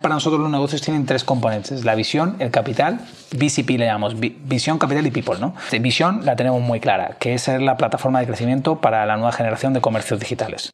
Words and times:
Para 0.00 0.14
nosotros 0.14 0.40
los 0.40 0.50
negocios 0.50 0.80
tienen 0.80 1.04
tres 1.04 1.24
componentes, 1.24 1.84
la 1.84 1.94
visión, 1.94 2.36
el 2.38 2.50
capital, 2.50 3.00
VCP 3.32 3.72
le 3.72 3.84
llamamos, 3.84 4.16
visión, 4.18 4.78
capital 4.78 5.06
y 5.06 5.10
people. 5.10 5.38
¿no? 5.38 5.54
Visión 5.78 6.24
la 6.24 6.36
tenemos 6.36 6.62
muy 6.62 6.80
clara, 6.80 7.16
que 7.18 7.34
es 7.34 7.42
ser 7.42 7.60
la 7.60 7.76
plataforma 7.76 8.20
de 8.20 8.26
crecimiento 8.26 8.80
para 8.80 9.04
la 9.04 9.16
nueva 9.16 9.32
generación 9.32 9.74
de 9.74 9.82
comercios 9.82 10.18
digitales. 10.18 10.72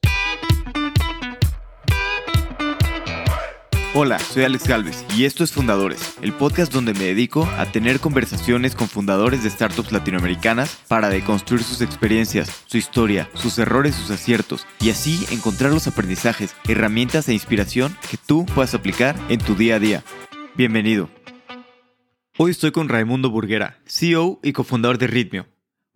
Hola, 3.98 4.18
soy 4.18 4.44
Alex 4.44 4.68
Galvez 4.68 5.06
y 5.16 5.24
esto 5.24 5.42
es 5.42 5.52
Fundadores, 5.52 6.18
el 6.20 6.34
podcast 6.34 6.70
donde 6.70 6.92
me 6.92 7.04
dedico 7.04 7.48
a 7.56 7.64
tener 7.64 7.98
conversaciones 7.98 8.74
con 8.74 8.88
fundadores 8.88 9.42
de 9.42 9.48
startups 9.48 9.90
latinoamericanas 9.90 10.76
para 10.86 11.08
deconstruir 11.08 11.62
sus 11.62 11.80
experiencias, 11.80 12.64
su 12.66 12.76
historia, 12.76 13.30
sus 13.32 13.58
errores, 13.58 13.94
sus 13.94 14.10
aciertos 14.10 14.66
y 14.80 14.90
así 14.90 15.24
encontrar 15.30 15.72
los 15.72 15.86
aprendizajes, 15.86 16.54
herramientas 16.68 17.26
e 17.30 17.32
inspiración 17.32 17.96
que 18.10 18.18
tú 18.18 18.44
puedas 18.44 18.74
aplicar 18.74 19.16
en 19.30 19.40
tu 19.40 19.54
día 19.54 19.76
a 19.76 19.78
día. 19.78 20.04
Bienvenido. 20.56 21.08
Hoy 22.36 22.50
estoy 22.50 22.72
con 22.72 22.90
Raimundo 22.90 23.30
Burguera, 23.30 23.78
CEO 23.86 24.40
y 24.42 24.52
cofundador 24.52 24.98
de 24.98 25.06
Ritmio, 25.06 25.46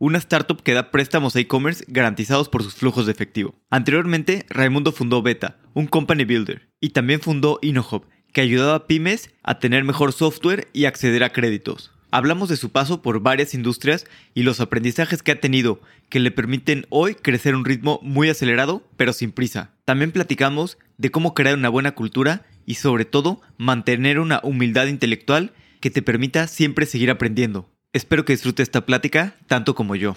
una 0.00 0.16
startup 0.16 0.62
que 0.62 0.72
da 0.72 0.90
préstamos 0.90 1.36
a 1.36 1.40
e-commerce 1.40 1.84
garantizados 1.86 2.48
por 2.48 2.62
sus 2.62 2.74
flujos 2.74 3.04
de 3.04 3.12
efectivo. 3.12 3.54
Anteriormente, 3.68 4.46
Raimundo 4.48 4.92
fundó 4.92 5.20
Beta, 5.20 5.58
un 5.74 5.86
company 5.86 6.24
builder, 6.24 6.70
y 6.80 6.90
también 6.90 7.20
fundó 7.20 7.58
InnoHub, 7.60 8.06
que 8.32 8.40
ayudaba 8.40 8.74
a 8.74 8.86
pymes 8.86 9.30
a 9.42 9.58
tener 9.58 9.84
mejor 9.84 10.14
software 10.14 10.68
y 10.72 10.86
acceder 10.86 11.22
a 11.22 11.32
créditos. 11.32 11.92
Hablamos 12.12 12.48
de 12.48 12.56
su 12.56 12.70
paso 12.70 13.02
por 13.02 13.20
varias 13.20 13.52
industrias 13.52 14.06
y 14.34 14.42
los 14.42 14.60
aprendizajes 14.60 15.22
que 15.22 15.32
ha 15.32 15.40
tenido, 15.40 15.82
que 16.08 16.18
le 16.18 16.30
permiten 16.30 16.86
hoy 16.88 17.14
crecer 17.14 17.52
a 17.52 17.58
un 17.58 17.66
ritmo 17.66 18.00
muy 18.02 18.30
acelerado, 18.30 18.88
pero 18.96 19.12
sin 19.12 19.32
prisa. 19.32 19.74
También 19.84 20.12
platicamos 20.12 20.78
de 20.96 21.10
cómo 21.10 21.34
crear 21.34 21.56
una 21.56 21.68
buena 21.68 21.92
cultura 21.92 22.46
y 22.64 22.76
sobre 22.76 23.04
todo 23.04 23.42
mantener 23.58 24.18
una 24.18 24.40
humildad 24.42 24.86
intelectual 24.86 25.52
que 25.80 25.90
te 25.90 26.02
permita 26.02 26.46
siempre 26.46 26.86
seguir 26.86 27.10
aprendiendo. 27.10 27.69
Espero 27.92 28.24
que 28.24 28.32
disfrute 28.32 28.62
esta 28.62 28.86
plática 28.86 29.34
tanto 29.48 29.74
como 29.74 29.96
yo. 29.96 30.14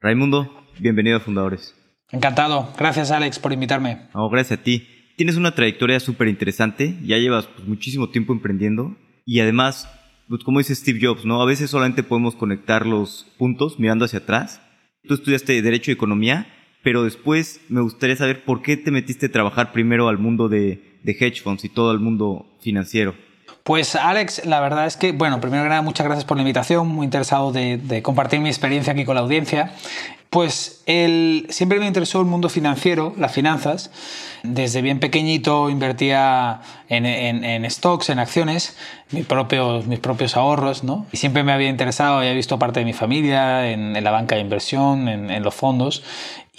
Raimundo, 0.00 0.64
bienvenido 0.78 1.16
a 1.16 1.20
Fundadores. 1.20 1.74
Encantado. 2.12 2.72
Gracias 2.78 3.10
Alex 3.10 3.40
por 3.40 3.52
invitarme. 3.52 4.08
Oh, 4.12 4.30
gracias 4.30 4.60
a 4.60 4.62
ti. 4.62 4.86
Tienes 5.16 5.36
una 5.36 5.52
trayectoria 5.52 5.98
súper 5.98 6.28
interesante, 6.28 6.96
ya 7.02 7.18
llevas 7.18 7.48
pues, 7.48 7.66
muchísimo 7.66 8.10
tiempo 8.10 8.32
emprendiendo 8.32 8.96
y 9.26 9.40
además, 9.40 9.90
pues, 10.28 10.44
como 10.44 10.60
dice 10.60 10.76
Steve 10.76 11.00
Jobs, 11.02 11.24
¿no? 11.24 11.42
A 11.42 11.46
veces 11.46 11.68
solamente 11.68 12.04
podemos 12.04 12.36
conectar 12.36 12.86
los 12.86 13.26
puntos 13.36 13.80
mirando 13.80 14.04
hacia 14.04 14.20
atrás. 14.20 14.62
Tú 15.02 15.14
estudiaste 15.14 15.60
Derecho 15.60 15.90
y 15.90 15.94
Economía, 15.94 16.46
pero 16.84 17.02
después 17.02 17.60
me 17.68 17.80
gustaría 17.80 18.14
saber 18.14 18.44
por 18.44 18.62
qué 18.62 18.76
te 18.76 18.92
metiste 18.92 19.26
a 19.26 19.32
trabajar 19.32 19.72
primero 19.72 20.08
al 20.08 20.18
mundo 20.18 20.48
de, 20.48 21.00
de 21.02 21.12
hedge 21.12 21.42
funds 21.42 21.64
y 21.64 21.68
todo 21.68 21.90
el 21.90 21.98
mundo 21.98 22.56
financiero. 22.62 23.16
Pues 23.64 23.94
Alex, 23.94 24.46
la 24.46 24.60
verdad 24.60 24.86
es 24.86 24.96
que, 24.96 25.12
bueno, 25.12 25.40
primero 25.40 25.62
que 25.64 25.68
nada, 25.68 25.82
muchas 25.82 26.06
gracias 26.06 26.24
por 26.24 26.36
la 26.36 26.42
invitación, 26.42 26.88
muy 26.88 27.04
interesado 27.04 27.52
de, 27.52 28.00
compartir 28.02 28.40
mi 28.40 28.48
experiencia 28.48 28.92
aquí 28.92 29.04
con 29.04 29.14
la 29.14 29.20
audiencia. 29.20 29.72
Pues 30.30 30.82
el, 30.86 31.46
siempre 31.50 31.80
me 31.80 31.86
interesó 31.86 32.20
el 32.20 32.26
mundo 32.26 32.48
financiero, 32.48 33.14
las 33.18 33.32
finanzas. 33.32 33.90
Desde 34.44 34.80
bien 34.80 35.00
pequeñito 35.00 35.68
invertía 35.68 36.60
en, 36.88 37.68
stocks, 37.70 38.10
en 38.10 38.20
acciones, 38.20 38.76
mis 39.10 39.26
propios, 39.26 39.86
mis 39.86 39.98
propios 39.98 40.36
ahorros, 40.36 40.84
¿no? 40.84 41.06
Y 41.12 41.16
siempre 41.16 41.42
me 41.42 41.52
había 41.52 41.68
interesado, 41.68 42.18
había 42.18 42.32
visto 42.32 42.58
parte 42.58 42.80
de 42.80 42.86
mi 42.86 42.92
familia 42.92 43.70
en, 43.70 43.92
la 44.02 44.10
banca 44.12 44.36
de 44.36 44.40
inversión, 44.40 45.08
en, 45.08 45.42
los 45.42 45.54
fondos. 45.54 46.02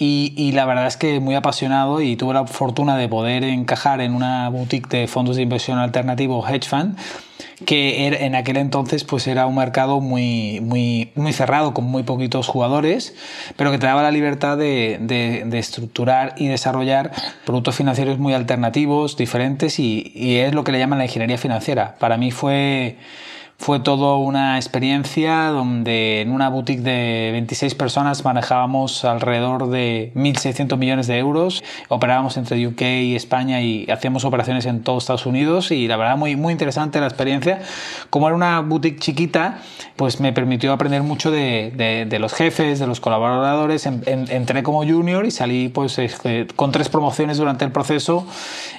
Y, 0.04 0.50
la 0.50 0.64
verdad 0.64 0.88
es 0.88 0.96
que 0.96 1.20
muy 1.20 1.36
apasionado 1.36 2.00
y 2.00 2.16
tuve 2.16 2.34
la 2.34 2.44
fortuna 2.44 2.96
de 2.96 3.08
poder 3.08 3.44
encajar 3.44 4.00
en 4.00 4.14
una 4.16 4.48
boutique 4.48 4.88
de 4.88 5.06
fondos 5.06 5.36
de 5.36 5.42
inversión 5.42 5.78
alternativo 5.78 6.44
hedge 6.44 6.68
fund 6.68 6.98
que 7.66 8.08
en 8.08 8.34
aquel 8.34 8.56
entonces 8.56 9.04
pues 9.04 9.28
era 9.28 9.46
un 9.46 9.54
mercado 9.54 10.00
muy, 10.00 10.60
muy, 10.60 11.12
muy 11.14 11.32
cerrado, 11.32 11.72
con 11.72 11.84
muy 11.84 12.02
poquitos 12.02 12.48
jugadores, 12.48 13.14
pero 13.56 13.70
que 13.70 13.78
te 13.78 13.86
daba 13.86 14.02
la 14.02 14.10
libertad 14.10 14.58
de, 14.58 14.98
de, 15.00 15.58
estructurar 15.58 16.34
y 16.36 16.48
desarrollar 16.48 17.12
productos 17.46 17.76
financieros 17.76 18.18
muy 18.18 18.34
alternativos, 18.34 19.16
diferentes, 19.16 19.78
y, 19.78 20.10
y 20.16 20.38
es 20.38 20.52
lo 20.52 20.64
que 20.64 20.72
le 20.72 20.80
llaman 20.80 20.98
la 20.98 21.04
ingeniería 21.04 21.38
financiera. 21.38 21.94
Para 22.00 22.16
mí 22.16 22.32
fue 22.32 22.96
fue 23.62 23.78
todo 23.78 24.18
una 24.18 24.56
experiencia 24.56 25.44
donde 25.46 26.20
en 26.20 26.32
una 26.32 26.48
boutique 26.48 26.82
de 26.82 27.28
26 27.30 27.76
personas 27.76 28.24
manejábamos 28.24 29.04
alrededor 29.04 29.70
de 29.70 30.10
1.600 30.16 30.76
millones 30.76 31.06
de 31.06 31.18
euros, 31.18 31.62
operábamos 31.86 32.36
entre 32.36 32.66
UK 32.66 32.82
y 32.82 33.14
España 33.14 33.60
y 33.62 33.88
hacíamos 33.88 34.24
operaciones 34.24 34.66
en 34.66 34.82
todos 34.82 35.04
Estados 35.04 35.26
Unidos 35.26 35.70
y 35.70 35.86
la 35.86 35.96
verdad 35.96 36.16
muy, 36.16 36.34
muy 36.34 36.50
interesante 36.50 36.98
la 36.98 37.06
experiencia. 37.06 37.60
Como 38.10 38.26
era 38.26 38.34
una 38.34 38.60
boutique 38.62 38.98
chiquita, 38.98 39.58
pues 39.94 40.18
me 40.18 40.32
permitió 40.32 40.72
aprender 40.72 41.04
mucho 41.04 41.30
de, 41.30 42.06
de, 42.08 42.18
los 42.18 42.34
jefes, 42.34 42.80
de 42.80 42.88
los 42.88 42.98
colaboradores. 42.98 43.86
entré 43.86 44.64
como 44.64 44.84
junior 44.84 45.24
y 45.24 45.30
salí 45.30 45.68
pues 45.68 46.00
este, 46.00 46.48
con 46.56 46.72
tres 46.72 46.88
promociones 46.88 47.38
durante 47.38 47.64
el 47.64 47.70
proceso. 47.70 48.26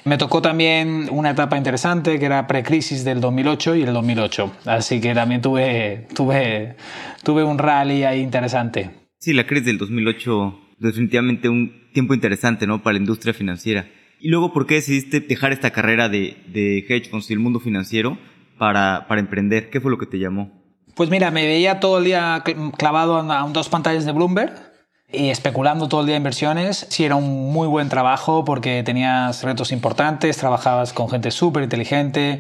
Me 0.04 0.18
tocó 0.18 0.42
también 0.42 1.08
una 1.10 1.30
etapa 1.30 1.56
interesante 1.56 2.20
que 2.20 2.26
era 2.26 2.48
precrisis 2.48 3.06
del 3.06 3.22
2008 3.22 3.76
y 3.78 3.84
el 3.84 3.94
2008 3.94 4.52
Así 4.76 5.00
que 5.00 5.14
también 5.14 5.42
tuve, 5.42 6.08
tuve, 6.16 6.76
tuve 7.24 7.44
un 7.44 7.58
rally 7.58 8.04
ahí 8.04 8.22
interesante. 8.22 8.90
Sí, 9.20 9.34
la 9.34 9.46
crisis 9.46 9.66
del 9.68 9.78
2008, 9.78 10.60
definitivamente 10.80 11.48
un 11.50 11.90
tiempo 11.94 12.14
interesante, 12.14 12.68
¿no? 12.68 12.82
Para 12.82 12.94
la 12.94 13.00
industria 13.00 13.34
financiera. 13.34 13.88
Y 14.20 14.30
luego, 14.30 14.52
¿por 14.52 14.66
qué 14.66 14.76
decidiste 14.76 15.20
dejar 15.20 15.52
esta 15.52 15.72
carrera 15.72 16.10
de, 16.10 16.38
de 16.48 16.80
hedge 16.80 17.10
funds 17.10 17.30
y 17.30 17.34
el 17.34 17.40
mundo 17.40 17.60
financiero 17.60 18.18
para, 18.58 19.06
para 19.08 19.22
emprender? 19.22 19.70
¿Qué 19.70 19.80
fue 19.80 19.92
lo 19.92 19.98
que 19.98 20.06
te 20.06 20.18
llamó? 20.18 20.64
Pues 20.96 21.10
mira, 21.10 21.32
me 21.32 21.46
veía 21.46 21.80
todo 21.80 22.00
el 22.00 22.06
día 22.06 22.44
clavado 22.78 23.18
a 23.18 23.50
dos 23.52 23.70
pantallas 23.70 24.06
de 24.06 24.12
Bloomberg 24.12 24.73
y 25.14 25.30
especulando 25.30 25.88
todo 25.88 26.02
el 26.02 26.08
día 26.08 26.16
inversiones. 26.16 26.88
Sí, 26.90 27.06
era 27.06 27.16
un 27.16 27.54
muy 27.54 27.68
buen 27.68 27.88
trabajo 27.88 28.44
porque 28.44 28.82
tenías 28.84 29.44
retos 29.44 29.72
importantes, 29.72 30.38
trabajabas 30.38 30.92
con 30.92 31.08
gente 31.08 31.30
súper 31.30 31.64
inteligente 31.64 32.40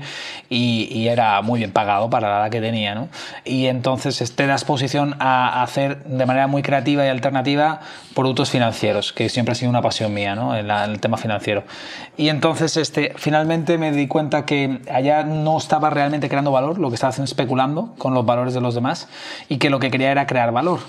y, 0.49 1.07
era 1.13 1.41
muy 1.41 1.59
bien 1.59 1.71
pagado 1.71 2.09
para 2.09 2.29
la 2.29 2.39
edad 2.39 2.49
que 2.49 2.59
tenía. 2.59 2.95
¿no? 2.95 3.09
Y 3.45 3.67
entonces 3.67 4.35
te 4.35 4.47
das 4.47 4.65
posición 4.65 5.15
a 5.19 5.61
hacer 5.61 6.03
de 6.05 6.25
manera 6.25 6.47
muy 6.47 6.63
creativa 6.63 7.05
y 7.05 7.09
alternativa 7.09 7.81
productos 8.15 8.49
financieros, 8.49 9.13
que 9.13 9.29
siempre 9.29 9.51
ha 9.51 9.55
sido 9.55 9.69
una 9.69 9.81
pasión 9.81 10.13
mía, 10.13 10.33
¿no? 10.33 10.55
en, 10.55 10.71
el 10.71 10.99
tema 10.99 11.17
financiero. 11.17 11.63
Y 12.17 12.29
entonces 12.29 12.77
este, 12.77 13.13
finalmente 13.17 13.77
me 13.77 13.91
di 13.91 14.07
cuenta 14.07 14.45
que 14.45 14.81
allá 14.91 15.23
no 15.23 15.57
estaba 15.57 15.91
realmente 15.91 16.29
creando 16.29 16.51
valor, 16.51 16.79
lo 16.79 16.89
que 16.89 16.95
estaba 16.95 17.11
haciendo 17.11 17.25
especulando 17.25 17.93
con 17.99 18.15
los 18.15 18.25
valores 18.25 18.55
de 18.55 18.61
los 18.61 18.73
demás 18.73 19.07
y 19.49 19.57
que 19.57 19.69
lo 19.69 19.79
que 19.79 19.91
quería 19.91 20.09
era 20.09 20.25
crear 20.25 20.51
valor 20.51 20.79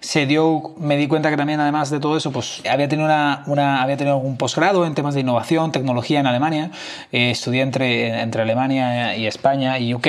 se 0.00 0.26
dio, 0.26 0.74
me 0.78 0.96
di 0.96 1.08
cuenta 1.08 1.30
que 1.30 1.36
también 1.36 1.60
además 1.60 1.90
de 1.90 2.00
todo 2.00 2.16
eso, 2.16 2.32
pues 2.32 2.62
había 2.70 2.88
tenido, 2.88 3.06
una, 3.06 3.42
una 3.46 3.82
había 3.82 3.96
tenido 3.96 4.16
un 4.16 4.36
posgrado 4.36 4.86
en 4.86 4.94
temas 4.94 5.14
de 5.14 5.20
innovación, 5.20 5.72
tecnología 5.72 6.20
en 6.20 6.26
Alemania, 6.26 6.70
eh, 7.12 7.30
estudié 7.30 7.62
entre, 7.62 8.20
entre 8.20 8.42
Alemania 8.42 9.16
y 9.16 9.26
España 9.26 9.78
y 9.78 9.94
UK 9.94 10.08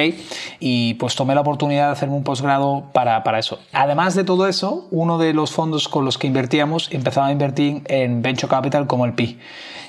y 0.59 0.95
pues 0.95 1.15
tomé 1.15 1.35
la 1.35 1.41
oportunidad 1.41 1.87
de 1.87 1.91
hacerme 1.93 2.15
un 2.15 2.23
posgrado 2.23 2.85
para, 2.93 3.23
para 3.23 3.39
eso. 3.39 3.59
Además 3.73 4.15
de 4.15 4.23
todo 4.23 4.47
eso, 4.47 4.87
uno 4.91 5.17
de 5.17 5.33
los 5.33 5.51
fondos 5.51 5.87
con 5.87 6.05
los 6.05 6.17
que 6.17 6.27
invertíamos 6.27 6.89
empezaba 6.91 7.27
a 7.27 7.31
invertir 7.31 7.81
en 7.85 8.21
Venture 8.21 8.49
Capital 8.49 8.87
como 8.87 9.05
el 9.05 9.13
PI 9.13 9.39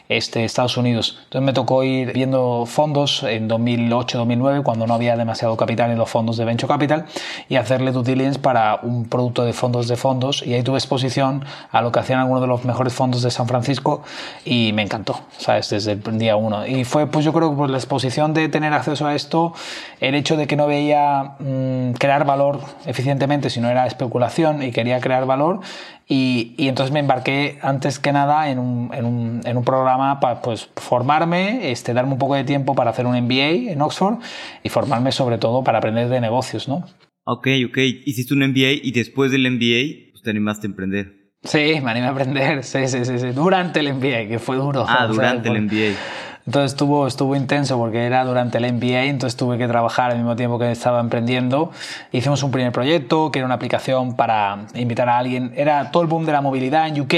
este, 0.08 0.44
Estados 0.44 0.76
Unidos. 0.76 1.18
Entonces 1.24 1.44
me 1.46 1.52
tocó 1.52 1.82
ir 1.84 2.12
viendo 2.12 2.64
fondos 2.66 3.22
en 3.22 3.48
2008-2009, 3.48 4.62
cuando 4.62 4.86
no 4.86 4.94
había 4.94 5.16
demasiado 5.16 5.56
capital 5.56 5.90
en 5.90 5.98
los 5.98 6.08
fondos 6.08 6.36
de 6.36 6.44
Venture 6.44 6.68
Capital, 6.68 7.06
y 7.48 7.56
hacerle 7.56 7.92
due 7.92 8.02
diligence 8.02 8.38
para 8.38 8.80
un 8.82 9.08
producto 9.08 9.44
de 9.44 9.52
fondos 9.52 9.88
de 9.88 9.96
fondos. 9.96 10.42
Y 10.46 10.54
ahí 10.54 10.62
tuve 10.62 10.78
exposición 10.78 11.44
a 11.70 11.82
lo 11.82 11.92
que 11.92 12.00
hacían 12.00 12.20
algunos 12.20 12.42
de 12.42 12.48
los 12.48 12.64
mejores 12.64 12.92
fondos 12.92 13.22
de 13.22 13.30
San 13.30 13.48
Francisco 13.48 14.02
y 14.44 14.72
me 14.72 14.82
encantó, 14.82 15.20
¿sabes? 15.38 15.70
Desde 15.70 15.92
el 15.92 16.18
día 16.18 16.36
uno. 16.36 16.66
Y 16.66 16.84
fue, 16.84 17.06
pues 17.06 17.24
yo 17.24 17.32
creo 17.32 17.50
que 17.50 17.56
por 17.56 17.70
la 17.70 17.78
exposición 17.78 18.34
de 18.34 18.48
tener 18.48 18.72
acceso 18.72 19.06
a 19.06 19.14
esto, 19.14 19.54
el 20.00 20.14
hecho 20.14 20.36
de 20.36 20.46
que 20.46 20.56
no 20.56 20.66
veía 20.66 21.34
mm, 21.38 21.92
crear 21.92 22.24
valor 22.24 22.60
eficientemente, 22.86 23.50
sino 23.50 23.68
era 23.68 23.86
especulación 23.86 24.62
y 24.62 24.72
quería 24.72 25.00
crear 25.00 25.26
valor, 25.26 25.60
y, 26.08 26.54
y, 26.56 26.68
entonces 26.68 26.92
me 26.92 27.00
embarqué 27.00 27.58
antes 27.62 27.98
que 27.98 28.12
nada 28.12 28.48
en 28.48 28.60
un, 28.60 28.94
en 28.94 29.04
un, 29.04 29.40
en 29.44 29.56
un 29.56 29.64
programa 29.64 30.20
para 30.20 30.40
pues, 30.40 30.70
formarme, 30.76 31.72
este, 31.72 31.94
darme 31.94 32.12
un 32.12 32.18
poco 32.18 32.36
de 32.36 32.44
tiempo 32.44 32.74
para 32.74 32.90
hacer 32.90 33.06
un 33.06 33.20
MBA 33.20 33.72
en 33.72 33.82
Oxford 33.82 34.18
y 34.62 34.68
formarme 34.68 35.10
sobre 35.10 35.38
todo 35.38 35.64
para 35.64 35.78
aprender 35.78 36.08
de 36.08 36.20
negocios, 36.20 36.68
¿no? 36.68 36.84
Ok, 37.24 37.48
ok. 37.68 37.78
Hiciste 38.04 38.34
un 38.34 38.40
MBA 38.40 38.84
y 38.84 38.92
después 38.92 39.32
del 39.32 39.50
MBA 39.50 40.12
pues, 40.12 40.22
te 40.22 40.30
animaste 40.30 40.68
a 40.68 40.70
emprender. 40.70 41.26
Sí, 41.42 41.80
me 41.82 41.90
animé 41.90 42.06
a 42.06 42.10
aprender, 42.10 42.62
sí, 42.62 42.86
sí, 42.86 43.04
sí, 43.04 43.18
sí. 43.18 43.26
Durante 43.28 43.80
el 43.80 43.92
MBA, 43.92 44.28
que 44.28 44.38
fue 44.38 44.56
duro. 44.56 44.84
Ah, 44.88 45.06
durante 45.10 45.48
el 45.48 45.62
MBA. 45.62 45.96
Entonces 46.46 46.72
estuvo, 46.72 47.08
estuvo 47.08 47.34
intenso 47.34 47.76
porque 47.76 48.04
era 48.04 48.24
durante 48.24 48.58
el 48.58 48.72
MBA, 48.72 49.04
entonces 49.06 49.36
tuve 49.36 49.58
que 49.58 49.66
trabajar 49.66 50.12
al 50.12 50.18
mismo 50.18 50.36
tiempo 50.36 50.60
que 50.60 50.70
estaba 50.70 51.00
emprendiendo. 51.00 51.72
Hicimos 52.12 52.42
un 52.44 52.52
primer 52.52 52.70
proyecto 52.70 53.32
que 53.32 53.40
era 53.40 53.46
una 53.46 53.56
aplicación 53.56 54.14
para 54.14 54.66
invitar 54.74 55.08
a 55.08 55.18
alguien. 55.18 55.52
Era 55.56 55.90
todo 55.90 56.04
el 56.04 56.08
boom 56.08 56.24
de 56.24 56.32
la 56.32 56.40
movilidad 56.40 56.86
en 56.86 57.00
UK 57.00 57.14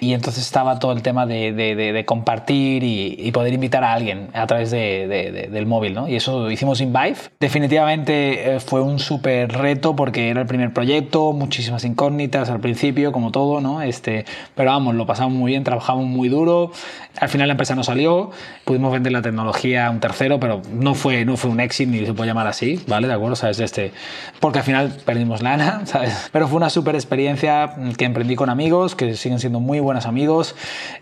y 0.00 0.12
entonces 0.12 0.44
estaba 0.44 0.78
todo 0.78 0.92
el 0.92 1.00
tema 1.00 1.24
de, 1.24 1.52
de, 1.52 1.74
de, 1.74 2.04
compartir 2.04 2.84
y, 2.84 3.16
y, 3.18 3.32
poder 3.32 3.54
invitar 3.54 3.84
a 3.84 3.94
alguien 3.94 4.28
a 4.34 4.46
través 4.46 4.70
del 4.70 5.66
móvil. 5.66 5.94
¿no? 5.94 6.06
Y 6.06 6.16
eso 6.16 6.50
hicimos 6.50 6.80
en 6.82 6.92
Vive. 6.92 7.16
Definitivamente 7.40 8.56
eh, 8.56 8.60
fue 8.60 8.82
un 8.82 8.98
súper 8.98 9.50
reto 9.50 9.96
porque 9.96 10.28
era 10.28 10.42
el 10.42 10.46
primer 10.46 10.74
proyecto, 10.74 11.32
muchísimas 11.32 11.84
incógnitas 11.84 12.50
al 12.50 12.60
principio, 12.60 13.12
como 13.12 13.30
todo, 13.32 13.62
¿no? 13.62 13.80
Este, 13.80 14.26
pero 14.54 14.70
vamos, 14.70 14.94
lo 14.94 15.06
pasamos 15.06 15.32
muy 15.32 15.52
bien, 15.52 15.64
trabajamos 15.64 16.04
muy 16.04 16.28
duro. 16.28 16.70
Al 17.18 17.28
final 17.28 17.48
la 17.48 17.52
empresa 17.52 17.74
no 17.74 17.82
salió, 17.82 18.30
pudimos 18.68 18.92
vender 18.92 19.12
la 19.12 19.22
tecnología 19.22 19.86
a 19.86 19.90
un 19.90 19.98
tercero, 19.98 20.38
pero 20.38 20.60
no 20.70 20.94
fue, 20.94 21.24
no 21.24 21.38
fue 21.38 21.50
un 21.50 21.58
exit 21.58 21.88
ni 21.88 22.04
se 22.04 22.12
puede 22.12 22.28
llamar 22.28 22.46
así, 22.46 22.78
¿vale? 22.86 23.08
¿De 23.08 23.14
acuerdo? 23.14 23.34
¿Sabes? 23.34 23.60
Este, 23.60 23.92
porque 24.40 24.58
al 24.58 24.64
final 24.66 24.92
perdimos 25.06 25.40
lana, 25.40 25.80
¿sabes? 25.86 26.28
Pero 26.32 26.48
fue 26.48 26.58
una 26.58 26.68
súper 26.68 26.94
experiencia 26.94 27.72
que 27.96 28.04
emprendí 28.04 28.36
con 28.36 28.50
amigos, 28.50 28.94
que 28.94 29.14
siguen 29.14 29.38
siendo 29.38 29.58
muy 29.58 29.80
buenos 29.80 30.04
amigos, 30.04 30.54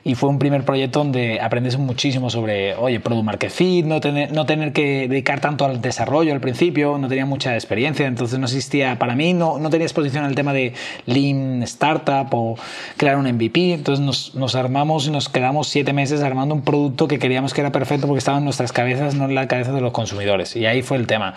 y 0.04 0.14
fue 0.14 0.28
un 0.28 0.38
primer 0.38 0.64
proyecto 0.64 1.00
donde 1.00 1.40
aprendes 1.40 1.76
muchísimo 1.76 2.30
sobre, 2.30 2.76
oye, 2.76 3.00
Product 3.00 3.24
Market 3.24 3.50
Fit, 3.50 3.84
no 3.84 4.00
tener, 4.00 4.30
no 4.30 4.46
tener 4.46 4.72
que 4.72 5.08
dedicar 5.08 5.40
tanto 5.40 5.64
al 5.64 5.80
desarrollo 5.80 6.32
al 6.32 6.40
principio, 6.40 6.98
no 6.98 7.08
tenía 7.08 7.26
mucha 7.26 7.54
experiencia, 7.54 8.06
entonces 8.06 8.38
no 8.38 8.44
existía, 8.44 8.96
para 8.96 9.16
mí 9.16 9.34
no, 9.34 9.58
no 9.58 9.70
tenía 9.70 9.86
exposición 9.86 10.24
al 10.24 10.36
tema 10.36 10.52
de 10.52 10.72
Lean 11.06 11.64
Startup 11.64 12.28
o 12.30 12.54
crear 12.96 13.16
un 13.16 13.26
MVP, 13.26 13.72
entonces 13.74 14.04
nos, 14.04 14.36
nos 14.36 14.54
armamos 14.54 15.08
y 15.08 15.10
nos 15.10 15.28
quedamos 15.28 15.66
siete 15.66 15.92
meses 15.92 16.22
armando 16.22 16.54
un 16.54 16.62
producto 16.62 17.08
que 17.08 17.18
queríamos 17.18 17.55
que 17.56 17.62
era 17.62 17.72
perfecto 17.72 18.06
porque 18.06 18.18
estaba 18.18 18.36
en 18.36 18.44
nuestras 18.44 18.70
cabezas, 18.70 19.14
no 19.14 19.24
en 19.24 19.34
la 19.34 19.48
cabeza 19.48 19.72
de 19.72 19.80
los 19.80 19.92
consumidores, 19.92 20.54
y 20.56 20.66
ahí 20.66 20.82
fue 20.82 20.98
el 20.98 21.06
tema. 21.06 21.32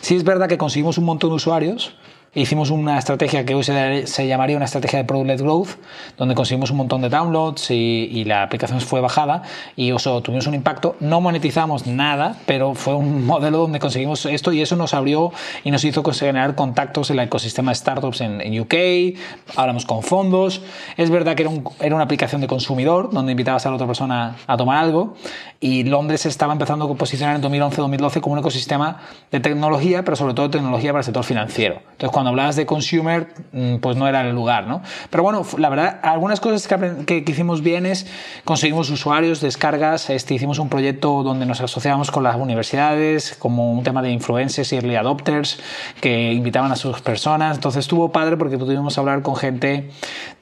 Sí 0.00 0.14
es 0.14 0.22
verdad 0.22 0.48
que 0.48 0.56
conseguimos 0.56 0.98
un 0.98 1.04
montón 1.04 1.30
de 1.30 1.36
usuarios, 1.36 1.96
hicimos 2.34 2.70
una 2.70 2.98
estrategia 2.98 3.44
que 3.44 3.54
hoy 3.54 3.62
se, 3.62 4.26
llamaría 4.26 4.56
una 4.56 4.64
estrategia 4.64 4.98
de 4.98 5.04
Product-led 5.04 5.40
Growth, 5.40 5.70
donde 6.16 6.34
conseguimos 6.34 6.70
un 6.70 6.78
montón 6.78 7.00
de 7.02 7.08
downloads 7.08 7.70
y, 7.70 8.24
la 8.24 8.42
aplicación 8.42 8.80
fue 8.80 9.00
bajada 9.00 9.42
y 9.76 9.92
tuvimos 10.22 10.46
un 10.46 10.54
impacto. 10.54 10.96
No 11.00 11.20
monetizamos 11.20 11.86
nada, 11.86 12.36
pero 12.46 12.74
fue 12.74 12.94
un 12.94 13.26
modelo 13.26 13.58
donde 13.58 13.78
conseguimos 13.78 14.24
esto 14.26 14.52
y 14.52 14.62
eso 14.62 14.76
nos 14.76 14.94
abrió 14.94 15.32
y 15.64 15.70
nos 15.70 15.84
hizo 15.84 16.02
generar 16.12 16.54
contactos 16.54 17.10
en 17.10 17.18
el 17.18 17.26
ecosistema 17.26 17.72
de 17.72 17.74
startups 17.74 18.20
en, 18.20 18.60
UK, 18.60 19.18
hablamos 19.56 19.84
con 19.84 20.02
fondos. 20.02 20.62
Es 20.96 21.10
verdad 21.10 21.34
que 21.34 21.42
era, 21.42 21.52
era 21.80 21.94
una 21.94 22.04
aplicación 22.04 22.40
de 22.40 22.46
consumidor, 22.46 23.10
donde 23.10 23.32
invitabas 23.32 23.66
a 23.66 23.70
la 23.70 23.74
otra 23.74 23.86
persona 23.86 24.36
a 24.46 24.56
tomar 24.56 24.82
algo 24.82 25.16
y 25.64 25.82
Londres 25.82 26.26
estaba 26.26 26.52
empezando 26.52 26.84
a 26.84 26.94
posicionar 26.94 27.36
en 27.36 27.42
2011-2012 27.42 28.20
como 28.20 28.34
un 28.34 28.40
ecosistema 28.40 28.98
de 29.30 29.40
tecnología, 29.40 30.04
pero 30.04 30.14
sobre 30.14 30.34
todo 30.34 30.50
tecnología 30.50 30.92
para 30.92 31.00
el 31.00 31.04
sector 31.06 31.24
financiero. 31.24 31.76
Entonces, 31.92 32.10
cuando 32.10 32.28
hablabas 32.28 32.54
de 32.56 32.66
consumer, 32.66 33.28
mm, 33.50 33.76
pues 33.76 33.96
no 33.96 34.06
era 34.06 34.20
el 34.20 34.34
lugar, 34.34 34.66
¿no? 34.66 34.82
Pero 35.08 35.22
bueno, 35.22 35.42
la 35.56 35.70
verdad, 35.70 36.00
algunas 36.02 36.40
cosas 36.40 36.68
que, 36.68 37.06
que, 37.06 37.30
hicimos 37.32 37.62
bien 37.62 37.86
es 37.86 38.06
conseguimos 38.44 38.90
usuarios, 38.90 39.40
descargas, 39.40 40.10
este, 40.10 40.34
hicimos 40.34 40.58
un 40.58 40.68
proyecto 40.68 41.22
donde 41.22 41.46
nos 41.46 41.62
asociábamos 41.62 42.10
con 42.10 42.24
las 42.24 42.36
universidades, 42.36 43.34
como 43.38 43.72
un 43.72 43.82
tema 43.84 44.02
de 44.02 44.10
influencers 44.10 44.70
y 44.74 44.76
early 44.76 44.96
adopters, 44.96 45.60
que 46.02 46.34
invitaban 46.34 46.72
a 46.72 46.76
sus 46.76 47.00
personas. 47.00 47.56
Entonces 47.56 47.80
estuvo 47.80 48.12
padre 48.12 48.36
porque 48.36 48.58
pudimos 48.58 48.98
hablar 48.98 49.22
con 49.22 49.34
gente 49.34 49.88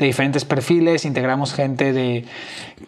de 0.01 0.05
diferentes 0.05 0.45
perfiles, 0.45 1.05
integramos 1.05 1.55
gente 1.55 1.93
de, 1.93 2.25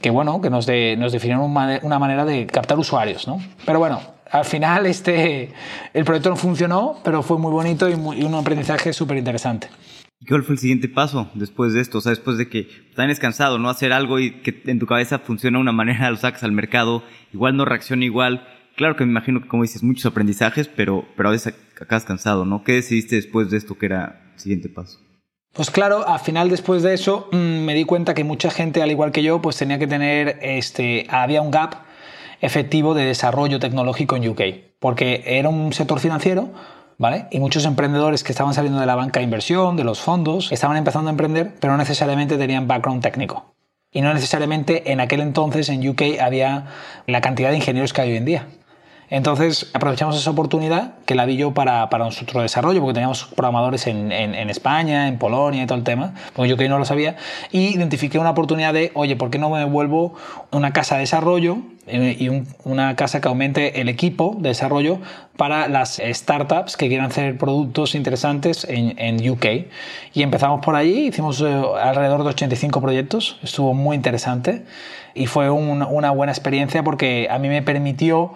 que, 0.00 0.10
bueno, 0.10 0.40
que 0.40 0.50
nos, 0.50 0.66
de, 0.66 0.96
nos 0.98 1.12
definieron 1.12 1.44
una 1.44 1.98
manera 2.00 2.24
de 2.25 2.47
captar 2.47 2.79
usuarios, 2.79 3.26
¿no? 3.26 3.41
Pero 3.65 3.79
bueno, 3.79 4.00
al 4.31 4.44
final 4.44 4.87
este, 4.87 5.53
el 5.93 6.05
proyecto 6.05 6.31
no 6.31 6.37
funcionó, 6.37 7.00
pero 7.05 7.23
fue 7.23 7.38
muy 7.38 7.53
bonito 7.53 7.88
y, 7.88 7.94
un 7.94 8.35
aprendizaje 8.35 8.93
súper 8.93 9.17
interesante. 9.17 9.69
¿Cuál 10.26 10.43
fue 10.43 10.55
el 10.55 10.59
siguiente 10.59 10.88
paso 10.88 11.31
después 11.35 11.73
de 11.75 11.81
esto? 11.81 11.99
O 11.99 12.00
sea, 12.00 12.11
después 12.11 12.38
de 12.38 12.49
que 12.49 12.69
también 12.97 13.11
es 13.11 13.21
cansado, 13.21 13.59
¿no? 13.59 13.69
Hacer 13.69 13.93
algo 13.93 14.19
y 14.19 14.41
que 14.43 14.62
en 14.67 14.79
tu 14.79 14.87
cabeza 14.87 15.19
funciona 15.19 15.59
de 15.59 15.62
una 15.62 15.73
manera, 15.73 16.11
lo 16.11 16.17
sacas 16.17 16.43
al 16.44 16.53
mercado, 16.53 17.05
igual 17.32 17.56
no 17.56 17.65
reacciona 17.65 18.05
igual. 18.05 18.49
Claro 18.77 18.97
que 18.97 19.05
me 19.05 19.11
imagino 19.11 19.41
que, 19.41 19.49
como 19.49 19.62
dices, 19.62 19.82
muchos 19.82 20.06
aprendizajes, 20.06 20.69
pero, 20.69 21.05
pero 21.17 21.29
a 21.29 21.32
veces 21.32 21.55
acabas 21.81 22.05
cansado, 22.05 22.44
¿no? 22.44 22.65
¿Qué 22.65 22.73
decidiste 22.73 23.17
después 23.17 23.50
de 23.50 23.59
esto 23.59 23.79
que 23.79 23.87
era 23.87 24.31
el 24.35 24.41
siguiente 24.41 24.69
paso? 24.69 24.99
Pues 25.53 25.70
claro, 25.70 26.09
al 26.09 26.19
final 26.19 26.50
después 26.50 26.82
de 26.82 26.94
eso 26.94 27.29
mm, 27.31 27.37
me 27.37 27.75
di 27.75 27.85
cuenta 27.85 28.15
que 28.15 28.25
mucha 28.25 28.50
gente, 28.50 28.82
al 28.82 28.91
igual 28.91 29.12
que 29.12 29.23
yo, 29.23 29.41
pues 29.41 29.56
tenía 29.56 29.79
que 29.79 29.87
tener, 29.87 30.41
este, 30.43 31.06
había 31.09 31.41
un 31.43 31.53
gap 31.53 31.83
efectivo 32.44 32.93
de 32.93 33.06
desarrollo 33.06 33.58
tecnológico 33.58 34.17
en 34.17 34.29
UK, 34.29 34.43
porque 34.79 35.25
era 35.26 35.49
un 35.49 35.73
sector 35.73 35.99
financiero, 35.99 36.50
¿vale? 36.99 37.26
Y 37.31 37.41
muchos 37.41 37.64
emprendedores 37.64 38.23
que 38.23 38.32
estaban 38.32 38.52
saliendo 38.52 38.81
de 38.81 38.87
la 38.87 38.94
banca 38.94 39.20
de 39.20 39.25
inversión, 39.25 39.79
de 39.79 39.85
los 39.85 40.00
fondos, 40.00 40.52
estaban 40.52 40.76
empezando 40.76 41.08
a 41.08 41.12
emprender, 41.12 41.55
pero 41.58 41.73
no 41.73 41.79
necesariamente 41.79 42.37
tenían 42.37 42.69
background 42.69 43.02
técnico. 43.02 43.55
Y 43.91 44.02
no 44.02 44.12
necesariamente 44.12 44.93
en 44.93 45.00
aquel 45.00 45.20
entonces 45.20 45.70
en 45.70 45.88
UK 45.88 46.20
había 46.20 46.67
la 47.06 47.23
cantidad 47.23 47.50
de 47.50 47.56
ingenieros 47.56 47.94
que 47.94 48.02
hay 48.02 48.11
hoy 48.11 48.17
en 48.19 48.25
día. 48.26 48.46
Entonces 49.11 49.71
aprovechamos 49.75 50.17
esa 50.17 50.31
oportunidad 50.31 50.95
que 51.05 51.15
la 51.15 51.27
vi 51.27 51.37
yo 51.37 51.53
para, 51.53 51.89
para 51.91 52.05
nuestro 52.05 52.41
desarrollo, 52.41 52.81
porque 52.81 52.95
teníamos 52.95 53.25
programadores 53.25 53.87
en, 53.87 54.12
en, 54.12 54.51
España, 54.51 55.09
en 55.09 55.19
Polonia 55.19 55.62
y 55.62 55.67
todo 55.67 55.79
el 55.79 55.85
tema, 55.85 56.15
porque 56.35 56.49
yo 56.49 56.56
que 56.56 56.69
no 56.69 56.79
lo 56.79 56.85
sabía, 56.85 57.17
y 57.53 57.75
identifiqué 57.75 58.19
una 58.19 58.31
oportunidad 58.31 58.73
de, 58.73 58.93
oye, 58.95 59.17
¿por 59.17 59.31
qué 59.31 59.39
no 59.39 59.51
me 59.51 59.65
vuelvo 59.65 60.15
una 60.51 60.73
casa 60.73 60.95
de 60.95 61.03
desarrollo 61.03 61.59
eh, 61.87 62.17
y 62.19 62.31
una 62.65 62.97
casa 62.97 63.21
que 63.21 63.29
aumente 63.29 63.81
el 63.83 63.89
equipo 63.89 64.37
de 64.39 64.49
desarrollo 64.49 64.99
para 65.37 65.69
las 65.69 66.01
startups 66.03 66.77
que 66.77 66.89
quieran 66.89 67.06
hacer 67.06 67.37
productos 67.37 67.95
interesantes 67.95 68.65
en, 68.65 68.99
en 68.99 69.29
UK? 69.29 69.47
Y 70.15 70.23
empezamos 70.23 70.65
por 70.65 70.77
allí, 70.77 71.09
hicimos 71.09 71.43
eh, 71.43 71.62
alrededor 71.83 72.23
de 72.23 72.31
85 72.31 72.81
proyectos, 72.81 73.39
estuvo 73.43 73.75
muy 73.75 73.97
interesante 73.97 74.65
y 75.15 75.27
fue 75.27 75.49
una 75.51 76.11
buena 76.11 76.33
experiencia 76.33 76.83
porque 76.83 77.29
a 77.31 77.39
mí 77.39 77.49
me 77.49 77.62
permitió 77.62 78.33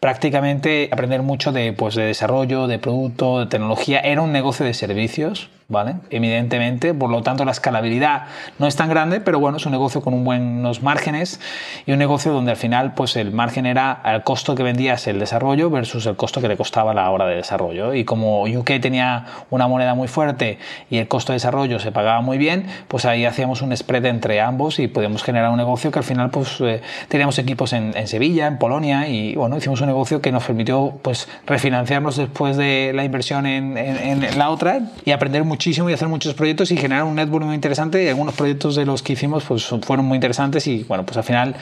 prácticamente 0.00 0.88
aprender 0.90 1.22
mucho 1.22 1.52
de, 1.52 1.72
pues, 1.72 1.94
de 1.94 2.04
desarrollo, 2.04 2.66
de 2.66 2.78
producto, 2.78 3.40
de 3.40 3.46
tecnología. 3.46 4.00
Era 4.00 4.22
un 4.22 4.32
negocio 4.32 4.64
de 4.64 4.72
servicios, 4.72 5.50
¿vale? 5.70 5.94
Evidentemente, 6.10 6.92
por 6.92 7.08
lo 7.08 7.22
tanto 7.22 7.44
la 7.44 7.52
escalabilidad 7.52 8.24
no 8.58 8.66
es 8.66 8.76
tan 8.76 8.88
grande, 8.90 9.20
pero 9.20 9.38
bueno, 9.38 9.56
es 9.56 9.66
un 9.66 9.72
negocio 9.72 10.02
con 10.02 10.12
un 10.12 10.24
buenos 10.24 10.82
márgenes 10.82 11.40
y 11.86 11.92
un 11.92 11.98
negocio 11.98 12.32
donde 12.32 12.50
al 12.50 12.56
final 12.56 12.94
pues 12.94 13.16
el 13.16 13.30
margen 13.32 13.66
era 13.66 14.02
el 14.04 14.22
costo 14.24 14.54
que 14.56 14.64
vendías 14.64 15.06
el 15.06 15.20
desarrollo 15.20 15.70
versus 15.70 16.06
el 16.06 16.16
costo 16.16 16.40
que 16.40 16.48
le 16.48 16.56
costaba 16.56 16.92
la 16.92 17.08
hora 17.10 17.26
de 17.26 17.36
desarrollo. 17.36 17.94
Y 17.94 18.04
como 18.04 18.42
UK 18.42 18.80
tenía 18.82 19.26
una 19.50 19.68
moneda 19.68 19.94
muy 19.94 20.08
fuerte 20.08 20.58
y 20.90 20.98
el 20.98 21.06
costo 21.06 21.32
de 21.32 21.36
desarrollo 21.36 21.78
se 21.78 21.92
pagaba 21.92 22.20
muy 22.20 22.36
bien, 22.36 22.66
pues 22.88 23.04
ahí 23.04 23.24
hacíamos 23.24 23.62
un 23.62 23.74
spread 23.76 24.04
entre 24.06 24.40
ambos 24.40 24.80
y 24.80 24.88
podíamos 24.88 25.22
generar 25.22 25.50
un 25.50 25.56
negocio 25.56 25.92
que 25.92 26.00
al 26.00 26.04
final 26.04 26.30
pues 26.30 26.60
eh, 26.60 26.82
teníamos 27.08 27.38
equipos 27.38 27.72
en, 27.72 27.96
en, 27.96 28.08
Sevilla, 28.08 28.48
en 28.48 28.58
Polonia 28.58 29.06
y 29.06 29.36
bueno, 29.36 29.56
hicimos 29.56 29.80
un 29.80 29.86
negocio 29.90 30.20
que 30.20 30.32
nos 30.32 30.44
permitió 30.44 30.98
pues 31.02 31.28
refinanciarnos 31.46 32.16
después 32.16 32.56
de 32.56 32.92
la 32.94 33.04
inversión 33.04 33.46
en, 33.46 33.76
en, 33.76 34.24
en 34.24 34.38
la 34.38 34.50
otra 34.50 34.90
y 35.04 35.10
aprender 35.10 35.44
muchísimo 35.44 35.90
y 35.90 35.92
hacer 35.92 36.08
muchos 36.08 36.34
proyectos 36.34 36.70
y 36.70 36.76
generar 36.76 37.04
un 37.04 37.16
network 37.16 37.44
muy 37.44 37.54
interesante 37.54 38.02
y 38.02 38.08
algunos 38.08 38.34
proyectos 38.34 38.76
de 38.76 38.86
los 38.86 39.02
que 39.02 39.12
hicimos 39.14 39.44
pues 39.44 39.66
fueron 39.82 40.06
muy 40.06 40.16
interesantes 40.16 40.66
y 40.66 40.84
bueno, 40.84 41.04
pues 41.04 41.16
al 41.16 41.24
final 41.24 41.56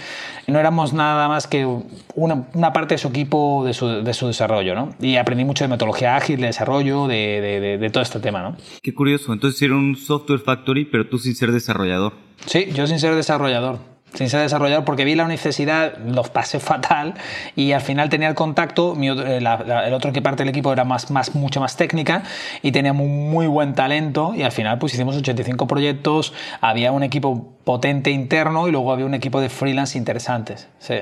no 0.47 0.59
éramos 0.59 0.93
nada 0.93 1.29
más 1.29 1.47
que 1.47 1.67
una, 2.15 2.47
una 2.55 2.73
parte 2.73 2.95
de 2.95 2.99
su 2.99 3.09
equipo, 3.09 3.65
de 3.65 3.75
su, 3.75 4.03
de 4.03 4.15
su, 4.15 4.27
desarrollo, 4.27 4.75
¿no? 4.75 4.95
Y 5.01 5.17
aprendí 5.17 5.45
mucho 5.45 5.65
de 5.65 5.69
metodología 5.69 6.17
ágil, 6.17 6.41
de 6.41 6.47
desarrollo, 6.47 7.07
de, 7.07 7.41
de, 7.41 7.79
de 7.79 7.91
todo 7.91 8.03
este 8.03 8.21
tema, 8.21 8.43
¿no? 8.43 8.57
Qué 8.83 8.95
curioso, 8.95 9.33
entonces 9.33 9.61
era 9.63 9.75
un 9.75 9.97
software 9.97 10.41
factory, 10.41 10.85
pero 10.85 11.09
tú 11.09 11.19
sin 11.19 11.35
ser 11.35 11.53
desarrollador. 11.53 12.15
Sí, 12.47 12.69
yo 12.73 12.87
sin 12.87 12.99
ser 12.99 13.15
desarrollador 13.15 13.79
sin 14.15 14.29
ser 14.29 14.41
desarrollador 14.41 14.85
porque 14.85 15.05
vi 15.05 15.15
la 15.15 15.27
necesidad, 15.27 15.97
los 15.99 16.31
pasé 16.31 16.61
fatal 16.61 17.15
y 17.57 17.73
al 17.73 17.81
final 17.81 18.09
tenía 18.09 18.29
el 18.29 18.35
contacto, 18.35 18.97
eh, 19.01 19.39
el 19.39 19.95
otro 19.95 20.13
que 20.13 20.23
parte 20.23 20.43
del 20.43 20.51
equipo 20.51 20.73
era 20.73 20.85
más, 20.85 21.11
más, 21.11 21.35
mucho 21.35 21.61
más 21.61 21.77
técnica 21.77 22.23
y 22.63 22.73
teníamos 22.73 23.07
muy 23.07 23.47
buen 23.47 23.75
talento 23.75 24.33
y 24.35 24.43
al 24.43 24.53
final 24.53 24.79
pues 24.79 24.95
hicimos 24.95 25.17
85 25.17 25.67
proyectos, 25.67 26.33
había 26.61 26.93
un 26.93 27.03
equipo 27.03 27.55
potente 27.65 28.11
interno 28.11 28.69
y 28.69 28.73
luego 28.73 28.93
había 28.93 29.07
un 29.07 29.15
equipo 29.15 29.41
de 29.41 29.49
freelance 29.49 29.97
interesantes. 29.99 30.69
Sí. 30.79 31.01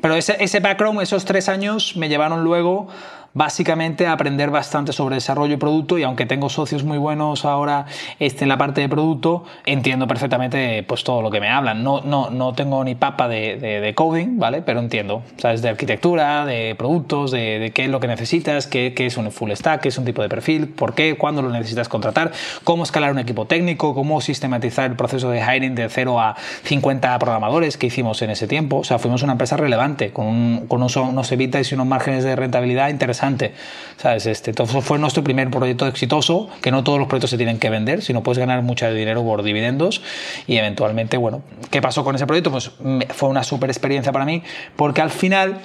Pero 0.00 0.14
ese, 0.14 0.36
ese 0.38 0.60
background, 0.60 1.00
esos 1.00 1.24
tres 1.24 1.48
años 1.48 1.96
me 1.96 2.08
llevaron 2.08 2.44
luego 2.44 2.88
básicamente 3.34 4.06
aprender 4.06 4.50
bastante 4.50 4.92
sobre 4.92 5.16
desarrollo 5.16 5.54
y 5.54 5.56
producto 5.56 5.98
y 5.98 6.02
aunque 6.02 6.26
tengo 6.26 6.48
socios 6.48 6.84
muy 6.84 6.98
buenos 6.98 7.44
ahora 7.44 7.86
este, 8.18 8.44
en 8.44 8.48
la 8.48 8.58
parte 8.58 8.80
de 8.80 8.88
producto, 8.88 9.44
entiendo 9.66 10.06
perfectamente 10.06 10.82
pues 10.82 11.04
todo 11.04 11.22
lo 11.22 11.30
que 11.30 11.40
me 11.40 11.48
hablan. 11.48 11.82
No, 11.82 12.00
no, 12.00 12.30
no 12.30 12.54
tengo 12.54 12.82
ni 12.84 12.94
papa 12.94 13.28
de, 13.28 13.92
coding, 13.94 14.38
¿vale? 14.38 14.62
Pero 14.62 14.80
entiendo, 14.80 15.22
¿sabes? 15.36 15.62
De 15.62 15.68
arquitectura, 15.68 16.44
de 16.46 16.74
productos, 16.76 17.30
de, 17.30 17.72
qué 17.74 17.84
es 17.84 17.90
lo 17.90 18.00
que 18.00 18.08
necesitas, 18.08 18.66
qué, 18.66 18.94
qué, 18.94 19.06
es 19.06 19.16
un 19.16 19.30
full 19.30 19.50
stack, 19.52 19.82
qué 19.82 19.88
es 19.88 19.98
un 19.98 20.04
tipo 20.04 20.22
de 20.22 20.28
perfil, 20.28 20.68
por 20.68 20.94
qué, 20.94 21.16
cuándo 21.16 21.42
lo 21.42 21.50
necesitas 21.50 21.88
contratar, 21.88 22.32
cómo 22.64 22.82
escalar 22.82 23.12
un 23.12 23.18
equipo 23.18 23.46
técnico, 23.46 23.94
cómo 23.94 24.20
sistematizar 24.20 24.90
el 24.90 24.96
proceso 24.96 25.30
de 25.30 25.40
hiring 25.40 25.74
de 25.74 25.88
0 25.88 26.20
a 26.20 26.36
50 26.64 27.18
programadores 27.18 27.76
que 27.76 27.86
hicimos 27.86 28.20
en 28.22 28.30
ese 28.30 28.46
tiempo. 28.46 28.78
O 28.78 28.84
sea, 28.84 28.98
fuimos 28.98 29.22
una 29.22 29.32
empresa 29.32 29.56
relevante, 29.56 30.12
con, 30.12 30.66
con 30.66 30.78
unos, 30.80 30.96
unos 30.96 31.32
evitas 31.32 31.70
y 31.70 31.74
unos 31.74 31.86
márgenes 31.86 32.24
de 32.24 32.36
rentabilidad 32.36 32.90
interesante. 33.18 33.54
¿Sabes? 33.96 34.26
Este, 34.26 34.50
entonces 34.50 34.84
fue 34.84 34.98
nuestro 34.98 35.24
primer 35.24 35.50
proyecto 35.50 35.86
exitoso, 35.86 36.48
que 36.62 36.70
no 36.70 36.84
todos 36.84 37.00
los 37.00 37.08
proyectos 37.08 37.30
se 37.30 37.36
tienen 37.36 37.58
que 37.58 37.68
vender, 37.68 38.02
sino 38.02 38.22
puedes 38.22 38.38
ganar 38.38 38.62
mucho 38.62 38.88
dinero 38.92 39.24
por 39.24 39.42
dividendos 39.42 40.02
y 40.46 40.56
eventualmente, 40.56 41.16
bueno, 41.16 41.42
¿qué 41.70 41.82
pasó 41.82 42.04
con 42.04 42.14
ese 42.14 42.26
proyecto? 42.26 42.52
Pues 42.52 42.70
fue 43.10 43.28
una 43.28 43.42
súper 43.42 43.70
experiencia 43.70 44.12
para 44.12 44.24
mí, 44.24 44.42
porque 44.76 45.02
al 45.02 45.10
final 45.10 45.58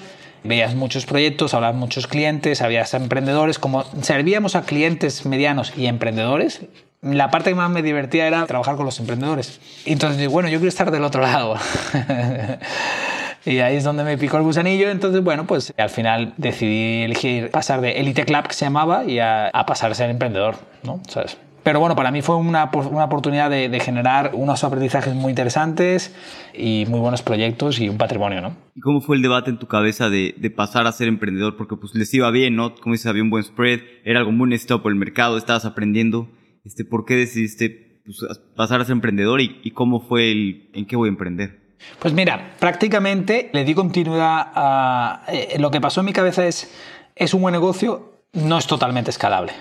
veías 0.44 0.74
muchos 0.74 1.06
proyectos, 1.06 1.54
hablabas 1.54 1.76
muchos 1.76 2.08
clientes, 2.08 2.62
habías 2.62 2.94
emprendedores, 2.96 3.60
como 3.60 3.84
servíamos 4.02 4.56
a 4.56 4.64
clientes 4.64 5.26
medianos 5.28 5.74
y 5.78 5.86
emprendedores, 5.86 6.62
la 7.04 7.30
parte 7.30 7.52
que 7.52 7.56
más 7.56 7.70
me 7.70 7.84
divertía 7.84 8.26
era 8.28 8.46
trabajar 8.48 8.78
con 8.78 8.86
los 8.86 9.00
emprendedores. 9.00 9.60
Entonces, 9.86 10.28
bueno, 10.30 10.50
yo 10.50 10.58
quiero 10.58 10.70
estar 10.70 10.90
del 10.90 11.04
otro 11.04 11.22
lado. 11.22 11.56
y 13.46 13.60
ahí 13.60 13.76
es 13.76 13.84
donde 13.84 14.04
me 14.04 14.18
picó 14.18 14.38
el 14.38 14.44
gusanillo. 14.44 14.90
Entonces, 14.90 15.24
bueno, 15.24 15.46
pues 15.46 15.74
al 15.78 15.90
final 15.90 16.34
decidí 16.38 17.04
elegir 17.04 17.52
pasar 17.52 17.82
de 17.82 18.00
Elite 18.00 18.26
Club, 18.26 18.48
que 18.48 18.54
se 18.54 18.66
llamaba, 18.66 19.06
y 19.06 19.20
a, 19.20 19.52
pasar 19.68 19.92
a 19.92 19.96
ser 19.96 20.10
emprendedor, 20.10 20.56
¿no? 20.84 21.02
¿Sabes? 21.08 21.38
Pero 21.64 21.80
bueno, 21.80 21.96
para 21.96 22.12
mí 22.12 22.22
fue 22.22 22.36
una, 22.36 22.70
una 22.74 23.06
oportunidad 23.06 23.50
de, 23.50 23.70
de, 23.70 23.80
generar 23.80 24.32
unos 24.34 24.66
aprendizajes 24.66 25.16
muy 25.16 25.30
interesantes 25.30 26.14
y 26.54 26.86
muy 26.90 27.00
buenos 27.00 27.22
proyectos 27.22 27.80
y 27.80 27.88
un 27.88 27.98
patrimonio, 27.98 28.42
¿no? 28.42 28.58
¿Y 28.76 28.82
cómo 28.82 29.00
fue 29.00 29.16
el 29.16 29.22
debate 29.22 29.50
en 29.50 29.60
tu 29.60 29.68
cabeza 29.68 30.10
de, 30.10 30.36
de 30.38 30.50
pasar 30.50 30.88
a 30.88 30.92
ser 30.92 31.08
emprendedor? 31.08 31.56
Porque 31.56 31.78
pues 31.78 31.96
les 31.96 32.14
iba 32.14 32.30
bien, 32.32 32.58
¿no? 32.58 32.76
Como 32.76 32.94
dices, 32.94 33.08
había 33.08 33.24
un 33.24 33.30
buen 33.30 33.46
spread, 33.46 33.80
era 34.04 34.20
algo 34.20 34.34
muy 34.34 34.50
necesitado 34.50 34.82
por 34.82 34.92
el 34.92 34.98
mercado, 34.98 35.38
estabas 35.38 35.64
aprendiendo. 35.64 36.30
Este, 36.66 36.84
¿Por 36.84 37.06
qué 37.06 37.16
decidiste 37.16 38.02
pues, 38.04 38.18
pasar 38.58 38.82
a 38.82 38.86
ser 38.86 38.94
emprendedor 38.94 39.40
y, 39.40 39.62
y 39.64 39.72
cómo 39.72 40.02
fue 40.02 40.34
el 40.34 40.70
en 40.74 40.86
qué 40.86 40.98
voy 40.98 41.08
a 41.08 41.12
emprender? 41.12 41.62
Pues 42.00 42.13
mira, 42.13 42.56
prácticamente 42.60 43.50
le 43.54 43.63
di 43.63 43.74
continuidad 43.74 44.52
a... 44.54 45.24
Eh, 45.28 45.58
lo 45.60 45.72
que 45.72 45.82
pasó 45.82 46.02
en 46.02 46.06
mi 46.08 46.13
cabeza 46.13 46.46
es, 46.46 46.72
es 47.16 47.34
un 47.34 47.42
buen 47.42 47.54
negocio, 47.54 48.13
no 48.34 48.58
es 48.58 48.68
totalmente 48.68 49.12
escalable. 49.12 49.54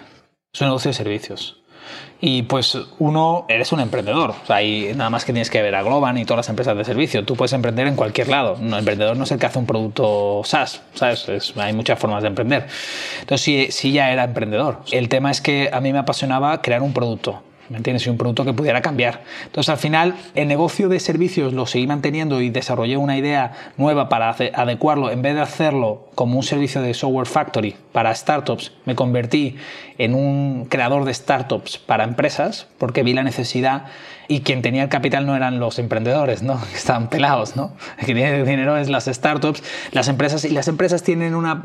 Es 0.53 0.61
un 0.61 0.69
negocio 0.69 0.91
de 0.91 0.95
servicios. 0.95 1.63
Y 2.21 2.43
pues 2.43 2.79
uno, 2.99 3.47
eres 3.49 3.73
un 3.73 3.81
emprendedor. 3.81 4.31
O 4.31 4.47
sea, 4.47 4.63
y 4.63 4.95
nada 4.95 5.11
más 5.11 5.25
que 5.25 5.33
tienes 5.33 5.51
que 5.51 5.61
ver 5.61 5.75
a 5.75 5.83
Globan 5.83 6.17
y 6.19 6.25
todas 6.25 6.39
las 6.39 6.49
empresas 6.49 6.77
de 6.77 6.85
servicio. 6.85 7.25
Tú 7.25 7.35
puedes 7.35 7.53
emprender 7.53 7.87
en 7.87 7.97
cualquier 7.97 8.29
lado. 8.29 8.57
El 8.61 8.73
emprendedor 8.73 9.17
no 9.17 9.25
es 9.25 9.33
el 9.33 9.39
que 9.39 9.47
hace 9.47 9.59
un 9.59 9.67
producto 9.67 10.43
SaaS. 10.45 10.83
¿sabes? 10.95 11.53
hay 11.57 11.73
muchas 11.73 11.99
formas 11.99 12.23
de 12.23 12.29
emprender. 12.29 12.67
Entonces 13.21 13.45
sí, 13.45 13.67
sí 13.71 13.93
ya 13.93 14.13
era 14.13 14.25
emprendedor. 14.25 14.83
El 14.93 15.09
tema 15.09 15.31
es 15.31 15.41
que 15.41 15.71
a 15.73 15.81
mí 15.81 15.93
me 15.93 15.99
apasionaba 15.99 16.63
crear 16.63 16.83
un 16.83 16.93
producto. 16.93 17.43
¿Me 17.69 17.79
entiendes? 17.79 18.07
Un 18.07 18.19
producto 18.19 18.45
que 18.45 18.53
pudiera 18.53 18.83
cambiar. 18.83 19.23
Entonces, 19.45 19.69
al 19.69 19.79
final, 19.79 20.15
el 20.35 20.49
negocio 20.49 20.89
de 20.89 21.01
servicios 21.01 21.53
lo 21.53 21.67
seguí 21.67 21.87
manteniendo 21.87 22.41
y 22.41 22.51
desarrollé 22.51 22.97
una 22.97 23.17
idea 23.17 23.53
nueva 23.77 24.09
para 24.09 24.31
adecuarlo. 24.31 25.11
En 25.11 25.23
vez 25.23 25.35
de 25.35 25.41
hacerlo 25.41 26.09
como 26.15 26.37
un 26.37 26.43
servicio 26.43 26.83
de 26.83 26.95
software 26.95 27.27
factory 27.27 27.77
para 27.93 28.15
startups, 28.15 28.73
me 28.85 28.95
convertí 28.95 29.57
en 29.99 30.15
un 30.15 30.67
creador 30.69 31.05
de 31.05 31.15
startups 31.15 31.79
para 31.79 32.05
empresas 32.05 32.67
porque 32.79 33.03
vi 33.03 33.13
la 33.13 33.23
necesidad 33.23 33.87
y 34.33 34.41
quien 34.41 34.63
tenía 34.63 34.85
el 34.85 34.89
capital 34.89 35.27
no 35.27 35.37
eran 35.37 35.61
los 35.61 35.79
emprendedores, 35.79 36.43
¿no? 36.43 36.59
Estaban 36.75 37.09
pelados, 37.11 37.55
¿no? 37.55 37.73
El 37.99 38.07
que 38.07 38.15
tiene 38.15 38.45
dinero 38.45 38.79
es 38.79 38.89
las 38.89 39.05
startups, 39.05 39.63
las 39.91 40.09
empresas, 40.09 40.47
y 40.47 40.51
las 40.51 40.69
empresas 40.69 41.03
tienen 41.03 41.35
una, 41.35 41.61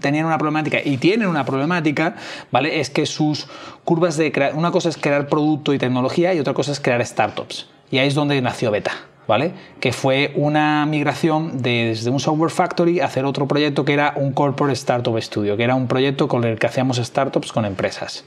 tenían 0.00 0.24
una 0.24 0.38
problemática 0.38 0.78
y 0.82 0.96
tienen 0.96 1.28
una 1.28 1.44
problemática, 1.44 2.16
¿vale? 2.50 2.80
Es 2.80 2.88
que 2.88 3.04
sus 3.04 3.48
curvas 3.84 4.16
de 4.16 4.32
crear, 4.32 4.54
una 4.54 4.70
cosa 4.70 4.88
es 4.88 4.96
crear 4.96 5.28
producto 5.28 5.74
y 5.74 5.78
tecnología 5.78 6.32
y 6.32 6.40
otra 6.40 6.54
cosa 6.54 6.72
es 6.72 6.80
crear 6.80 7.04
startups. 7.04 7.68
Y 7.90 7.98
ahí 7.98 8.08
es 8.08 8.14
donde 8.14 8.40
nació 8.40 8.70
Beta. 8.70 8.92
¿Vale? 9.28 9.52
Que 9.78 9.92
fue 9.92 10.32
una 10.34 10.84
migración 10.86 11.62
desde 11.62 12.10
un 12.10 12.18
software 12.18 12.50
factory 12.50 12.98
a 12.98 13.04
hacer 13.04 13.24
otro 13.24 13.46
proyecto 13.46 13.84
que 13.84 13.92
era 13.92 14.14
un 14.16 14.32
corporate 14.32 14.72
startup 14.72 15.16
studio, 15.22 15.56
que 15.56 15.62
era 15.62 15.76
un 15.76 15.86
proyecto 15.86 16.26
con 16.26 16.42
el 16.42 16.58
que 16.58 16.66
hacíamos 16.66 16.96
startups 16.96 17.52
con 17.52 17.64
empresas. 17.64 18.24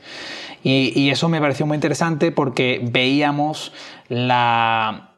Y, 0.63 1.09
eso 1.09 1.27
me 1.27 1.41
pareció 1.41 1.65
muy 1.65 1.75
interesante 1.75 2.31
porque 2.31 2.79
veíamos 2.81 3.73
la, 4.07 5.09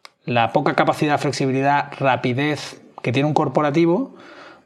poca 0.54 0.74
capacidad, 0.74 1.20
flexibilidad, 1.20 1.92
rapidez 2.00 2.82
que 3.04 3.12
tiene 3.12 3.28
un 3.28 3.36
corporativo 3.36 4.16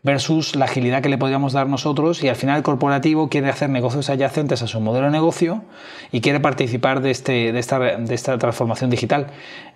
versus 0.02 0.56
la 0.56 0.66
agilidad 0.66 1.02
que 1.02 1.10
le 1.10 1.18
podríamos 1.18 1.52
dar 1.52 1.68
nosotros 1.68 2.24
y 2.24 2.30
al 2.30 2.38
final 2.38 2.56
el 2.56 2.64
corporativo 2.64 3.28
quiere 3.28 3.50
hacer 3.50 3.70
negocios 3.70 4.10
adyacentes 4.10 4.62
a 4.62 4.68
su 4.68 4.80
modelo 4.80 5.08
de 5.08 5.12
negocio 5.12 5.64
y 6.14 6.22
quiere 6.22 6.40
participar 6.40 7.02
de, 7.02 7.12
este, 7.12 7.52
de, 7.52 7.60
esta, 7.60 7.80
de 7.80 8.16
esta 8.16 8.38
transformación 8.38 8.90
digital. 8.90 9.28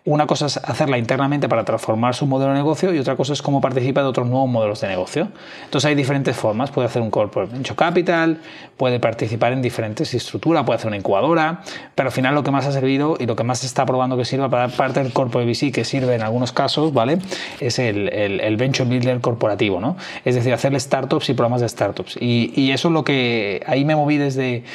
Una 0.05 0.27
cosa 0.27 0.47
es 0.47 0.57
hacerla 0.57 0.97
internamente 0.97 1.47
para 1.47 1.63
transformar 1.63 2.13
su 2.13 2.25
modelo 2.25 2.51
de 2.51 2.57
negocio 2.57 2.93
y 2.93 2.99
otra 2.99 3.15
cosa 3.15 3.31
es 3.31 3.41
cómo 3.41 3.61
participa 3.61 4.01
de 4.01 4.07
otros 4.07 4.27
nuevos 4.27 4.49
modelos 4.49 4.81
de 4.81 4.89
negocio. 4.89 5.29
Entonces 5.63 5.87
hay 5.87 5.95
diferentes 5.95 6.35
formas. 6.35 6.71
Puede 6.71 6.87
hacer 6.87 7.01
un 7.01 7.09
corporate 7.09 7.53
venture 7.53 7.77
capital, 7.77 8.41
puede 8.75 8.99
participar 8.99 9.53
en 9.53 9.61
diferentes 9.61 10.13
estructuras, 10.13 10.65
puede 10.65 10.75
hacer 10.75 10.89
una 10.89 10.97
incubadora, 10.97 11.61
pero 11.95 12.09
al 12.09 12.13
final 12.13 12.35
lo 12.35 12.43
que 12.43 12.51
más 12.51 12.65
ha 12.65 12.73
servido 12.73 13.15
y 13.17 13.25
lo 13.27 13.37
que 13.37 13.45
más 13.45 13.59
se 13.59 13.67
está 13.67 13.85
probando 13.85 14.17
que 14.17 14.25
sirva 14.25 14.49
para 14.49 14.67
parte 14.67 15.01
del 15.01 15.13
corporate 15.13 15.49
VC, 15.49 15.71
que 15.71 15.85
sirve 15.85 16.15
en 16.15 16.21
algunos 16.21 16.51
casos, 16.51 16.93
¿vale? 16.93 17.19
Es 17.61 17.79
el, 17.79 18.09
el, 18.09 18.57
venture 18.57 18.89
builder 18.89 19.21
corporativo, 19.21 19.79
¿no? 19.79 19.95
Es 20.25 20.35
decir, 20.35 20.51
hacerle 20.51 20.81
startups 20.81 21.29
y 21.29 21.33
programas 21.33 21.61
de 21.61 21.69
startups. 21.69 22.17
Y, 22.19 22.51
y 22.57 22.71
eso 22.71 22.89
es 22.89 22.93
lo 22.93 23.05
que 23.05 23.63
ahí 23.67 23.85
me 23.85 23.95
moví 23.95 24.17
desde, 24.17 24.65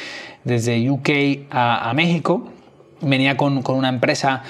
desde 0.43 0.89
UK 0.89 1.51
a, 1.51 1.87
a 1.87 1.93
México. 1.93 2.49
Venía 3.01 3.37
con, 3.37 3.61
con 3.61 3.75
una 3.75 3.89
empresa 3.89 4.43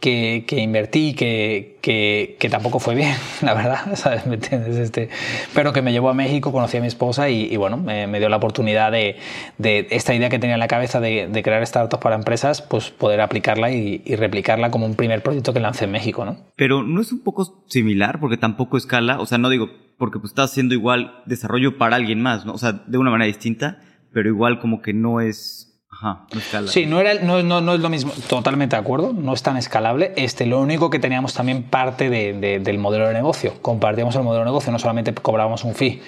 que, 0.00 0.44
invertí, 0.50 1.14
que, 1.14 1.78
que, 1.80 2.48
tampoco 2.50 2.78
fue 2.78 2.94
bien, 2.94 3.14
la 3.42 3.54
verdad, 3.54 3.78
¿sabes? 3.94 4.26
¿Me 4.26 4.34
entiendes? 4.34 4.76
Este, 4.76 5.08
pero 5.54 5.72
que 5.72 5.82
me 5.82 5.92
llevó 5.92 6.08
a 6.10 6.14
México, 6.14 6.52
conocí 6.52 6.76
a 6.76 6.80
mi 6.80 6.86
esposa 6.86 7.28
y, 7.28 7.56
bueno, 7.56 7.76
me, 7.76 8.18
dio 8.18 8.28
la 8.28 8.36
oportunidad 8.36 8.92
de, 8.92 9.16
de, 9.58 9.86
esta 9.90 10.14
idea 10.14 10.28
que 10.28 10.38
tenía 10.38 10.54
en 10.54 10.60
la 10.60 10.68
cabeza 10.68 11.00
de, 11.00 11.28
de, 11.28 11.42
crear 11.42 11.66
startups 11.66 12.02
para 12.02 12.16
empresas, 12.16 12.62
pues 12.62 12.90
poder 12.90 13.20
aplicarla 13.20 13.70
y, 13.70 14.02
replicarla 14.16 14.70
como 14.70 14.86
un 14.86 14.94
primer 14.94 15.22
proyecto 15.22 15.52
que 15.52 15.60
lancé 15.60 15.84
en 15.84 15.92
México, 15.92 16.24
¿no? 16.24 16.38
Pero 16.56 16.82
no 16.82 17.00
es 17.00 17.12
un 17.12 17.22
poco 17.22 17.64
similar 17.68 18.18
porque 18.20 18.36
tampoco 18.36 18.76
escala, 18.76 19.20
o 19.20 19.26
sea, 19.26 19.38
no 19.38 19.50
digo 19.50 19.68
porque 19.98 20.18
pues 20.18 20.32
estás 20.32 20.50
haciendo 20.50 20.74
igual 20.74 21.22
desarrollo 21.26 21.78
para 21.78 21.96
alguien 21.96 22.20
más, 22.20 22.44
¿no? 22.44 22.52
O 22.52 22.58
sea, 22.58 22.72
de 22.72 22.98
una 22.98 23.10
manera 23.10 23.26
distinta, 23.26 23.80
pero 24.12 24.28
igual 24.28 24.60
como 24.60 24.82
que 24.82 24.92
no 24.92 25.20
es 25.20 25.75
Ajá, 25.98 26.20
Sí, 26.66 26.84
no, 26.84 27.00
era, 27.00 27.14
no, 27.14 27.42
no, 27.42 27.74
es 27.74 27.80
lo 27.80 27.88
mismo, 27.88 28.12
totalmente 28.28 28.76
de 28.76 28.80
acuerdo, 28.80 29.14
no 29.14 29.32
es 29.32 29.42
tan 29.42 29.56
escalable. 29.56 30.12
Este, 30.16 30.44
lo 30.44 30.60
único 30.60 30.90
que 30.90 30.98
teníamos 30.98 31.32
también 31.32 31.62
parte 31.62 32.10
de, 32.10 32.60
del 32.60 32.78
modelo 32.78 33.08
de 33.08 33.14
negocio, 33.14 33.54
compartíamos 33.62 34.14
el 34.16 34.22
modelo 34.22 34.40
de 34.40 34.46
negocio, 34.46 34.72
no 34.72 34.78
solamente 34.78 35.14
cobrábamos 35.14 35.64
un 35.64 35.74
fee. 35.74 36.02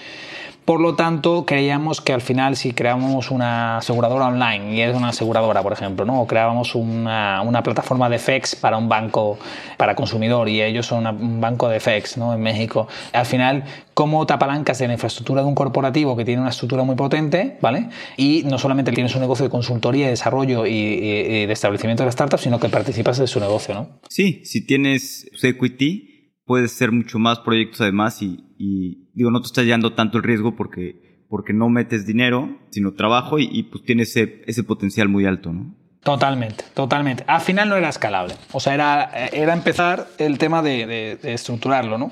Por 0.69 0.83
lo 0.83 0.97
tanto, 0.97 1.47
creíamos 1.47 2.03
que 2.03 2.13
al 2.13 2.21
final 2.21 2.55
si 2.55 2.73
creábamos 2.73 3.31
una 3.31 3.79
aseguradora 3.79 4.27
online, 4.27 4.77
y 4.77 4.83
es 4.83 4.95
una 4.95 5.09
aseguradora, 5.09 5.63
por 5.63 5.73
ejemplo, 5.73 6.05
¿no? 6.05 6.21
o 6.21 6.27
creábamos 6.27 6.75
una, 6.75 7.41
una 7.41 7.63
plataforma 7.63 8.11
de 8.11 8.19
FX 8.19 8.55
para 8.55 8.77
un 8.77 8.87
banco, 8.87 9.39
para 9.79 9.95
consumidor, 9.95 10.47
y 10.51 10.61
ellos 10.61 10.85
son 10.85 11.07
un 11.07 11.41
banco 11.41 11.71
de 11.71 11.81
FX 11.81 12.19
¿no? 12.19 12.35
en 12.35 12.43
México, 12.43 12.87
al 13.15 13.25
final, 13.25 13.65
¿cómo 13.95 14.27
te 14.27 14.35
apalancas 14.35 14.79
en 14.83 14.89
la 14.89 14.93
infraestructura 14.93 15.41
de 15.41 15.49
un 15.49 15.55
corporativo 15.55 16.15
que 16.19 16.27
tiene 16.27 16.43
una 16.43 16.51
estructura 16.51 16.83
muy 16.83 16.97
potente, 16.97 17.57
¿vale? 17.63 17.89
Y 18.19 18.43
no 18.45 18.59
solamente 18.59 18.93
tienes 18.93 19.15
un 19.15 19.23
negocio 19.23 19.47
de 19.47 19.51
consultoría, 19.51 20.09
desarrollo 20.09 20.67
y, 20.67 21.47
de 21.47 21.51
establecimiento 21.51 22.05
de 22.05 22.13
startups, 22.13 22.43
sino 22.43 22.61
que 22.61 22.69
participas 22.69 23.17
de 23.17 23.27
su 23.27 23.41
negocio, 23.41 23.73
¿no? 23.73 24.01
Sí, 24.11 24.43
si 24.45 24.67
tienes 24.67 25.31
equity, 25.43 26.35
puedes 26.45 26.73
ser 26.73 26.93
mucho 26.93 27.19
más 27.19 27.39
proyectos 27.39 27.81
además 27.81 28.21
y, 28.21 28.48
y 28.59 29.09
digo, 29.15 29.31
no 29.31 29.41
te 29.41 29.47
estás 29.47 29.65
llevando 29.65 29.93
tanto 29.95 30.19
el 30.19 30.25
riesgo 30.25 30.57
porque, 30.57 31.25
porque 31.29 31.53
no 31.53 31.69
metes 31.69 32.07
dinero, 32.07 32.59
sino 32.71 32.93
trabajo 32.93 33.39
y, 33.39 33.63
pues 33.63 33.85
tienes 33.85 34.11
ese, 34.11 34.43
ese 34.47 34.65
potencial 34.65 35.09
muy 35.09 35.25
alto, 35.27 35.53
¿no? 35.53 35.75
Totalmente, 36.03 36.65
totalmente. 36.75 37.25
Al 37.27 37.41
final 37.41 37.69
no 37.69 37.77
era 37.77 37.89
escalable. 37.89 38.35
O 38.53 38.61
sea, 38.61 38.75
era, 38.75 39.11
era 39.33 39.53
empezar 39.53 40.09
el 40.19 40.39
tema 40.39 40.63
de, 40.63 40.87
de, 40.87 41.33
estructurarlo, 41.35 41.99
¿no? 41.99 42.11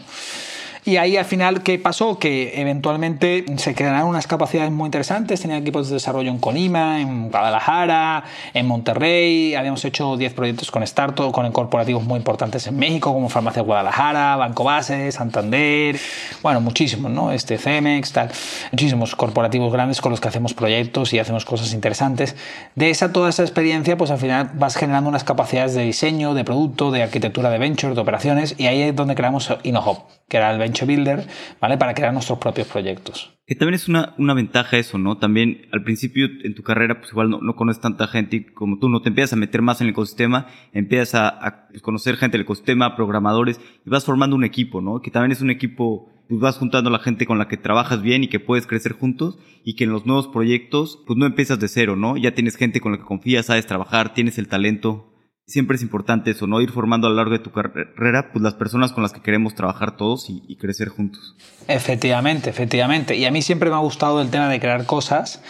Y 0.86 0.98
ahí 0.98 1.16
al 1.16 1.24
final, 1.24 1.64
¿qué 1.64 1.80
pasó? 1.80 2.16
Que 2.20 2.60
eventualmente 2.60 3.44
se 3.56 3.74
crearon 3.74 4.08
unas 4.08 4.28
capacidades 4.28 4.70
muy 4.70 4.86
interesantes. 4.86 5.40
Tenía 5.40 5.56
equipos 5.56 5.88
de 5.88 5.94
desarrollo 5.94 6.30
en 6.30 6.38
Colima, 6.38 7.00
en 7.00 7.28
Guadalajara, 7.28 8.22
en 8.54 8.68
Monterrey. 8.68 9.56
Habíamos 9.56 9.84
hecho 9.84 10.16
10 10.16 10.32
proyectos 10.34 10.70
con 10.70 10.84
Startup, 10.84 11.32
con 11.32 11.50
corporativos 11.50 12.04
muy 12.04 12.18
importantes 12.18 12.68
en 12.68 12.78
México, 12.78 13.12
como 13.12 13.28
Farmacia 13.28 13.62
Guadalajara, 13.62 14.36
Banco 14.36 14.62
Base, 14.62 15.10
Santander. 15.10 15.98
Bueno, 16.40 16.60
muchísimos, 16.60 17.10
¿no? 17.10 17.32
Este 17.32 17.58
Cemex, 17.58 18.12
tal. 18.12 18.30
Muchísimos 18.70 19.16
corporativos 19.16 19.72
grandes 19.72 20.00
con 20.00 20.12
los 20.12 20.20
que 20.20 20.28
hacemos 20.28 20.54
proyectos 20.54 21.12
y 21.12 21.18
hacemos 21.18 21.44
cosas 21.44 21.72
interesantes. 21.72 22.36
De 22.76 22.90
esa, 22.90 23.12
toda 23.12 23.30
esa 23.30 23.42
experiencia, 23.42 23.96
pues 23.96 24.12
al 24.12 24.18
final 24.18 24.52
vas 24.54 24.76
generando 24.76 25.10
unas 25.10 25.24
capacidades 25.24 25.74
de 25.74 25.82
diseño, 25.82 26.32
de 26.34 26.44
producto, 26.44 26.92
de 26.92 27.02
arquitectura 27.02 27.50
de 27.50 27.58
venture, 27.58 27.92
de 27.92 28.00
operaciones. 28.00 28.54
Y 28.56 28.68
ahí 28.68 28.82
es 28.82 28.94
donde 28.94 29.16
creamos 29.16 29.52
InnoHop, 29.64 30.04
que 30.28 30.36
era 30.36 30.52
el 30.52 30.58
venture 30.60 30.75
builder, 30.84 31.26
¿vale? 31.60 31.78
Para 31.78 31.94
crear 31.94 32.12
nuestros 32.12 32.38
propios 32.38 32.66
proyectos. 32.66 33.32
Que 33.46 33.54
también 33.54 33.74
es 33.74 33.88
una, 33.88 34.14
una 34.18 34.34
ventaja 34.34 34.76
eso, 34.76 34.98
¿no? 34.98 35.18
También 35.18 35.68
al 35.72 35.84
principio 35.84 36.26
en 36.42 36.54
tu 36.54 36.64
carrera, 36.64 36.98
pues 36.98 37.12
igual 37.12 37.30
no, 37.30 37.40
no 37.40 37.54
conoces 37.54 37.80
tanta 37.80 38.08
gente 38.08 38.52
como 38.52 38.78
tú, 38.78 38.88
no 38.88 39.02
te 39.02 39.08
empiezas 39.08 39.34
a 39.34 39.36
meter 39.36 39.62
más 39.62 39.80
en 39.80 39.86
el 39.86 39.92
ecosistema, 39.92 40.48
empiezas 40.72 41.14
a, 41.14 41.68
pues, 41.70 41.80
conocer 41.80 42.16
gente 42.16 42.36
del 42.36 42.44
ecosistema, 42.44 42.96
programadores, 42.96 43.60
y 43.86 43.90
vas 43.90 44.04
formando 44.04 44.34
un 44.34 44.44
equipo, 44.44 44.80
¿no? 44.80 45.00
Que 45.00 45.12
también 45.12 45.30
es 45.30 45.40
un 45.40 45.50
equipo, 45.50 46.10
pues 46.28 46.40
vas 46.40 46.58
juntando 46.58 46.90
a 46.90 46.92
la 46.92 46.98
gente 46.98 47.24
con 47.24 47.38
la 47.38 47.46
que 47.46 47.56
trabajas 47.56 48.02
bien 48.02 48.24
y 48.24 48.28
que 48.28 48.40
puedes 48.40 48.66
crecer 48.66 48.92
juntos, 48.92 49.38
y 49.64 49.76
que 49.76 49.84
en 49.84 49.92
los 49.92 50.06
nuevos 50.06 50.26
proyectos, 50.26 51.02
pues 51.06 51.16
no 51.16 51.24
empiezas 51.24 51.60
de 51.60 51.68
cero, 51.68 51.94
¿no? 51.94 52.16
Ya 52.16 52.34
tienes 52.34 52.56
gente 52.56 52.80
con 52.80 52.92
la 52.92 52.98
que 52.98 53.04
confías, 53.04 53.46
sabes 53.46 53.66
trabajar, 53.66 54.12
tienes 54.12 54.38
el 54.38 54.48
talento 54.48 55.15
siempre 55.46 55.76
es 55.76 55.82
importante 55.82 56.32
eso, 56.32 56.46
¿no? 56.46 56.60
Ir 56.60 56.72
formando 56.72 57.06
a 57.06 57.10
lo 57.10 57.16
largo 57.16 57.32
de 57.32 57.38
tu 57.38 57.52
carrera, 57.52 58.30
pues 58.32 58.42
las 58.42 58.54
personas 58.54 58.92
con 58.92 59.02
las 59.02 59.12
que 59.12 59.20
queremos 59.20 59.54
trabajar 59.54 59.96
todos 59.96 60.28
y, 60.28 60.56
crecer 60.56 60.88
juntos. 60.88 61.36
Efectivamente, 61.68 62.50
efectivamente. 62.50 63.14
Y 63.16 63.24
a 63.26 63.30
mí 63.30 63.42
siempre 63.42 63.70
me 63.70 63.76
ha 63.76 63.80
gustado 63.80 64.20
el 64.20 64.30
tema 64.30 64.48
de 64.48 64.58
crear 64.58 64.86
cosas 64.86 65.42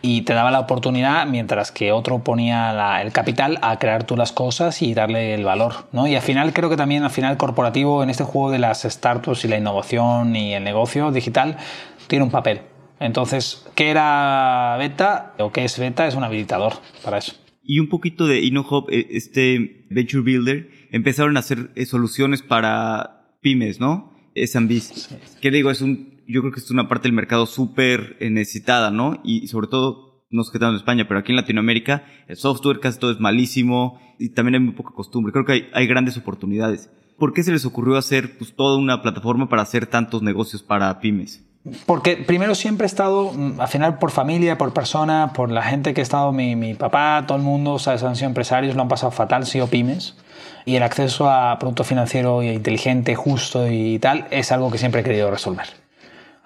y 0.00 0.22
te 0.22 0.32
daba 0.32 0.50
la 0.50 0.60
oportunidad, 0.60 1.26
mientras 1.26 1.70
que 1.70 1.92
otro 1.92 2.20
ponía 2.20 3.02
el 3.02 3.12
capital, 3.12 3.58
a 3.60 3.78
crear 3.78 4.04
tú 4.04 4.16
las 4.16 4.32
cosas 4.32 4.80
y 4.80 4.94
darle 4.94 5.34
el 5.34 5.44
valor, 5.44 5.86
¿no? 5.92 6.06
Y 6.06 6.14
al 6.14 6.22
final 6.22 6.52
creo 6.52 6.70
que 6.70 6.76
también 6.76 7.02
al 7.02 7.10
final 7.10 7.36
corporativo 7.36 8.02
en 8.02 8.10
este 8.10 8.24
juego 8.24 8.50
de 8.50 8.58
las 8.58 8.82
startups 8.82 9.44
y 9.44 9.48
la 9.48 9.58
innovación 9.58 10.34
y 10.34 10.54
el 10.54 10.64
negocio 10.64 11.10
digital 11.10 11.58
tiene 12.06 12.24
un 12.24 12.30
papel. 12.30 12.62
Entonces, 13.00 13.66
¿qué 13.74 13.90
era 13.90 14.76
Beta 14.78 15.32
o 15.38 15.50
qué 15.50 15.64
es 15.64 15.78
Beta? 15.78 16.06
Es 16.06 16.14
un 16.14 16.24
habilitador 16.24 16.74
para 17.02 17.18
eso 17.18 17.41
y 17.64 17.78
un 17.78 17.88
poquito 17.88 18.26
de 18.26 18.40
InnoHop, 18.40 18.90
eh, 18.90 19.08
este 19.10 19.86
Venture 19.90 20.22
Builder, 20.22 20.70
empezaron 20.90 21.36
a 21.36 21.40
hacer 21.40 21.70
eh, 21.74 21.86
soluciones 21.86 22.42
para 22.42 23.36
pymes, 23.40 23.80
¿no? 23.80 24.12
SMBs. 24.34 25.16
¿Qué 25.40 25.50
digo? 25.50 25.70
Es 25.70 25.80
un, 25.80 26.22
yo 26.26 26.40
creo 26.40 26.52
que 26.52 26.60
es 26.60 26.70
una 26.70 26.88
parte 26.88 27.08
del 27.08 27.14
mercado 27.14 27.46
súper 27.46 28.16
eh, 28.20 28.30
necesitada, 28.30 28.90
¿no? 28.90 29.20
Y 29.24 29.48
sobre 29.48 29.68
todo, 29.68 30.24
no 30.30 30.44
sé 30.44 30.58
qué 30.58 30.64
en 30.64 30.74
España, 30.74 31.06
pero 31.06 31.20
aquí 31.20 31.32
en 31.32 31.36
Latinoamérica, 31.36 32.04
el 32.28 32.36
software 32.36 32.80
casi 32.80 32.98
todo 32.98 33.10
es 33.10 33.20
malísimo 33.20 34.00
y 34.18 34.30
también 34.30 34.54
hay 34.54 34.60
muy 34.60 34.74
poca 34.74 34.94
costumbre. 34.94 35.32
Creo 35.32 35.44
que 35.44 35.52
hay, 35.52 35.66
hay 35.74 35.86
grandes 35.86 36.16
oportunidades. 36.16 36.90
¿Por 37.18 37.32
qué 37.32 37.42
se 37.42 37.52
les 37.52 37.64
ocurrió 37.64 37.96
hacer 37.96 38.38
pues, 38.38 38.54
toda 38.56 38.78
una 38.78 39.02
plataforma 39.02 39.48
para 39.48 39.62
hacer 39.62 39.86
tantos 39.86 40.22
negocios 40.22 40.62
para 40.62 40.98
pymes? 41.00 41.44
Porque 41.86 42.16
primero 42.16 42.56
siempre 42.56 42.86
he 42.86 42.88
estado, 42.88 43.32
mm, 43.32 43.60
al 43.60 43.68
final 43.68 43.98
por 43.98 44.10
familia, 44.10 44.58
por 44.58 44.72
persona, 44.72 45.32
por 45.32 45.50
la 45.50 45.62
gente 45.62 45.94
que 45.94 46.00
ha 46.00 46.02
estado, 46.02 46.32
mi, 46.32 46.56
mi 46.56 46.74
papá, 46.74 47.24
todo 47.26 47.38
el 47.38 47.44
mundo, 47.44 47.78
¿sabes? 47.78 48.02
han 48.02 48.16
sido 48.16 48.28
empresarios, 48.28 48.74
lo 48.74 48.82
han 48.82 48.88
pasado 48.88 49.12
fatal, 49.12 49.46
sido 49.46 49.68
pymes. 49.68 50.16
Y 50.64 50.76
el 50.76 50.82
acceso 50.82 51.30
a 51.30 51.58
producto 51.58 51.84
financiero 51.84 52.42
inteligente, 52.42 53.14
justo 53.14 53.68
y 53.68 53.98
tal, 54.00 54.26
es 54.30 54.50
algo 54.50 54.70
que 54.70 54.78
siempre 54.78 55.02
he 55.02 55.04
querido 55.04 55.30
resolver. 55.30 55.66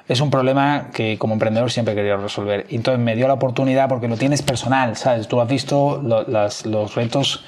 Es 0.08 0.20
un 0.20 0.30
problema 0.30 0.88
que 0.92 1.18
como 1.18 1.32
emprendedor 1.32 1.70
siempre 1.70 1.92
he 1.92 1.96
querido 1.96 2.18
resolver. 2.18 2.66
Y 2.68 2.76
entonces 2.76 3.02
me 3.02 3.16
dio 3.16 3.26
la 3.26 3.34
oportunidad 3.34 3.88
porque 3.88 4.08
lo 4.08 4.16
tienes 4.16 4.42
personal, 4.42 4.96
¿sabes? 4.96 5.28
Tú 5.28 5.40
has 5.40 5.48
visto 5.48 6.00
los 6.02 6.94
retos 6.94 7.44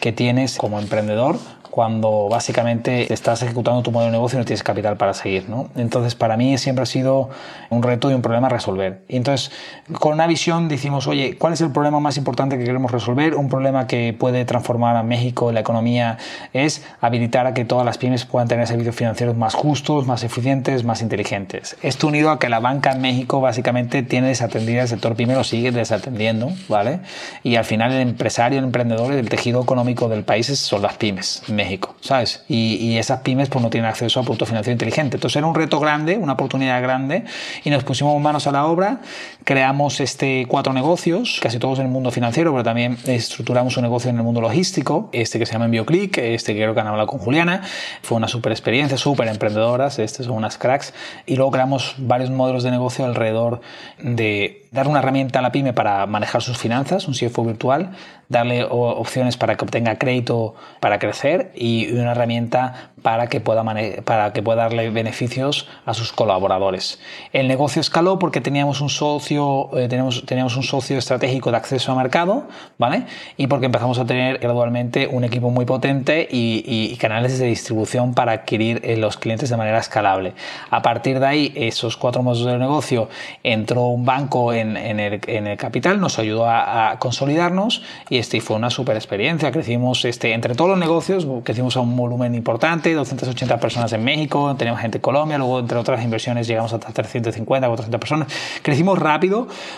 que 0.00 0.12
tienes 0.12 0.56
como 0.56 0.78
emprendedor 0.78 1.36
cuando 1.70 2.28
básicamente 2.30 3.12
estás 3.12 3.42
ejecutando 3.42 3.82
tu 3.82 3.92
modelo 3.92 4.10
de 4.10 4.18
negocio 4.18 4.38
y 4.38 4.40
no 4.40 4.44
tienes 4.44 4.62
capital 4.62 4.96
para 4.96 5.14
seguir. 5.14 5.48
¿no? 5.48 5.68
Entonces, 5.76 6.14
para 6.14 6.36
mí 6.36 6.56
siempre 6.58 6.82
ha 6.82 6.86
sido 6.86 7.30
un 7.70 7.82
reto 7.82 8.10
y 8.10 8.14
un 8.14 8.22
problema 8.22 8.48
a 8.48 8.50
resolver. 8.50 9.02
Y 9.08 9.16
entonces, 9.16 9.50
con 9.98 10.14
una 10.14 10.26
visión 10.26 10.68
decimos, 10.68 11.06
oye, 11.06 11.36
¿cuál 11.38 11.52
es 11.52 11.60
el 11.60 11.70
problema 11.70 12.00
más 12.00 12.16
importante 12.16 12.58
que 12.58 12.64
queremos 12.64 12.90
resolver? 12.90 13.34
Un 13.34 13.48
problema 13.48 13.86
que 13.86 14.14
puede 14.18 14.44
transformar 14.44 14.96
a 14.96 15.02
México, 15.02 15.52
la 15.52 15.60
economía, 15.60 16.18
es 16.52 16.84
habilitar 17.00 17.46
a 17.46 17.54
que 17.54 17.64
todas 17.64 17.84
las 17.84 17.98
pymes 17.98 18.24
puedan 18.24 18.48
tener 18.48 18.66
servicios 18.66 18.94
financieros 18.94 19.36
más 19.36 19.54
justos, 19.54 20.06
más 20.06 20.24
eficientes, 20.24 20.84
más 20.84 21.02
inteligentes. 21.02 21.76
Esto 21.82 22.08
unido 22.08 22.30
a 22.30 22.38
que 22.38 22.48
la 22.48 22.60
banca 22.60 22.92
en 22.92 23.00
México 23.00 23.40
básicamente 23.40 24.02
tiene 24.02 24.28
desatendida 24.28 24.82
el 24.82 24.88
sector 24.88 25.14
pyme, 25.16 25.34
lo 25.34 25.44
sigue 25.44 25.72
desatendiendo, 25.72 26.52
¿vale? 26.68 27.00
Y 27.42 27.56
al 27.56 27.64
final 27.64 27.92
el 27.92 28.00
empresario, 28.00 28.58
el 28.58 28.64
emprendedor, 28.64 29.12
el 29.12 29.28
tejido 29.28 29.62
económico 29.62 30.08
del 30.08 30.24
país 30.24 30.46
son 30.46 30.82
las 30.82 30.96
pymes. 30.96 31.42
México, 31.58 31.96
¿sabes? 32.00 32.44
Y, 32.48 32.96
esas 32.98 33.20
pymes 33.20 33.48
pues 33.48 33.62
no 33.62 33.70
tienen 33.70 33.90
acceso 33.90 34.20
a 34.20 34.22
producto 34.22 34.46
financiero 34.46 34.72
inteligente. 34.72 35.16
Entonces 35.16 35.36
era 35.36 35.46
un 35.46 35.54
reto 35.54 35.78
grande, 35.78 36.16
una 36.16 36.32
oportunidad 36.32 36.80
grande 36.80 37.24
y 37.64 37.70
nos 37.70 37.84
pusimos 37.84 38.20
manos 38.20 38.46
a 38.46 38.52
la 38.52 38.64
obra, 38.66 39.00
creamos 39.48 39.98
este 40.00 40.44
cuatro 40.46 40.74
negocios, 40.74 41.40
casi 41.40 41.58
todos 41.58 41.78
en 41.78 41.86
el 41.86 41.90
mundo 41.90 42.10
financiero, 42.10 42.50
pero 42.50 42.62
también 42.62 42.98
estructuramos 43.06 43.78
un 43.78 43.82
negocio 43.82 44.10
en 44.10 44.18
el 44.18 44.22
mundo 44.22 44.42
logístico, 44.42 45.08
este 45.12 45.38
que 45.38 45.46
se 45.46 45.54
llama 45.54 45.64
EnvioClick, 45.64 46.18
este 46.18 46.52
que 46.52 46.60
creo 46.60 46.74
que 46.74 46.80
han 46.80 46.86
hablado 46.86 47.06
con 47.06 47.18
Juliana, 47.18 47.62
fue 48.02 48.18
una 48.18 48.28
super 48.28 48.52
experiencia, 48.52 48.98
súper 48.98 49.26
emprendedoras, 49.26 49.98
estas 50.00 50.26
son 50.26 50.36
unas 50.36 50.58
cracks, 50.58 50.92
y 51.24 51.36
luego 51.36 51.50
creamos 51.50 51.94
varios 51.96 52.28
modelos 52.28 52.62
de 52.62 52.72
negocio 52.72 53.06
alrededor 53.06 53.62
de 54.02 54.68
dar 54.70 54.86
una 54.86 54.98
herramienta 54.98 55.38
a 55.38 55.42
la 55.42 55.50
pyme 55.50 55.72
para 55.72 56.04
manejar 56.06 56.42
sus 56.42 56.58
finanzas, 56.58 57.08
un 57.08 57.14
CFO 57.14 57.44
virtual, 57.44 57.92
darle 58.28 58.64
opciones 58.68 59.36
para 59.36 59.56
que 59.56 59.64
obtenga 59.64 59.98
crédito 59.98 60.54
para 60.80 60.98
crecer 60.98 61.52
y 61.54 61.90
una 61.92 62.12
herramienta 62.12 62.90
para 63.02 63.28
que 63.28 63.40
pueda, 63.40 63.64
para 64.04 64.32
que 64.32 64.42
pueda 64.42 64.62
darle 64.64 64.90
beneficios 64.90 65.68
a 65.86 65.94
sus 65.94 66.12
colaboradores. 66.12 66.98
El 67.32 67.48
negocio 67.48 67.80
escaló 67.80 68.18
porque 68.18 68.40
teníamos 68.40 68.80
un 68.80 68.90
socio, 68.90 69.37
eh, 69.38 69.88
teníamos, 69.88 70.24
teníamos 70.26 70.56
un 70.56 70.62
socio 70.62 70.98
estratégico 70.98 71.50
de 71.50 71.56
acceso 71.56 71.92
a 71.92 71.94
mercado, 71.94 72.48
¿vale? 72.78 73.04
Y 73.36 73.46
porque 73.46 73.66
empezamos 73.66 73.98
a 73.98 74.04
tener 74.04 74.38
gradualmente 74.38 75.06
un 75.06 75.24
equipo 75.24 75.50
muy 75.50 75.64
potente 75.64 76.26
y, 76.30 76.96
canales 76.98 77.38
de 77.38 77.46
distribución 77.46 78.12
para 78.14 78.32
adquirir 78.32 78.80
eh, 78.82 78.96
los 78.96 79.16
clientes 79.16 79.50
de 79.50 79.56
manera 79.56 79.78
escalable. 79.78 80.34
A 80.70 80.82
partir 80.82 81.20
de 81.20 81.26
ahí, 81.26 81.52
esos 81.54 81.96
cuatro 81.96 82.22
modos 82.22 82.44
de 82.44 82.58
negocio, 82.58 83.08
entró 83.44 83.86
un 83.86 84.04
banco 84.04 84.52
en, 84.52 84.76
el, 84.76 85.56
capital, 85.56 86.00
nos 86.00 86.18
ayudó 86.18 86.46
a, 86.48 86.96
consolidarnos 86.98 87.82
y 88.08 88.18
este 88.18 88.40
fue 88.40 88.56
una 88.56 88.70
super 88.70 88.96
experiencia. 88.96 89.52
Crecimos 89.52 90.04
este, 90.04 90.32
entre 90.32 90.54
todos 90.54 90.70
los 90.70 90.78
negocios, 90.78 91.26
crecimos 91.44 91.76
a 91.76 91.80
un 91.80 91.96
volumen 91.96 92.34
importante 92.34 92.94
280 92.94 93.58
personas 93.58 93.92
en 93.92 94.04
México, 94.04 94.54
teníamos 94.56 94.80
gente 94.80 94.98
en 94.98 95.02
Colombia, 95.02 95.38
luego 95.38 95.60
entre 95.60 95.78
otras 95.78 96.02
inversiones 96.02 96.46
llegamos 96.46 96.72
hasta 96.72 96.92
350, 96.92 97.66
400 97.66 98.00
personas. 98.00 98.28
Crecimos 98.62 98.98
rápido, 98.98 99.27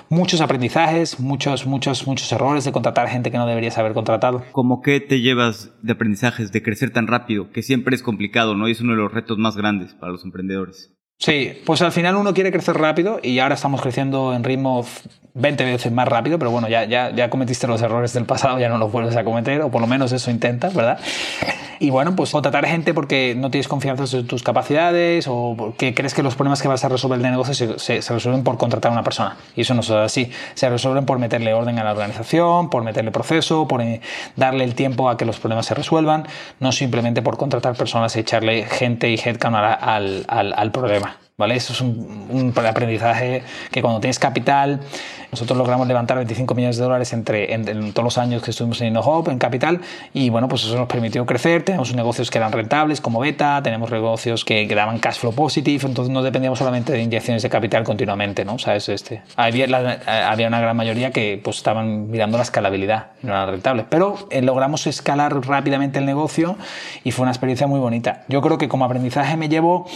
muchos 0.08 0.40
aprendizajes, 0.40 1.20
muchos, 1.20 1.66
muchos, 1.66 2.06
muchos 2.06 2.30
errores 2.32 2.64
de 2.64 2.72
contratar 2.72 3.08
gente 3.08 3.30
que 3.30 3.38
no 3.38 3.46
deberías 3.46 3.78
haber 3.78 3.92
contratado. 3.92 4.42
¿Cómo 4.52 4.80
qué 4.80 5.00
te 5.00 5.20
llevas 5.20 5.72
de 5.82 5.92
aprendizajes 5.92 6.52
de 6.52 6.62
crecer 6.62 6.90
tan 6.90 7.06
rápido? 7.06 7.50
Que 7.50 7.62
siempre 7.62 7.94
es 7.94 8.02
complicado, 8.02 8.54
¿no? 8.54 8.68
Y 8.68 8.72
es 8.72 8.80
uno 8.80 8.92
de 8.92 8.98
los 8.98 9.12
retos 9.12 9.38
más 9.38 9.56
grandes 9.56 9.94
para 9.94 10.12
los 10.12 10.24
emprendedores. 10.24 10.99
Sí, 11.20 11.52
pues 11.66 11.82
al 11.82 11.92
final 11.92 12.16
uno 12.16 12.32
quiere 12.32 12.50
crecer 12.50 12.78
rápido 12.78 13.20
y 13.22 13.40
ahora 13.40 13.54
estamos 13.54 13.82
creciendo 13.82 14.32
en 14.32 14.42
ritmo 14.42 14.86
20 15.34 15.64
veces 15.64 15.92
más 15.92 16.08
rápido, 16.08 16.38
pero 16.38 16.50
bueno, 16.50 16.66
ya, 16.66 16.84
ya, 16.84 17.10
ya 17.10 17.28
cometiste 17.28 17.66
los 17.66 17.82
errores 17.82 18.14
del 18.14 18.24
pasado, 18.24 18.58
ya 18.58 18.70
no 18.70 18.78
los 18.78 18.90
vuelves 18.90 19.14
a 19.16 19.22
cometer, 19.22 19.60
o 19.60 19.70
por 19.70 19.82
lo 19.82 19.86
menos 19.86 20.12
eso 20.12 20.30
intentas, 20.30 20.72
¿verdad? 20.72 20.98
Y 21.78 21.88
bueno, 21.88 22.14
pues 22.14 22.30
contratar 22.30 22.66
gente 22.66 22.92
porque 22.92 23.34
no 23.34 23.50
tienes 23.50 23.66
confianza 23.66 24.04
en 24.14 24.26
tus 24.26 24.42
capacidades 24.42 25.26
o 25.28 25.54
porque 25.56 25.94
crees 25.94 26.12
que 26.12 26.22
los 26.22 26.34
problemas 26.34 26.60
que 26.60 26.68
vas 26.68 26.84
a 26.84 26.90
resolver 26.90 27.18
de 27.20 27.30
negocio 27.30 27.54
se, 27.54 28.02
se, 28.02 28.12
resuelven 28.12 28.44
por 28.44 28.58
contratar 28.58 28.90
a 28.90 28.92
una 28.92 29.02
persona. 29.02 29.38
Y 29.56 29.62
eso 29.62 29.72
no 29.72 29.80
es 29.80 29.90
así. 29.90 30.30
Se 30.54 30.68
resuelven 30.68 31.06
por 31.06 31.18
meterle 31.18 31.54
orden 31.54 31.78
a 31.78 31.84
la 31.84 31.92
organización, 31.92 32.68
por 32.68 32.84
meterle 32.84 33.12
proceso, 33.12 33.66
por 33.66 33.80
eh, 33.80 34.02
darle 34.36 34.64
el 34.64 34.74
tiempo 34.74 35.08
a 35.08 35.16
que 35.16 35.24
los 35.24 35.40
problemas 35.40 35.64
se 35.64 35.74
resuelvan, 35.74 36.26
no 36.60 36.70
simplemente 36.70 37.22
por 37.22 37.38
contratar 37.38 37.74
personas 37.76 38.14
y 38.16 38.20
echarle 38.20 38.64
gente 38.64 39.10
y 39.10 39.14
headcount 39.14 39.56
al, 39.56 40.24
al, 40.28 40.52
al 40.54 40.72
problema. 40.72 41.09
¿Vale? 41.40 41.56
Eso 41.56 41.72
es 41.72 41.80
un, 41.80 42.52
aprendizaje 42.54 43.42
que 43.70 43.80
cuando 43.80 43.98
tienes 43.98 44.18
capital, 44.18 44.80
nosotros 45.32 45.56
logramos 45.56 45.88
levantar 45.88 46.18
25 46.18 46.54
millones 46.54 46.76
de 46.76 46.84
dólares 46.84 47.14
entre, 47.14 47.54
en, 47.54 47.92
todos 47.94 48.04
los 48.04 48.18
años 48.18 48.42
que 48.42 48.50
estuvimos 48.50 48.78
en 48.82 48.88
InnoHop, 48.88 49.28
en 49.28 49.38
capital, 49.38 49.80
y 50.12 50.28
bueno, 50.28 50.48
pues 50.48 50.64
eso 50.64 50.76
nos 50.76 50.86
permitió 50.86 51.24
crecer. 51.24 51.62
Tenemos 51.62 51.94
negocios 51.94 52.30
que 52.30 52.36
eran 52.36 52.52
rentables 52.52 53.00
como 53.00 53.20
Beta, 53.20 53.62
tenemos 53.62 53.90
negocios 53.90 54.44
que, 54.44 54.68
que 54.68 54.74
daban 54.74 54.98
cash 54.98 55.18
flow 55.20 55.32
positive, 55.32 55.86
entonces 55.86 56.12
no 56.12 56.22
dependíamos 56.22 56.58
solamente 56.58 56.92
de 56.92 57.00
inyecciones 57.00 57.42
de 57.42 57.48
capital 57.48 57.84
continuamente, 57.84 58.44
¿no? 58.44 58.58
¿Sabes? 58.58 58.90
Este, 58.90 59.22
había, 59.36 59.64
había 60.28 60.46
una 60.46 60.60
gran 60.60 60.76
mayoría 60.76 61.10
que 61.10 61.40
pues 61.42 61.56
estaban 61.56 62.10
mirando 62.10 62.36
la 62.36 62.42
escalabilidad, 62.42 63.12
no 63.22 63.30
eran 63.32 63.48
rentables, 63.48 63.86
pero 63.88 64.28
eh, 64.30 64.42
logramos 64.42 64.86
escalar 64.86 65.34
rápidamente 65.46 65.98
el 66.00 66.04
negocio 66.04 66.56
y 67.02 67.12
fue 67.12 67.22
una 67.22 67.32
experiencia 67.32 67.66
muy 67.66 67.80
bonita. 67.80 68.24
Yo 68.28 68.42
creo 68.42 68.58
que 68.58 68.68
como 68.68 68.84
aprendizaje 68.84 69.38
me 69.38 69.48
llevo 69.48 69.86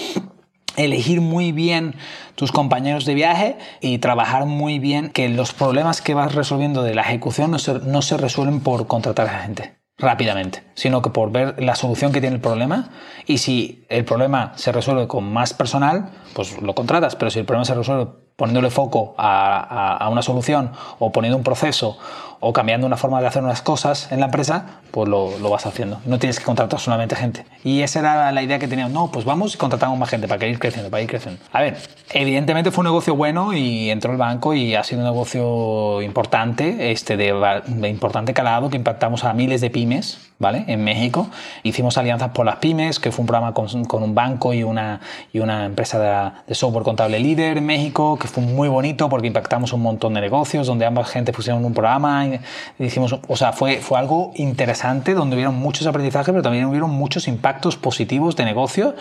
elegir 0.77 1.21
muy 1.21 1.53
bien 1.53 1.95
tus 2.35 2.53
compañeros 2.53 3.05
de 3.05 3.15
viaje 3.15 3.57
y 3.81 3.99
trabajar 3.99 4.47
muy 4.47 4.79
bien 4.79 5.11
que 5.11 5.29
los 5.29 5.53
problemas 5.53 6.03
que 6.03 6.15
vas 6.15 6.35
resolviendo 6.35 6.83
de 6.83 6.95
la 6.95 7.03
ejecución 7.03 7.51
no 7.51 7.59
se, 7.59 7.75
no 7.81 8.03
se 8.03 8.17
resuelven 8.17 8.61
por 8.61 8.87
contratar 8.87 9.29
a 9.29 9.41
gente 9.41 9.77
rápidamente, 9.97 10.65
sino 10.75 11.03
que 11.03 11.11
por 11.11 11.31
ver 11.31 11.63
la 11.63 11.77
solución 11.77 12.13
que 12.13 12.21
tiene 12.21 12.37
el 12.37 12.43
problema. 12.43 12.91
Y 13.27 13.39
si 13.39 13.85
el 13.89 14.05
problema 14.05 14.53
se 14.57 14.73
resuelve 14.73 15.07
con 15.07 15.33
más 15.33 15.55
personal, 15.55 16.11
pues 16.35 16.61
lo 16.61 16.75
contratas, 16.75 17.17
pero 17.17 17.31
si 17.31 17.39
el 17.39 17.45
problema 17.45 17.65
se 17.65 17.75
resuelve 17.75 18.24
poniéndole 18.37 18.71
foco 18.71 19.15
a, 19.17 19.97
a, 19.97 20.09
una 20.09 20.23
solución 20.23 20.73
o 20.99 21.13
poniendo 21.13 21.37
un 21.37 21.45
proceso 21.45 21.99
o 22.47 22.53
cambiando 22.53 22.87
una 22.87 22.99
forma 22.99 23.23
de 23.23 23.27
hacer 23.27 23.43
unas 23.43 23.63
cosas 23.63 24.13
en 24.13 24.21
la 24.21 24.27
empresa, 24.27 24.81
pues 24.91 25.09
lo, 25.09 25.39
lo, 25.39 25.49
vas 25.49 25.65
haciendo. 25.65 26.01
No 26.05 26.19
tienes 26.19 26.39
que 26.39 26.45
contratar 26.45 26.79
solamente 26.79 27.17
gente. 27.17 27.47
Y 27.63 27.81
esa 27.81 28.01
era 28.01 28.33
la 28.33 28.43
idea 28.43 28.59
que 28.59 28.69
teníamos. 28.69 28.93
No, 28.93 29.11
pues 29.11 29.25
vamos 29.25 29.55
y 29.55 29.57
contratamos 29.57 29.99
más 29.99 30.11
gente 30.11 30.29
para 30.29 30.47
ir 30.47 30.59
creciendo, 30.59 30.91
para 30.91 31.03
ir 31.03 31.09
creciendo. 31.09 31.41
A 31.53 31.63
ver, 31.63 31.79
evidentemente 32.11 32.71
fue 32.71 32.83
un 32.83 32.89
negocio 32.89 33.17
bueno 33.17 33.55
y 33.55 33.89
entró 33.89 34.13
el 34.13 34.19
banco 34.19 34.53
y 34.53 34.75
ha 34.75 34.85
sido 34.85 35.01
un 35.01 35.07
negocio 35.07 36.03
importante, 36.03 36.93
este 36.93 37.17
de, 37.17 37.63
de 37.67 37.89
importante 37.89 38.35
calado, 38.35 38.69
que 38.69 38.77
impactamos 38.77 39.25
a 39.25 39.33
miles 39.33 39.63
de 39.63 39.71
pymes, 39.71 40.19
¿vale? 40.39 40.65
En 40.69 40.85
México. 40.85 41.29
Hicimos 41.63 41.97
alianzas 41.97 42.33
por 42.33 42.45
las 42.45 42.57
pymes, 42.57 43.01
que 43.01 43.11
fue 43.11 43.23
un 43.23 43.27
programa 43.27 43.55
con, 43.55 43.87
con 43.87 44.03
un 44.03 44.15
banco 44.15 44.53
y 44.53 44.65
una, 44.65 45.01
y 45.33 45.39
una 45.39 45.65
empresa 45.65 45.99
de, 45.99 46.31
de 46.47 46.55
software 46.55 46.85
contable 46.85 47.19
líder 47.19 47.57
en 47.57 47.65
México, 47.65 48.19
que 48.25 48.29
fue 48.29 48.43
muy 48.43 48.69
bonito 48.69 49.11
porque 49.11 49.27
impactamos 49.27 49.75
un 49.75 49.83
montón 49.83 50.15
de 50.15 50.23
negocios, 50.23 50.67
donde 50.67 50.87
ambas 50.87 51.11
gente 51.11 51.31
pusieron 51.31 51.63
un 51.63 51.75
programa 51.75 52.27
y 52.27 52.41
hicimos, 52.79 53.15
o 53.29 53.37
sea, 53.37 53.53
fue, 53.53 53.81
fue 53.83 53.99
algo 53.99 54.33
interesante 54.37 55.13
donde 55.13 55.37
hubieron 55.37 55.57
muchos 55.57 55.87
aprendizajes, 55.87 56.33
pero 56.33 56.41
también 56.41 56.65
hubieron 56.65 56.89
muchos 56.89 57.29
impactos 57.29 57.77
positivos 57.77 58.35
de 58.35 58.47
negocio 58.47 58.95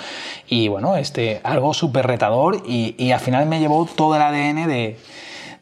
y 0.49 0.67
bueno, 0.67 0.97
este, 0.97 1.39
algo 1.45 1.73
súper 1.73 2.05
retador 2.05 2.63
y, 2.67 2.95
y, 2.97 3.11
al 3.11 3.21
final 3.21 3.45
me 3.45 3.61
llevó 3.61 3.85
todo 3.85 4.17
el 4.17 4.21
ADN 4.21 4.67
de, 4.67 4.97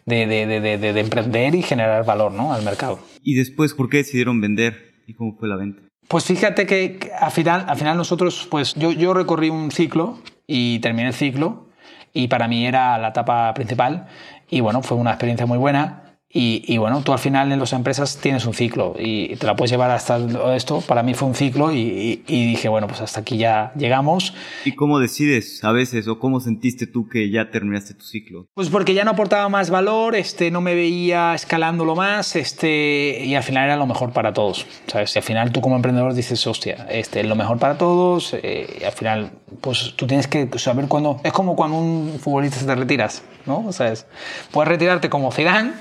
de, 0.07 0.25
de, 0.25 0.77
de, 0.79 0.99
emprender 0.99 1.53
y 1.53 1.61
generar 1.61 2.03
valor 2.03 2.31
¿no? 2.31 2.53
al 2.53 2.63
mercado. 2.63 2.97
¿Y 3.21 3.35
después 3.35 3.75
por 3.75 3.89
qué 3.89 3.97
decidieron 3.97 4.41
vender 4.41 4.95
y 5.05 5.13
cómo 5.13 5.37
fue 5.37 5.47
la 5.47 5.55
venta? 5.55 5.83
Pues 6.07 6.25
fíjate 6.25 6.65
que 6.65 7.11
al 7.19 7.31
final, 7.31 7.65
al 7.67 7.77
final 7.77 7.95
nosotros, 7.95 8.47
pues 8.49 8.73
yo, 8.73 8.91
yo 8.91 9.13
recorrí 9.13 9.51
un 9.51 9.69
ciclo 9.69 10.17
y 10.47 10.79
terminé 10.79 11.09
el 11.09 11.13
ciclo 11.13 11.70
y 12.13 12.27
para 12.27 12.47
mí 12.47 12.65
era 12.65 12.97
la 12.97 13.09
etapa 13.09 13.53
principal. 13.53 14.07
Y 14.49 14.59
bueno, 14.59 14.81
fue 14.81 14.97
una 14.97 15.11
experiencia 15.11 15.45
muy 15.45 15.57
buena 15.57 16.10
y, 16.33 16.63
y, 16.65 16.77
bueno, 16.77 17.01
tú 17.03 17.11
al 17.11 17.19
final 17.19 17.51
en 17.51 17.59
las 17.59 17.73
empresas 17.73 18.17
tienes 18.17 18.45
un 18.45 18.53
ciclo 18.53 18.95
y 18.97 19.35
te 19.35 19.45
la 19.45 19.55
puedes 19.55 19.71
llevar 19.71 19.91
hasta 19.91 20.17
esto. 20.55 20.81
Para 20.81 21.03
mí 21.03 21.13
fue 21.13 21.27
un 21.27 21.35
ciclo 21.35 21.73
y, 21.73 22.23
y, 22.25 22.47
dije, 22.47 22.69
bueno, 22.69 22.87
pues 22.87 23.01
hasta 23.01 23.19
aquí 23.19 23.37
ya 23.37 23.73
llegamos. 23.75 24.33
¿Y 24.63 24.73
cómo 24.73 24.99
decides 24.99 25.63
a 25.63 25.71
veces 25.71 26.07
o 26.07 26.19
cómo 26.19 26.39
sentiste 26.39 26.87
tú 26.87 27.09
que 27.09 27.29
ya 27.29 27.51
terminaste 27.51 27.95
tu 27.95 28.05
ciclo? 28.05 28.47
Pues 28.53 28.69
porque 28.69 28.93
ya 28.93 29.03
no 29.03 29.11
aportaba 29.11 29.49
más 29.49 29.69
valor, 29.69 30.15
este, 30.15 30.51
no 30.51 30.61
me 30.61 30.73
veía 30.73 31.35
escalándolo 31.35 31.95
más 31.95 32.35
este, 32.35 33.23
y 33.25 33.35
al 33.35 33.43
final 33.43 33.65
era 33.65 33.75
lo 33.75 33.85
mejor 33.85 34.13
para 34.13 34.31
todos. 34.33 34.65
¿sabes? 34.87 35.15
Y 35.15 35.19
al 35.19 35.23
final 35.23 35.51
tú 35.51 35.59
como 35.59 35.75
emprendedor 35.75 36.13
dices, 36.13 36.45
hostia, 36.47 36.87
este, 36.89 37.23
lo 37.23 37.35
mejor 37.35 37.59
para 37.59 37.77
todos 37.77 38.33
eh, 38.33 38.79
y 38.81 38.83
al 38.83 38.93
final 38.93 39.31
pues 39.59 39.93
tú 39.95 40.07
tienes 40.07 40.27
que 40.27 40.49
saber 40.57 40.87
cuándo... 40.87 41.19
Es 41.23 41.33
como 41.33 41.55
cuando 41.55 41.77
un 41.77 42.19
futbolista 42.21 42.65
te 42.65 42.75
retiras, 42.75 43.21
¿no? 43.45 43.65
O 43.67 43.73
sea, 43.73 43.93
puedes 44.51 44.69
retirarte 44.69 45.09
como 45.09 45.31
Zidane 45.31 45.73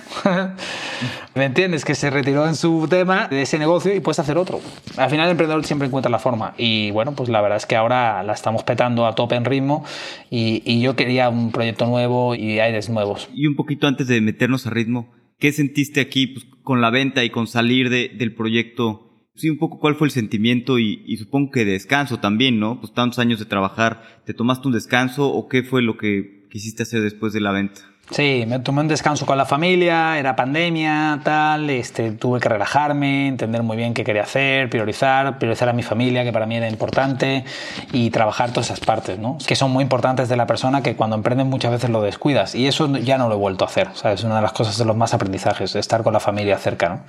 ¿Me 1.35 1.45
entiendes? 1.45 1.85
Que 1.85 1.95
se 1.95 2.11
retiró 2.11 2.47
en 2.47 2.55
su 2.55 2.87
tema 2.89 3.29
de 3.29 3.43
ese 3.43 3.59
negocio 3.59 3.95
y 3.95 4.01
puedes 4.01 4.19
hacer 4.19 4.37
otro. 4.37 4.61
Al 4.97 5.11
final 5.11 5.27
el 5.27 5.33
emprendedor 5.33 5.65
siempre 5.65 5.87
encuentra 5.87 6.11
la 6.11 6.19
forma. 6.19 6.55
Y 6.59 6.91
bueno, 6.91 7.13
pues 7.13 7.29
la 7.29 7.41
verdad 7.41 7.57
es 7.57 7.67
que 7.67 7.77
ahora 7.77 8.23
la 8.23 8.33
estamos 8.33 8.65
petando 8.65 9.07
a 9.07 9.15
tope 9.15 9.37
en 9.37 9.45
ritmo 9.45 9.85
y, 10.31 10.63
y 10.65 10.81
yo 10.81 10.97
quería 10.97 11.29
un 11.29 11.53
proyecto 11.53 11.87
nuevo 11.87 12.35
y 12.35 12.59
aires 12.59 12.91
nuevos. 12.91 13.29
Y 13.35 13.47
un 13.47 13.57
poquito 13.57 13.87
antes 13.87 14.07
de 14.09 14.21
meternos 14.21 14.67
a 14.67 14.71
ritmo, 14.71 15.13
¿qué 15.39 15.53
sentiste 15.53 16.01
aquí 16.01 16.27
pues, 16.29 16.47
con 16.63 16.81
la 16.81 16.91
venta 16.91 17.25
y 17.25 17.31
con 17.31 17.47
salir 17.47 17.91
de, 17.91 18.09
del 18.09 18.35
proyecto? 18.35 19.07
Sí, 19.35 19.49
un 19.49 19.59
poco 19.59 19.79
cuál 19.79 19.95
fue 19.95 20.09
el 20.09 20.13
sentimiento 20.13 20.79
y, 20.79 21.03
y, 21.07 21.17
supongo 21.17 21.51
que 21.51 21.65
descanso 21.65 22.19
también, 22.19 22.61
¿no? 22.61 22.81
Pues 22.81 22.93
tantos 22.93 23.19
años 23.19 23.39
de 23.39 23.47
trabajar, 23.47 24.03
¿te 24.27 24.35
tomaste 24.35 24.69
un 24.69 24.75
descanso 24.75 25.29
o 25.29 25.49
qué 25.49 25.63
fue 25.63 25.81
lo 25.81 25.97
que 25.97 26.47
quisiste 26.51 26.83
hacer 26.83 27.01
después 27.01 27.33
de 27.33 27.41
la 27.41 27.53
venta? 27.53 27.90
Sí, 28.11 28.45
me 28.49 28.59
tomé 28.59 28.81
un 28.81 28.89
descanso 28.89 29.25
con 29.25 29.39
la 29.39 29.47
familia, 29.47 30.19
era 30.19 30.35
pandemia, 30.35 31.21
tal, 31.23 31.71
este, 31.71 32.11
tuve 32.11 32.41
que 32.41 32.49
relajarme, 32.49 33.29
entender 33.29 33.63
muy 33.63 33.77
bien 33.77 33.95
qué 33.95 34.03
quería 34.03 34.23
hacer, 34.23 34.69
priorizar, 34.69 35.39
priorizar 35.39 35.69
a 35.69 35.73
mi 35.73 35.85
familia, 35.85 36.25
que 36.25 36.33
para 36.33 36.45
mí 36.45 36.57
era 36.57 36.69
importante, 36.69 37.45
y 37.93 38.11
trabajar 38.11 38.51
todas 38.51 38.67
esas 38.67 38.81
partes, 38.81 39.21
¿no? 39.21 39.39
Que 39.47 39.55
son 39.55 39.71
muy 39.71 39.83
importantes 39.83 40.29
de 40.29 40.37
la 40.37 40.47
persona 40.49 40.83
que 40.83 40.97
cuando 40.97 41.15
emprendes 41.15 41.47
muchas 41.47 41.71
veces 41.71 41.89
lo 41.89 42.03
descuidas, 42.03 42.57
y 42.57 42.67
eso 42.67 42.97
ya 42.99 43.17
no 43.17 43.29
lo 43.29 43.37
he 43.37 43.39
vuelto 43.39 43.65
a 43.65 43.69
hacer, 43.69 43.91
¿sabes? 43.95 44.21
Es 44.21 44.25
una 44.25 44.37
de 44.37 44.43
las 44.43 44.53
cosas 44.53 44.77
de 44.77 44.85
los 44.85 44.97
más 44.97 45.15
aprendizajes, 45.15 45.77
estar 45.77 46.03
con 46.03 46.13
la 46.13 46.21
familia 46.21 46.59
cerca, 46.59 46.89
¿no? 46.89 47.05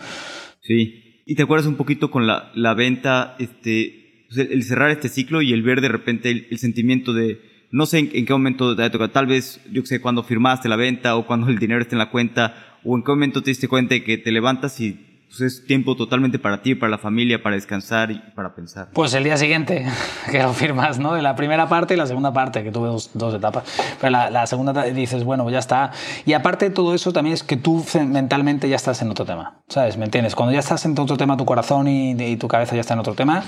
Sí, 0.62 1.24
y 1.26 1.34
te 1.34 1.42
acuerdas 1.42 1.66
un 1.66 1.78
poquito 1.78 2.12
con 2.12 2.28
la, 2.28 2.52
la 2.54 2.76
venta, 2.76 3.36
este, 3.40 4.28
pues 4.28 4.38
el, 4.38 4.54
el, 4.54 4.64
cerrar 4.64 4.92
este 4.92 5.10
ciclo 5.10 5.42
y 5.42 5.52
el 5.52 5.64
ver 5.64 5.82
de 5.82 5.90
repente 5.90 6.30
el, 6.30 6.48
el 6.52 6.60
sentimiento 6.60 7.12
de 7.12 7.51
no 7.72 7.86
sé 7.86 8.00
en, 8.00 8.26
qué 8.26 8.34
momento 8.34 8.76
te 8.76 8.90
toca, 8.90 9.08
tal 9.08 9.28
vez, 9.28 9.62
yo 9.72 9.82
sé, 9.86 10.02
cuando 10.02 10.24
firmaste 10.24 10.68
la 10.70 10.76
venta 10.76 11.16
o 11.16 11.26
cuando 11.26 11.48
el 11.48 11.58
dinero 11.58 11.82
está 11.82 11.96
en 11.96 12.00
la 12.00 12.10
cuenta, 12.10 12.56
o 12.84 12.96
en 12.96 13.04
qué 13.04 13.12
momento 13.12 13.42
te 13.42 13.52
diste 13.52 13.68
cuenta 13.68 13.94
de 13.94 14.04
que 14.04 14.18
te 14.18 14.32
levantas 14.32 14.80
y 14.82 15.08
pues, 15.32 15.40
es 15.40 15.66
tiempo 15.66 15.96
totalmente 15.96 16.40
para 16.40 16.62
ti, 16.62 16.76
para 16.76 16.90
la 16.90 16.98
familia, 16.98 17.42
para 17.42 17.56
descansar 17.56 18.12
y 18.12 18.22
para 18.36 18.54
pensar. 18.54 18.90
Pues 18.92 19.14
el 19.14 19.24
día 19.24 19.38
siguiente 19.38 19.88
que 20.32 20.44
lo 20.44 20.52
firmas, 20.52 21.00
¿no? 21.00 21.14
De 21.14 21.22
la 21.22 21.38
primera 21.38 21.70
parte 21.70 21.94
y 21.94 21.98
la 21.98 22.06
segunda 22.06 22.34
parte, 22.34 22.64
que 22.64 22.72
tuve 22.72 22.90
dos, 22.90 23.12
dos 23.14 23.34
etapas. 23.34 23.64
Pero 24.02 24.12
la, 24.12 24.30
la, 24.30 24.46
segunda 24.46 24.84
dices, 24.84 25.24
bueno, 25.24 25.50
ya 25.50 25.60
está. 25.60 25.92
Y 26.26 26.34
aparte 26.34 26.68
de 26.68 26.76
todo 26.76 26.94
eso 26.94 27.14
también 27.14 27.34
es 27.34 27.44
que 27.44 27.56
tú 27.56 27.86
mentalmente 28.06 28.68
ya 28.68 28.76
estás 28.76 29.02
en 29.02 29.10
otro 29.10 29.24
tema, 29.24 29.62
¿sabes? 29.70 29.96
¿Me 29.96 30.04
entiendes? 30.04 30.36
Cuando 30.36 30.52
ya 30.52 30.60
estás 30.60 30.84
en 30.84 31.00
otro 31.00 31.16
tema, 31.16 31.38
tu 31.38 31.46
corazón 31.46 31.88
y, 31.88 32.12
y 32.12 32.36
tu 32.36 32.50
cabeza 32.50 32.76
ya 32.76 32.82
está 32.82 32.96
en 32.96 33.00
otro 33.00 33.14
tema, 33.14 33.46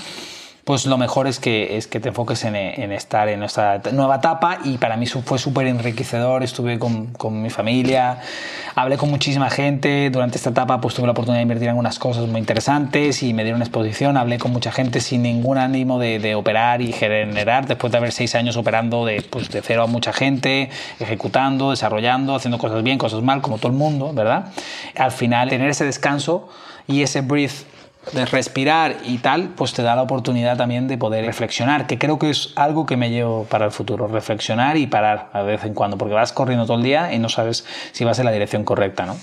pues 0.63 0.85
lo 0.85 0.97
mejor 0.97 1.27
es 1.27 1.39
que, 1.39 1.75
es 1.75 1.87
que 1.87 1.99
te 1.99 2.09
enfoques 2.09 2.45
en, 2.45 2.55
estar 2.55 3.27
en 3.27 3.43
esta 3.43 3.81
nueva 3.91 4.15
etapa. 4.15 4.59
Y 4.63 4.77
para 4.77 4.95
mí 4.95 5.05
fue 5.05 5.37
súper 5.37 5.67
enriquecedor, 5.67 6.41
estuve 6.41 6.79
con, 6.79 7.07
con, 7.07 7.41
mi 7.41 7.49
familia, 7.49 8.21
hablé 8.75 8.97
con 8.97 9.09
muchísima 9.09 9.49
gente, 9.49 10.09
durante 10.09 10.37
esta 10.37 10.51
etapa 10.51 10.79
pues 10.79 10.93
tuve 10.93 11.05
la 11.07 11.11
oportunidad 11.11 11.39
de 11.39 11.43
invertir 11.43 11.65
en 11.65 11.71
algunas 11.71 11.99
cosas 11.99 12.27
muy 12.27 12.39
interesantes 12.39 13.23
y 13.23 13.33
me 13.33 13.43
dieron 13.43 13.61
exposición, 13.61 14.15
hablé 14.15 14.37
con 14.37 14.51
mucha 14.51 14.71
gente 14.71 15.01
sin 15.01 15.23
ningún 15.23 15.57
ánimo 15.57 15.99
de, 15.99 16.33
operar 16.35 16.81
y 16.81 16.93
generar, 16.93 17.67
después 17.67 17.91
de 17.91 17.97
haber 17.97 18.11
seis 18.11 18.33
años 18.35 18.55
operando 18.55 19.05
de, 19.05 19.21
pues, 19.21 19.49
de 19.49 19.61
cero 19.61 19.83
a 19.83 19.87
mucha 19.87 20.13
gente, 20.13 20.69
ejecutando, 20.99 21.71
desarrollando, 21.71 22.35
haciendo 22.35 22.57
cosas 22.57 22.83
bien, 22.83 22.97
cosas 22.97 23.21
mal, 23.21 23.41
como 23.41 23.57
todo 23.57 23.67
el 23.67 23.77
mundo, 23.77 24.13
¿verdad? 24.13 24.45
Al 24.95 25.11
final 25.11 25.49
tener 25.49 25.69
ese 25.69 25.83
descanso 25.83 26.47
y 26.87 27.01
ese 27.01 27.21
breathe 27.21 27.72
de 28.11 28.25
respirar 28.25 28.97
y 29.05 29.19
tal, 29.19 29.53
pues 29.55 29.73
te 29.73 29.81
da 29.81 29.95
la 29.95 30.01
oportunidad 30.01 30.57
también 30.57 30.87
de 30.87 30.97
poder 30.97 31.25
reflexionar, 31.25 31.87
que 31.87 31.97
creo 31.97 32.19
que 32.19 32.29
es 32.29 32.53
algo 32.55 32.85
que 32.85 32.97
me 32.97 33.09
llevo 33.09 33.45
para 33.45 33.65
el 33.65 33.71
futuro, 33.71 34.07
reflexionar 34.07 34.77
y 34.77 34.87
parar 34.87 35.29
a 35.33 35.41
vez 35.43 35.63
en 35.63 35.73
cuando, 35.73 35.97
porque 35.97 36.13
vas 36.13 36.33
corriendo 36.33 36.65
todo 36.65 36.77
el 36.77 36.83
día 36.83 37.13
y 37.13 37.19
no 37.19 37.29
sabes 37.29 37.65
si 37.91 38.03
vas 38.03 38.19
en 38.19 38.25
la 38.25 38.31
dirección 38.31 38.65
correcta, 38.65 39.05
¿no? 39.05 39.15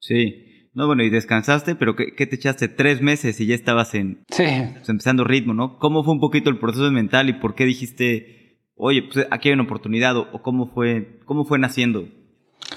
Sí. 0.00 0.40
No, 0.74 0.88
bueno, 0.88 1.04
y 1.04 1.10
descansaste, 1.10 1.76
pero 1.76 1.94
¿qué, 1.94 2.14
qué 2.16 2.26
te 2.26 2.34
echaste? 2.34 2.66
Tres 2.66 3.00
meses 3.00 3.40
y 3.40 3.46
ya 3.46 3.54
estabas 3.54 3.94
en... 3.94 4.24
Sí. 4.30 4.44
Pues, 4.72 4.88
empezando 4.88 5.22
ritmo, 5.22 5.54
¿no? 5.54 5.78
¿Cómo 5.78 6.02
fue 6.02 6.14
un 6.14 6.20
poquito 6.20 6.50
el 6.50 6.58
proceso 6.58 6.90
mental 6.90 7.28
y 7.28 7.34
por 7.34 7.54
qué 7.54 7.64
dijiste, 7.64 8.58
oye, 8.74 9.02
pues 9.04 9.28
aquí 9.30 9.48
hay 9.48 9.54
una 9.54 9.62
oportunidad 9.62 10.16
o, 10.16 10.26
o 10.32 10.42
cómo 10.42 10.66
fue, 10.66 11.20
cómo 11.26 11.44
fue 11.44 11.60
naciendo? 11.60 12.08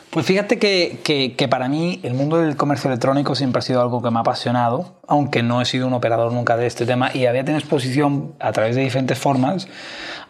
Pues 0.10 0.26
fíjate 0.26 0.58
que, 0.58 1.34
que, 1.38 1.47
para 1.47 1.69
mí 1.69 2.00
el 2.04 2.13
mundo 2.13 2.38
del 2.38 2.56
comercio 2.56 2.89
electrónico 2.89 3.36
siempre 3.36 3.60
ha 3.60 3.62
sido 3.62 3.82
algo 3.82 4.02
que 4.02 4.10
me 4.10 4.17
ha 4.17 4.21
apasionado, 4.21 4.95
aunque 5.08 5.43
no 5.43 5.62
he 5.62 5.65
sido 5.65 5.86
un 5.88 5.93
operador 5.93 6.32
nunca 6.32 6.58
de 6.58 6.65
este 6.65 6.86
tema 6.86 7.12
y 7.13 7.26
había 7.26 7.43
tenido 7.43 7.60
exposición 7.60 8.34
a 8.39 8.52
través 8.52 8.76
de 8.76 8.82
diferentes 8.82 9.17
formas 9.19 9.67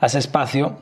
a 0.01 0.07
ese 0.07 0.19
espacio 0.19 0.77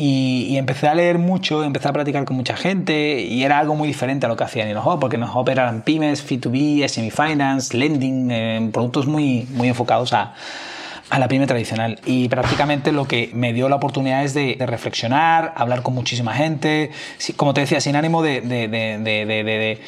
y, 0.00 0.56
empecé 0.56 0.86
a 0.86 0.94
leer 0.94 1.18
mucho, 1.18 1.64
empecé 1.64 1.88
a 1.88 1.92
practicar 1.92 2.24
con 2.24 2.36
mucha 2.36 2.56
gente 2.56 3.20
y 3.20 3.42
era 3.42 3.58
algo 3.58 3.74
muy 3.74 3.88
diferente 3.88 4.26
a 4.26 4.28
lo 4.28 4.36
que 4.36 4.44
hacía 4.44 4.62
en 4.62 4.70
InnoHop, 4.70 5.00
porque 5.00 5.16
en 5.16 5.22
InnoHop 5.22 5.48
eran 5.48 5.82
pymes, 5.82 6.24
B2B, 6.24 6.86
SME 6.88 7.10
Finance, 7.10 7.76
lending, 7.76 8.30
eh, 8.30 8.70
productos 8.72 9.08
muy, 9.08 9.48
muy 9.54 9.68
enfocados 9.68 10.12
a, 10.12 10.34
a 11.10 11.18
la 11.18 11.28
pyme 11.28 11.46
tradicional. 11.46 12.00
Y 12.04 12.28
prácticamente 12.28 12.92
lo 12.92 13.06
que 13.06 13.30
me 13.34 13.52
dio 13.52 13.68
la 13.68 13.76
oportunidad 13.76 14.24
es 14.24 14.34
de, 14.34 14.56
de 14.56 14.66
reflexionar, 14.66 15.52
hablar 15.56 15.82
con 15.82 15.94
muchísima 15.94 16.34
gente, 16.34 16.90
como 17.36 17.54
te 17.54 17.62
decía, 17.62 17.80
sin 17.80 17.96
ánimo 17.96 18.22
de, 18.22 19.78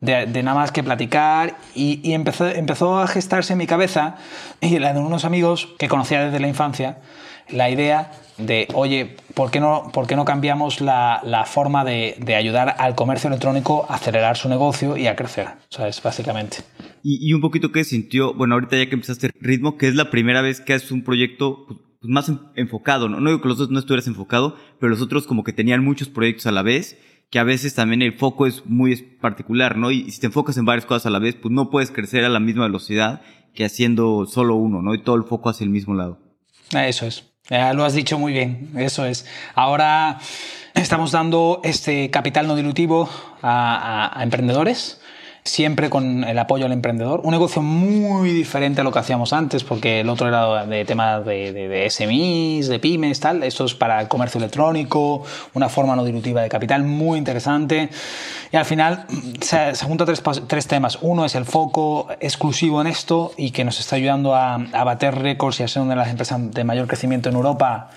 nada 0.00 0.54
más 0.54 0.72
que 0.72 0.82
platicar 0.82 1.56
y, 1.74 2.00
y, 2.02 2.14
empezó, 2.14 2.48
empezó 2.48 2.98
a 2.98 3.06
gestarse 3.06 3.52
en 3.52 3.58
mi 3.58 3.66
cabeza 3.66 4.16
y 4.60 4.78
la 4.78 4.92
de 4.92 5.00
unos 5.00 5.24
amigos 5.24 5.68
que 5.78 5.88
conocía 5.88 6.24
desde 6.24 6.40
la 6.40 6.48
infancia 6.48 6.98
la 7.52 7.70
idea 7.70 8.12
de, 8.38 8.68
oye, 8.74 9.16
¿por 9.34 9.50
qué 9.50 9.60
no, 9.60 9.90
por 9.92 10.06
qué 10.06 10.16
no 10.16 10.24
cambiamos 10.24 10.80
la, 10.80 11.20
la 11.24 11.44
forma 11.44 11.84
de, 11.84 12.16
de, 12.18 12.34
ayudar 12.34 12.76
al 12.78 12.94
comercio 12.94 13.28
electrónico 13.28 13.86
a 13.88 13.94
acelerar 13.94 14.36
su 14.36 14.48
negocio 14.48 14.96
y 14.96 15.06
a 15.06 15.16
crecer? 15.16 15.48
¿Sabes? 15.68 16.02
Básicamente. 16.02 16.58
Y, 17.02 17.28
y 17.28 17.32
un 17.32 17.40
poquito 17.40 17.72
que 17.72 17.84
sintió, 17.84 18.34
bueno, 18.34 18.54
ahorita 18.54 18.76
ya 18.76 18.86
que 18.86 18.94
empezaste 18.94 19.30
ritmo, 19.40 19.76
que 19.76 19.88
es 19.88 19.94
la 19.94 20.10
primera 20.10 20.42
vez 20.42 20.60
que 20.60 20.74
haces 20.74 20.90
un 20.90 21.04
proyecto 21.04 21.66
pues, 22.00 22.10
más 22.10 22.32
enfocado, 22.56 23.08
¿no? 23.08 23.20
No 23.20 23.30
digo 23.30 23.42
que 23.42 23.48
los 23.48 23.58
otros 23.58 23.70
no 23.70 23.78
estuvieras 23.78 24.06
enfocado, 24.06 24.56
pero 24.78 24.90
los 24.90 25.02
otros 25.02 25.26
como 25.26 25.44
que 25.44 25.52
tenían 25.52 25.84
muchos 25.84 26.08
proyectos 26.08 26.46
a 26.46 26.52
la 26.52 26.62
vez, 26.62 26.98
que 27.30 27.38
a 27.38 27.44
veces 27.44 27.74
también 27.74 28.02
el 28.02 28.14
foco 28.14 28.46
es 28.46 28.64
muy 28.66 28.96
particular, 28.96 29.76
¿no? 29.76 29.90
Y, 29.90 30.10
si 30.10 30.20
te 30.20 30.26
enfocas 30.26 30.56
en 30.56 30.64
varias 30.64 30.86
cosas 30.86 31.06
a 31.06 31.10
la 31.10 31.18
vez, 31.18 31.36
pues 31.36 31.52
no 31.52 31.70
puedes 31.70 31.90
crecer 31.90 32.24
a 32.24 32.28
la 32.28 32.40
misma 32.40 32.64
velocidad 32.64 33.22
que 33.54 33.64
haciendo 33.64 34.26
solo 34.26 34.56
uno, 34.56 34.80
¿no? 34.82 34.94
Y 34.94 35.02
todo 35.02 35.16
el 35.16 35.24
foco 35.24 35.50
hacia 35.50 35.64
el 35.64 35.70
mismo 35.70 35.94
lado. 35.94 36.18
Eso 36.72 37.06
es. 37.06 37.29
Lo 37.50 37.84
has 37.84 37.94
dicho 37.94 38.18
muy 38.18 38.32
bien, 38.32 38.70
eso 38.76 39.04
es. 39.04 39.26
Ahora 39.54 40.18
estamos 40.74 41.12
dando 41.12 41.60
este 41.64 42.10
capital 42.10 42.46
no 42.46 42.56
dilutivo 42.56 43.08
a 43.42 44.18
emprendedores 44.22 45.00
siempre 45.42 45.88
con 45.90 46.24
el 46.24 46.38
apoyo 46.38 46.66
al 46.66 46.72
emprendedor. 46.72 47.20
Un 47.24 47.30
negocio 47.32 47.62
muy 47.62 48.30
diferente 48.30 48.80
a 48.80 48.84
lo 48.84 48.92
que 48.92 48.98
hacíamos 48.98 49.32
antes, 49.32 49.64
porque 49.64 50.00
el 50.00 50.08
otro 50.08 50.28
era 50.28 50.66
de 50.66 50.84
temas 50.84 51.24
de, 51.24 51.52
de, 51.52 51.90
SMIs, 51.90 52.68
de 52.68 52.78
pymes, 52.78 53.20
tal. 53.20 53.42
Esto 53.42 53.64
es 53.64 53.74
para 53.74 54.00
el 54.00 54.08
comercio 54.08 54.38
electrónico, 54.38 55.24
una 55.54 55.68
forma 55.68 55.96
no 55.96 56.04
dilutiva 56.04 56.42
de 56.42 56.48
capital 56.48 56.84
muy 56.84 57.18
interesante. 57.18 57.88
Y 58.52 58.56
al 58.56 58.64
final 58.64 59.06
se, 59.40 59.74
se 59.74 59.84
juntan 59.86 60.06
tres, 60.06 60.22
tres, 60.46 60.66
temas. 60.66 60.98
Uno 61.00 61.24
es 61.24 61.34
el 61.34 61.44
foco 61.44 62.08
exclusivo 62.20 62.80
en 62.80 62.86
esto 62.86 63.32
y 63.36 63.50
que 63.50 63.64
nos 63.64 63.80
está 63.80 63.96
ayudando 63.96 64.34
a, 64.34 64.54
a 64.54 64.84
bater 64.84 65.16
récords 65.16 65.60
y 65.60 65.62
a 65.62 65.68
ser 65.68 65.82
una 65.82 65.92
de 65.92 65.96
las 65.96 66.08
empresas 66.08 66.38
de 66.52 66.64
mayor 66.64 66.86
crecimiento 66.86 67.28
en 67.28 67.36
Europa 67.36 67.90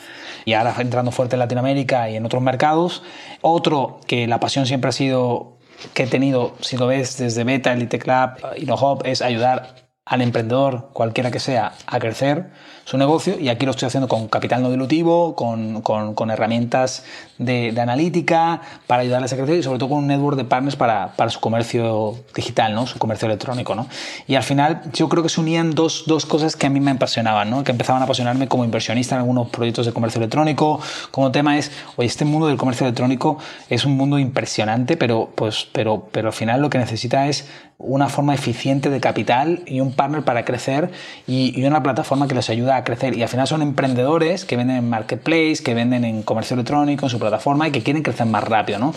y 0.45 0.53
ahora 0.53 0.75
entrando 0.79 1.11
fuerte 1.11 1.35
en 1.35 1.39
Latinoamérica 1.39 2.09
y 2.09 2.15
en 2.15 2.25
otros 2.25 2.41
mercados. 2.41 3.03
Otro 3.41 3.99
que 4.07 4.27
la 4.27 4.39
pasión 4.39 4.65
siempre 4.65 4.89
ha 4.89 4.93
sido 4.93 5.53
que 5.93 6.03
he 6.03 6.07
tenido, 6.07 6.55
si 6.61 6.77
lo 6.77 6.87
ves 6.87 7.17
desde 7.17 7.43
Beta, 7.43 7.73
Elite 7.73 7.99
Club, 7.99 8.31
InnoHop, 8.57 9.05
es 9.05 9.21
ayudar 9.21 9.82
al 10.05 10.21
emprendedor, 10.21 10.89
cualquiera 10.91 11.31
que 11.31 11.39
sea, 11.39 11.73
a 11.87 11.99
crecer 11.99 12.49
su 12.83 12.97
negocio 12.97 13.39
y 13.39 13.47
aquí 13.47 13.65
lo 13.65 13.71
estoy 13.71 13.87
haciendo 13.87 14.09
con 14.09 14.27
capital 14.27 14.61
no 14.61 14.69
dilutivo, 14.69 15.33
con, 15.35 15.81
con, 15.81 16.29
herramientas 16.29 17.05
de, 17.37 17.71
de, 17.71 17.81
analítica 17.81 18.61
para 18.85 19.03
ayudarles 19.03 19.31
a 19.31 19.37
crecer 19.37 19.59
y 19.59 19.63
sobre 19.63 19.79
todo 19.79 19.89
con 19.89 19.99
un 19.99 20.07
network 20.07 20.35
de 20.35 20.43
partners 20.43 20.75
para, 20.75 21.13
para, 21.15 21.29
su 21.29 21.39
comercio 21.39 22.17
digital, 22.35 22.75
¿no? 22.75 22.85
su 22.85 22.99
comercio 22.99 23.27
electrónico. 23.27 23.75
¿no? 23.75 23.87
Y 24.27 24.35
al 24.35 24.43
final 24.43 24.81
yo 24.91 25.07
creo 25.07 25.23
que 25.23 25.29
se 25.29 25.39
unían 25.39 25.71
dos, 25.71 26.03
dos 26.05 26.25
cosas 26.25 26.57
que 26.57 26.67
a 26.67 26.69
mí 26.69 26.81
me 26.81 26.91
apasionaban, 26.91 27.49
¿no? 27.49 27.63
que 27.63 27.71
empezaban 27.71 28.01
a 28.01 28.05
apasionarme 28.05 28.49
como 28.49 28.65
inversionista 28.65 29.15
en 29.15 29.21
algunos 29.21 29.47
proyectos 29.49 29.85
de 29.85 29.93
comercio 29.93 30.19
electrónico. 30.19 30.81
Como 31.11 31.31
tema 31.31 31.57
es, 31.57 31.71
oye, 31.95 32.07
este 32.07 32.25
mundo 32.25 32.47
del 32.47 32.57
comercio 32.57 32.85
electrónico 32.85 33.37
es 33.69 33.85
un 33.85 33.95
mundo 33.95 34.19
impresionante, 34.19 34.97
pero, 34.97 35.31
pues, 35.33 35.65
pero, 35.71 36.09
pero 36.11 36.27
al 36.27 36.33
final 36.33 36.61
lo 36.61 36.69
que 36.69 36.77
necesita 36.77 37.29
es 37.29 37.47
una 37.83 38.07
forma 38.07 38.33
eficiente 38.33 38.89
de 38.89 38.99
capital 38.99 39.61
y 39.65 39.81
un 39.81 39.91
partner 39.91 40.23
para 40.23 40.45
crecer 40.45 40.91
y, 41.27 41.63
una 41.63 41.81
plataforma 41.81 42.27
que 42.27 42.35
les 42.35 42.49
ayuda 42.49 42.75
a 42.75 42.83
crecer. 42.83 43.17
Y 43.17 43.23
al 43.23 43.29
final 43.29 43.47
son 43.47 43.61
emprendedores 43.61 44.43
que 44.43 44.57
venden 44.57 44.77
en 44.77 44.89
marketplace, 44.89 45.57
que 45.63 45.73
venden 45.73 46.03
en 46.03 46.23
comercio 46.23 46.55
electrónico, 46.55 47.05
en 47.05 47.09
su 47.09 47.19
plataforma 47.19 47.67
y 47.67 47.71
que 47.71 47.81
quieren 47.81 48.03
crecer 48.03 48.25
más 48.25 48.43
rápido, 48.43 48.79
¿no? 48.79 48.93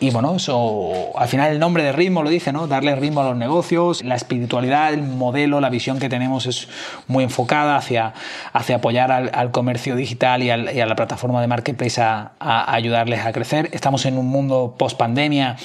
Y 0.00 0.10
bueno, 0.10 0.36
eso 0.36 1.12
al 1.16 1.28
final 1.28 1.52
el 1.52 1.58
nombre 1.58 1.82
de 1.82 1.92
ritmo 1.92 2.22
lo 2.22 2.30
dice, 2.30 2.52
¿no? 2.52 2.66
Darle 2.66 2.94
ritmo 2.96 3.20
a 3.20 3.24
los 3.24 3.36
negocios, 3.36 4.02
la 4.02 4.14
espiritualidad, 4.14 4.94
el 4.94 5.02
modelo, 5.02 5.60
la 5.60 5.68
visión 5.68 5.98
que 5.98 6.08
tenemos 6.08 6.46
es 6.46 6.68
muy 7.06 7.24
enfocada 7.24 7.76
hacia, 7.76 8.14
hacia 8.52 8.76
apoyar 8.76 9.12
al, 9.12 9.50
comercio 9.50 9.96
digital 9.96 10.42
y, 10.42 10.50
a 10.50 10.56
la 10.56 10.96
plataforma 10.96 11.40
de 11.40 11.46
marketplace 11.46 12.00
a, 12.00 12.32
a 12.40 12.74
ayudarles 12.74 13.24
a 13.24 13.32
crecer. 13.32 13.68
Estamos 13.72 14.06
en 14.06 14.18
un 14.18 14.26
mundo 14.26 14.74
post 14.78 14.98
pandemia 14.98 15.56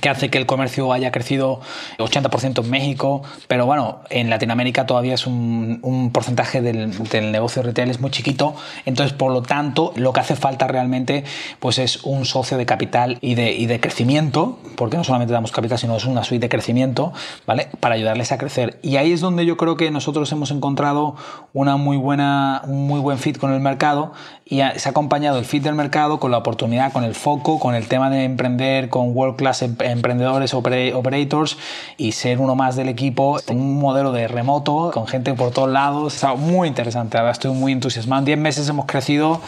que 0.00 0.08
hace 0.08 0.30
que 0.30 0.38
el 0.38 0.46
comercio 0.46 0.92
haya 0.92 1.10
crecido 1.12 1.60
80% 1.98 2.64
en 2.64 2.70
México, 2.70 3.22
pero 3.48 3.66
bueno, 3.66 4.00
en 4.10 4.30
Latinoamérica 4.30 4.86
todavía 4.86 5.14
es 5.14 5.26
un, 5.26 6.10
porcentaje 6.12 6.62
del, 6.62 6.92
negocio 7.32 7.62
retail 7.62 7.90
es 7.90 8.00
muy 8.00 8.10
chiquito, 8.10 8.54
entonces 8.86 9.12
por 9.12 9.32
lo 9.32 9.42
tanto 9.42 9.92
lo 9.96 10.12
que 10.12 10.20
hace 10.20 10.36
falta 10.36 10.66
realmente 10.66 11.24
pues 11.60 11.78
es 11.78 12.04
un 12.04 12.24
socio 12.24 12.56
de 12.58 12.66
capital 12.66 13.18
y 13.20 13.34
de, 13.34 13.52
y 13.52 13.66
de 13.66 13.80
crecimiento, 13.80 14.58
porque 14.76 14.96
no 14.96 15.04
solamente 15.04 15.32
damos 15.32 15.52
capital, 15.52 15.78
sino 15.78 15.96
es 15.96 16.04
una 16.04 16.24
suite 16.24 16.46
de 16.46 16.48
crecimiento, 16.48 17.12
¿vale? 17.46 17.68
Para 17.80 17.94
ayudarles 17.94 18.32
a 18.32 18.38
crecer. 18.38 18.78
Y 18.82 18.96
ahí 18.96 19.12
es 19.12 19.20
donde 19.20 19.46
yo 19.46 19.56
creo 19.56 19.76
que 19.76 19.90
nosotros 19.90 20.30
hemos 20.32 20.50
encontrado 20.50 21.16
una 21.52 21.76
muy 21.76 21.96
buena, 21.96 22.62
un 22.66 22.86
muy 22.86 23.00
buen 23.00 23.18
fit 23.18 23.38
con 23.38 23.52
el 23.52 23.60
mercado 23.60 24.12
y 24.44 24.60
se 24.76 24.88
ha 24.88 24.90
acompañado 24.90 25.38
el 25.38 25.44
fit 25.44 25.62
del 25.62 25.74
mercado 25.74 26.20
con 26.20 26.30
la 26.30 26.38
oportunidad, 26.38 26.92
con 26.92 27.04
el 27.04 27.14
foco, 27.14 27.58
con 27.58 27.74
el 27.74 27.88
tema 27.88 28.10
de 28.10 28.24
emprender, 28.24 28.90
con 28.90 29.16
world 29.16 29.36
class 29.36 29.62
emprendedores, 29.82 30.54
operators 30.54 31.58
y 31.96 32.12
ser 32.12 32.38
uno 32.38 32.54
más 32.54 32.76
del 32.76 32.88
equipo. 32.88 33.38
Un 33.48 33.78
modelo 33.78 34.12
de 34.12 34.28
remoto 34.28 34.90
con 34.92 35.06
gente 35.06 35.34
por 35.34 35.52
todos 35.52 35.70
lados. 35.70 36.14
Está 36.14 36.34
muy 36.34 36.68
interesante, 36.68 37.18
ahora 37.18 37.32
estoy 37.32 37.52
muy 37.52 37.72
entusiasmado. 37.72 38.20
En 38.20 38.26
10 38.26 38.38
meses 38.38 38.68
hemos 38.68 38.86
crecido 38.86 39.40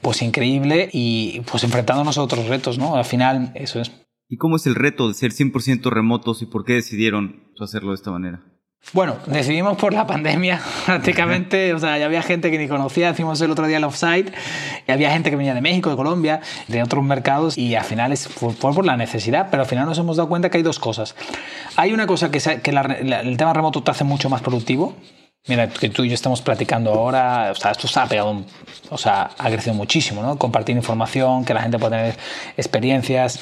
pues 0.00 0.20
increíble 0.22 0.90
y 0.92 1.40
pues 1.50 1.64
enfrentándonos 1.64 2.18
a 2.18 2.22
otros 2.22 2.46
retos, 2.46 2.78
¿no? 2.78 2.96
Al 2.96 3.04
final 3.04 3.52
eso 3.54 3.80
es. 3.80 3.90
¿Y 4.28 4.36
cómo 4.36 4.56
es 4.56 4.66
el 4.66 4.74
reto 4.74 5.08
de 5.08 5.14
ser 5.14 5.32
100% 5.32 5.90
remotos 5.90 6.42
y 6.42 6.46
por 6.46 6.64
qué 6.64 6.74
decidieron 6.74 7.52
hacerlo 7.58 7.90
de 7.90 7.96
esta 7.96 8.10
manera? 8.10 8.42
Bueno, 8.92 9.16
decidimos 9.26 9.76
por 9.76 9.92
la 9.92 10.06
pandemia, 10.06 10.60
prácticamente, 10.86 11.74
o 11.74 11.78
sea, 11.78 11.98
ya 11.98 12.06
había 12.06 12.22
gente 12.22 12.50
que 12.50 12.58
ni 12.58 12.68
conocía, 12.68 13.10
hicimos 13.10 13.40
el 13.40 13.50
otro 13.50 13.66
día 13.66 13.78
el 13.78 13.84
offsite, 13.84 14.32
y 14.86 14.92
había 14.92 15.10
gente 15.10 15.30
que 15.30 15.36
venía 15.36 15.54
de 15.54 15.60
México, 15.60 15.90
de 15.90 15.96
Colombia, 15.96 16.40
de 16.68 16.82
otros 16.82 17.02
mercados, 17.02 17.58
y 17.58 17.74
al 17.74 17.84
final 17.84 18.16
fue, 18.16 18.54
por 18.54 18.84
la 18.84 18.96
necesidad, 18.96 19.48
pero 19.50 19.62
al 19.64 19.68
final 19.68 19.86
nos 19.86 19.98
hemos 19.98 20.16
dado 20.16 20.28
cuenta 20.28 20.50
que 20.50 20.58
hay 20.58 20.62
dos 20.62 20.78
cosas. 20.78 21.16
Hay 21.76 21.92
una 21.92 22.06
cosa 22.06 22.30
que, 22.30 22.38
que 22.38 22.70
el 22.70 23.36
tema 23.36 23.52
remoto 23.52 23.82
te 23.82 23.90
hace 23.90 24.04
mucho 24.04 24.30
más 24.30 24.42
productivo, 24.42 24.94
Mira, 25.46 25.68
que 25.68 25.90
tú 25.90 26.04
y 26.04 26.08
yo 26.08 26.14
estamos 26.14 26.40
platicando 26.40 26.90
ahora, 26.90 27.50
o 27.52 27.54
sea, 27.54 27.72
esto 27.72 27.86
se 27.86 28.00
ha 28.00 28.06
pegado, 28.06 28.44
o 28.88 28.96
sea, 28.96 29.28
ha 29.36 29.50
crecido 29.50 29.74
muchísimo, 29.74 30.22
¿no? 30.22 30.38
Compartir 30.38 30.74
información, 30.74 31.44
que 31.44 31.52
la 31.52 31.60
gente 31.60 31.78
pueda 31.78 31.98
tener 31.98 32.18
experiencias. 32.56 33.40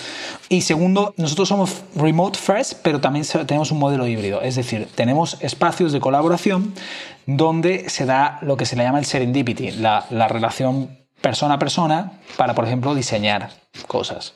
Y 0.49 0.63
segundo, 0.63 1.15
nosotros 1.17 1.49
somos 1.49 1.83
remote 1.95 2.37
first, 2.37 2.81
pero 2.83 3.01
también 3.01 3.25
tenemos 3.47 3.71
un 3.71 3.79
modelo 3.79 4.09
híbrido, 4.09 4.43
es 4.43 4.57
decir, 4.57 4.89
tenemos 4.97 5.37
espacios 5.43 5.93
de 5.93 6.01
colaboración 6.01 6.75
donde 7.27 7.89
se 7.89 8.05
da 8.05 8.41
lo 8.43 8.57
que 8.57 8.67
se 8.67 8.75
le 8.75 8.83
llama 8.83 8.99
el 8.99 9.05
serendipity, 9.05 9.71
la, 9.71 10.07
la 10.11 10.27
relación 10.27 10.99
persona 11.21 11.55
a 11.55 11.59
persona 11.61 12.15
para, 12.37 12.57
por 12.57 12.65
ejemplo, 12.65 12.97
diseñar 12.97 13.51
cosas, 13.87 14.35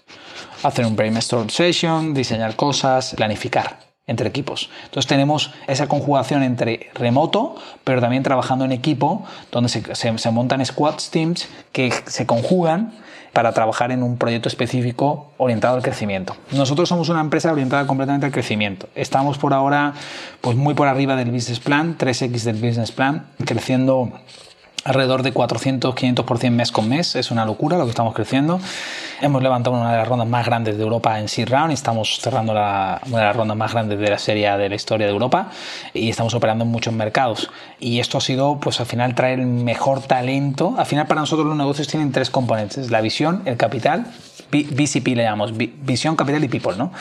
hacer 0.63 0.87
un 0.87 0.95
brainstorm 0.95 1.51
session, 1.51 2.15
diseñar 2.15 2.55
cosas, 2.55 3.13
planificar 3.17 3.86
entre 4.07 4.29
equipos. 4.29 4.71
Entonces 4.85 5.09
tenemos 5.09 5.53
esa 5.67 5.89
conjugación 5.89 6.43
entre 6.43 6.91
remoto, 6.95 7.57
pero 7.83 8.01
también 8.01 8.23
trabajando 8.23 8.65
en 8.65 8.73
equipo, 8.73 9.25
donde 9.51 9.69
se, 9.69 10.31
montan 10.31 10.65
squads, 10.65 11.11
teams 11.11 11.49
que 11.73 11.93
se 12.07 12.25
conjugan 12.25 12.93
para 13.33 13.53
trabajar 13.53 13.91
en 13.91 14.03
un 14.03 14.17
proyecto 14.17 14.49
específico 14.49 15.33
orientado 15.37 15.77
al 15.77 15.83
crecimiento. 15.83 16.37
Nosotros 16.53 16.89
somos 16.89 17.09
una 17.09 17.21
empresa 17.21 17.53
orientada 17.53 17.87
completamente 17.87 18.27
al 18.27 18.33
crecimiento. 18.33 18.89
Estamos 18.95 19.39
por 19.39 19.53
ahora 19.53 19.93
pues 20.41 20.57
muy 20.57 20.75
por 20.75 20.89
arriba 20.89 21.17
del 21.17 21.31
business 21.31 21.61
plan, 21.61 21.99
3x 21.99 22.45
del 22.45 22.57
business 22.57 22.93
plan, 22.93 23.27
creciendo 23.45 24.13
alrededor 24.87 25.23
de 25.23 25.33
400, 25.33 25.95
500% 25.95 26.51
mes 26.51 26.71
con 26.71 26.89
mes. 26.89 27.17
Es 27.17 27.31
una 27.31 27.45
locura 27.45 27.77
lo 27.77 27.85
que 27.85 27.91
estamos 27.91 28.15
creciendo. 28.15 28.61
Hemos 29.21 29.43
levantado 29.43 29.77
una 29.77 29.91
de 29.91 29.99
las 29.99 30.09
rondas 30.09 30.29
más 30.29 30.47
grandes 30.47 30.77
de 30.79 30.83
Europa 30.85 31.19
en 31.19 31.29
Seed 31.29 31.49
Round 31.49 31.73
y 31.73 31.75
estamos 31.75 32.21
cerrando 32.21 32.55
la, 32.55 33.01
una 33.09 33.19
de 33.19 33.25
las 33.25 33.37
rondas 33.37 33.57
más 33.57 33.73
grandes 33.73 33.99
de 33.99 34.09
la 34.09 34.19
serie 34.19 34.57
de 34.57 34.69
la 34.69 34.75
historia 34.75 35.07
de 35.07 35.13
Europa 35.13 35.51
y 35.93 36.09
estamos 36.09 36.35
operando 36.35 36.65
en 36.65 36.71
muchos 36.71 36.95
mercados. 36.95 37.51
Y 37.81 37.99
esto 37.99 38.19
ha 38.19 38.21
sido, 38.21 38.61
pues 38.61 38.79
al 38.79 38.87
final, 38.87 39.15
traer 39.17 39.41
el 39.41 39.47
mejor 39.47 40.03
talento. 40.03 40.75
Al 40.79 40.87
final, 40.87 41.07
para 41.09 41.21
nosotros 41.21 41.47
los 41.47 41.57
negocios 41.57 41.89
tienen 41.89 42.13
tres 42.13 42.31
componentes: 42.31 42.91
la 42.91 43.01
visión, 43.01 43.43
el 43.45 43.57
capital 43.57 44.07
VCP 44.51 45.09
le 45.09 45.25
llamamos, 45.25 45.53
Visión, 45.57 46.17
Capital 46.17 46.43
y 46.45 46.49
People. 46.49 46.77
¿no? 46.77 46.93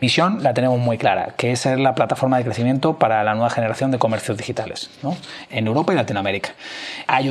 Visión 0.00 0.42
la 0.42 0.54
tenemos 0.54 0.78
muy 0.78 0.98
clara, 0.98 1.34
que 1.36 1.52
es 1.52 1.60
ser 1.60 1.78
la 1.78 1.94
plataforma 1.94 2.38
de 2.38 2.44
crecimiento 2.44 2.98
para 2.98 3.22
la 3.24 3.34
nueva 3.34 3.50
generación 3.50 3.90
de 3.90 3.98
comercios 3.98 4.36
digitales 4.36 4.90
¿no? 5.02 5.16
en 5.50 5.66
Europa 5.66 5.92
y 5.92 5.96
Latinoamérica, 5.96 6.50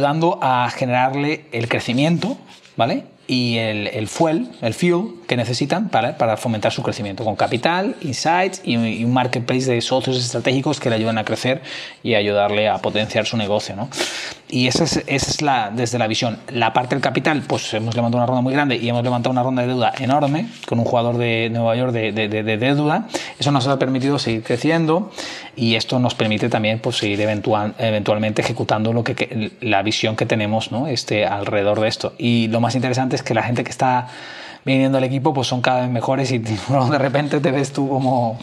ayudando 0.03 0.37
a 0.41 0.69
generarle 0.69 1.45
el 1.53 1.69
crecimiento 1.69 2.37
¿vale? 2.75 3.05
y 3.25 3.55
el, 3.55 3.87
el, 3.87 4.09
fuel, 4.09 4.49
el 4.61 4.73
fuel 4.73 5.13
que 5.27 5.37
necesitan 5.37 5.87
para, 5.87 6.17
para 6.17 6.35
fomentar 6.35 6.73
su 6.73 6.83
crecimiento, 6.83 7.23
con 7.23 7.37
capital, 7.37 7.95
insights 8.01 8.61
y, 8.65 8.75
un 8.75 9.13
marketplace 9.13 9.71
de 9.71 9.79
socios 9.79 10.17
estratégicos 10.17 10.81
que 10.81 10.89
le 10.89 10.97
ayudan 10.97 11.17
a 11.19 11.23
crecer 11.23 11.61
y 12.03 12.15
ayudarle 12.15 12.67
a 12.67 12.79
potenciar 12.79 13.25
su 13.25 13.37
negocio. 13.37 13.77
¿no? 13.77 13.87
Y 14.53 14.67
esa 14.67 14.83
es, 14.83 14.97
esa 15.07 15.31
es 15.31 15.41
la, 15.41 15.71
desde 15.71 15.97
la 15.97 16.05
visión. 16.05 16.37
La 16.49 16.73
parte 16.73 16.93
del 16.93 17.01
capital, 17.01 17.41
pues 17.47 17.73
hemos 17.73 17.95
levantado 17.95 18.19
una 18.19 18.27
ronda 18.27 18.41
muy 18.43 18.53
grande 18.53 18.75
y 18.75 18.87
hemos 18.87 19.03
levantado 19.03 19.31
una 19.31 19.41
ronda 19.41 19.63
de 19.63 19.69
deuda 19.69 19.91
enorme 19.97 20.45
con 20.67 20.77
un 20.77 20.85
jugador 20.85 21.17
de 21.17 21.49
Nueva 21.51 21.75
York 21.75 21.91
de, 21.91 22.11
de, 22.11 22.27
de, 22.29 22.43
de 22.43 22.57
deuda. 22.59 23.07
Eso 23.39 23.51
nos 23.51 23.65
ha 23.65 23.79
permitido 23.79 24.19
seguir 24.19 24.43
creciendo 24.43 25.11
y 25.55 25.73
esto 25.73 25.97
nos 25.97 26.13
permite 26.13 26.49
también 26.49 26.77
pues, 26.77 26.97
seguir 26.97 27.19
eventual, 27.21 27.73
eventualmente 27.79 28.43
ejecutando 28.43 28.93
lo 28.93 29.03
que, 29.03 29.53
la 29.61 29.81
visión 29.81 30.15
que 30.15 30.27
tenemos 30.27 30.71
¿no? 30.71 30.85
este, 30.85 31.25
alrededor 31.25 31.79
de 31.79 31.87
esto. 31.87 32.13
Y 32.19 32.47
lo 32.49 32.59
más 32.59 32.75
interesante 32.75 33.15
es 33.15 33.23
que 33.23 33.33
la 33.33 33.41
gente 33.41 33.63
que 33.63 33.71
está 33.71 34.09
viniendo 34.65 34.97
al 34.97 35.03
equipo 35.03 35.33
pues 35.33 35.47
son 35.47 35.61
cada 35.61 35.81
vez 35.81 35.89
mejores 35.89 36.31
y 36.31 36.37
de 36.39 36.97
repente 36.97 37.39
te 37.39 37.51
ves 37.51 37.73
tú 37.73 37.87
como, 37.89 38.39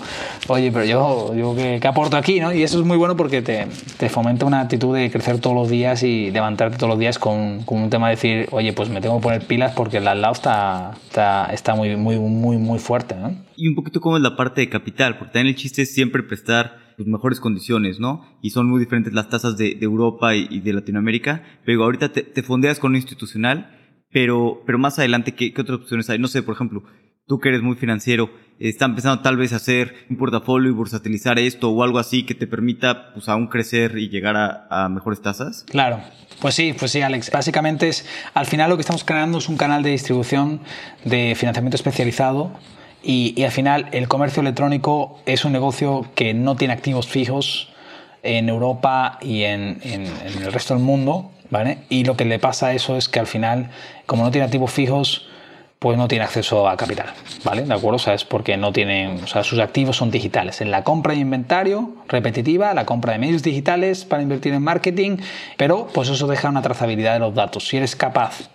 oye, 0.49 0.71
pero 0.71 0.85
yo, 0.85 1.35
yo 1.35 1.55
¿qué, 1.55 1.81
aporto 1.87 2.17
aquí? 2.17 2.41
¿no? 2.41 2.53
Y 2.53 2.63
eso 2.63 2.79
es 2.79 2.87
muy 2.87 2.97
bueno 2.97 3.17
porque 3.17 3.43
te, 3.43 3.67
te, 3.99 4.09
fomenta 4.09 4.45
una 4.45 4.61
actitud 4.61 4.95
de 4.95 5.11
crecer 5.11 5.39
todos 5.41 5.57
los 5.57 5.69
días 5.69 6.03
y 6.03 6.31
levantarte 6.31 6.77
todos 6.77 6.91
los 6.91 6.99
días 6.99 7.19
con, 7.19 7.63
con, 7.65 7.83
un 7.83 7.91
tema 7.91 8.09
de 8.09 8.17
decir, 8.17 8.49
oye, 8.51 8.73
pues 8.73 8.89
me 8.89 9.01
tengo 9.01 9.17
que 9.19 9.23
poner 9.23 9.47
pilas 9.47 9.73
porque 9.75 9.99
el 9.99 10.05
lado 10.05 10.33
está, 10.33 10.93
está, 11.07 11.47
está 11.53 11.75
muy, 11.75 11.97
muy, 11.97 12.19
muy, 12.19 12.57
muy 12.57 12.79
fuerte. 12.79 13.15
¿no? 13.15 13.35
Y 13.57 13.69
un 13.69 13.75
poquito 13.75 14.01
como 14.01 14.17
es 14.17 14.23
la 14.23 14.37
parte 14.37 14.61
de 14.61 14.69
capital, 14.69 15.19
porque 15.19 15.33
también 15.33 15.55
el 15.55 15.57
chiste 15.57 15.83
es 15.83 15.95
siempre 15.95 16.23
prestar 16.23 16.79
pues, 16.97 17.09
mejores 17.09 17.41
condiciones, 17.41 17.99
¿no? 17.99 18.25
Y 18.43 18.51
son 18.51 18.69
muy 18.69 18.81
diferentes 18.81 19.13
las 19.13 19.29
tasas 19.29 19.57
de, 19.57 19.79
Europa 19.81 20.35
y, 20.35 20.61
de 20.61 20.73
Latinoamérica. 20.73 21.43
Pero 21.65 21.85
ahorita 21.85 22.13
te, 22.13 22.23
te 22.23 22.43
fondeas 22.43 22.79
con 22.79 22.91
un 22.91 22.97
institucional 22.97 23.80
pero, 24.13 24.63
pero 24.67 24.79
más 24.79 24.99
adelante, 24.99 25.33
¿qué, 25.33 25.53
¿qué, 25.53 25.61
otras 25.61 25.81
opciones 25.81 26.11
hay? 26.11 26.19
No 26.19 26.29
sé, 26.29 26.43
por 26.43 26.55
ejemplo, 26.55 26.83
tú 27.27 27.39
que 27.39 27.49
eres 27.49 27.63
muy 27.63 27.77
financiero, 27.77 28.29
están 28.59 28.91
empezando 28.91 29.23
tal 29.23 29.37
vez 29.37 29.53
a 29.53 29.57
hacer 29.57 29.95
un 30.11 30.17
portafolio 30.17 30.69
y 30.69 30.75
bursatilizar 30.75 31.39
esto 31.39 31.71
o 31.71 31.83
algo 31.85 31.99
así 32.01 32.25
que 32.25 32.35
te 32.35 32.49
permita 32.49 33.13
pues 33.15 33.29
aún 33.29 33.47
crecer 33.47 33.97
y 33.99 34.09
llegar 34.09 34.37
a, 34.37 34.67
a, 34.69 34.89
mejores 34.89 35.23
tasas? 35.23 35.65
Claro, 35.71 36.01
pues 36.41 36.57
sí, 36.57 36.75
pues 36.77 36.91
sí, 36.91 37.03
Alex. 37.03 37.31
Básicamente 37.31 37.89
es, 37.89 38.05
al 38.35 38.47
final 38.47 38.69
lo 38.69 38.77
que 38.77 38.81
estamos 38.81 39.05
creando 39.05 39.39
es 39.39 39.49
un 39.49 39.57
canal 39.57 39.85
de 39.85 39.91
distribución 39.91 40.61
de 41.05 41.35
financiamiento 41.37 41.77
especializado 41.77 42.53
y, 43.03 43.33
y 43.37 43.45
al 43.45 43.53
final 43.53 43.89
el 43.93 44.09
comercio 44.09 44.41
electrónico 44.41 45.23
es 45.25 45.45
un 45.45 45.53
negocio 45.53 46.11
que 46.17 46.35
no 46.35 46.57
tiene 46.57 46.75
activos 46.75 47.07
fijos 47.07 47.73
en 48.25 48.49
Europa 48.49 49.19
y 49.23 49.45
en, 49.45 49.79
en, 49.83 50.07
en 50.07 50.43
el 50.43 50.53
resto 50.53 50.75
del 50.75 50.83
mundo 50.83 51.31
y 51.89 52.05
lo 52.05 52.17
que 52.17 52.25
le 52.25 52.39
pasa 52.39 52.69
a 52.69 52.73
eso 52.73 52.97
es 52.97 53.09
que 53.09 53.21
al 53.21 53.27
final, 53.27 53.71
como 54.07 54.25
no 54.25 54.31
tiene 54.31 54.45
activos 54.45 54.71
fijos, 54.71 55.27
pues 55.81 55.97
no 55.97 56.09
tiene 56.09 56.25
acceso 56.25 56.69
a 56.69 56.77
capital, 56.77 57.07
¿vale? 57.43 57.63
¿De 57.63 57.73
acuerdo? 57.73 57.97
O 57.97 57.99
sea, 57.99 58.13
es 58.13 58.25
porque 58.25 58.59
no 58.59 58.71
tienen, 58.71 59.25
o 59.25 59.27
sea, 59.27 59.43
sus 59.43 59.59
activos 59.59 59.97
son 59.97 60.11
digitales. 60.11 60.61
En 60.61 60.71
la 60.71 60.85
compra 60.85 61.15
de 61.15 61.21
inventario 61.21 61.95
repetitiva, 62.07 62.75
la 62.75 62.85
compra 62.85 63.15
de 63.15 63.19
medios 63.19 63.43
digitales 63.43 64.05
para 64.05 64.23
invertir 64.23 64.53
en 64.53 64.63
marketing, 64.63 65.17
pero 65.57 65.89
pues 65.95 66.11
eso 66.11 66.27
deja 66.27 66.51
una 66.51 66.61
trazabilidad 66.61 67.15
de 67.15 67.21
los 67.21 67.35
datos. 67.35 67.67
Si 67.67 67.79
eres 67.79 67.97
capaz 67.97 68.51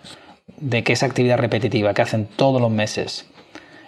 de 0.56 0.84
que 0.84 0.92
esa 0.92 1.06
actividad 1.06 1.38
repetitiva 1.38 1.94
que 1.94 2.02
hacen 2.02 2.26
todos 2.26 2.60
los 2.60 2.70
meses 2.70 3.26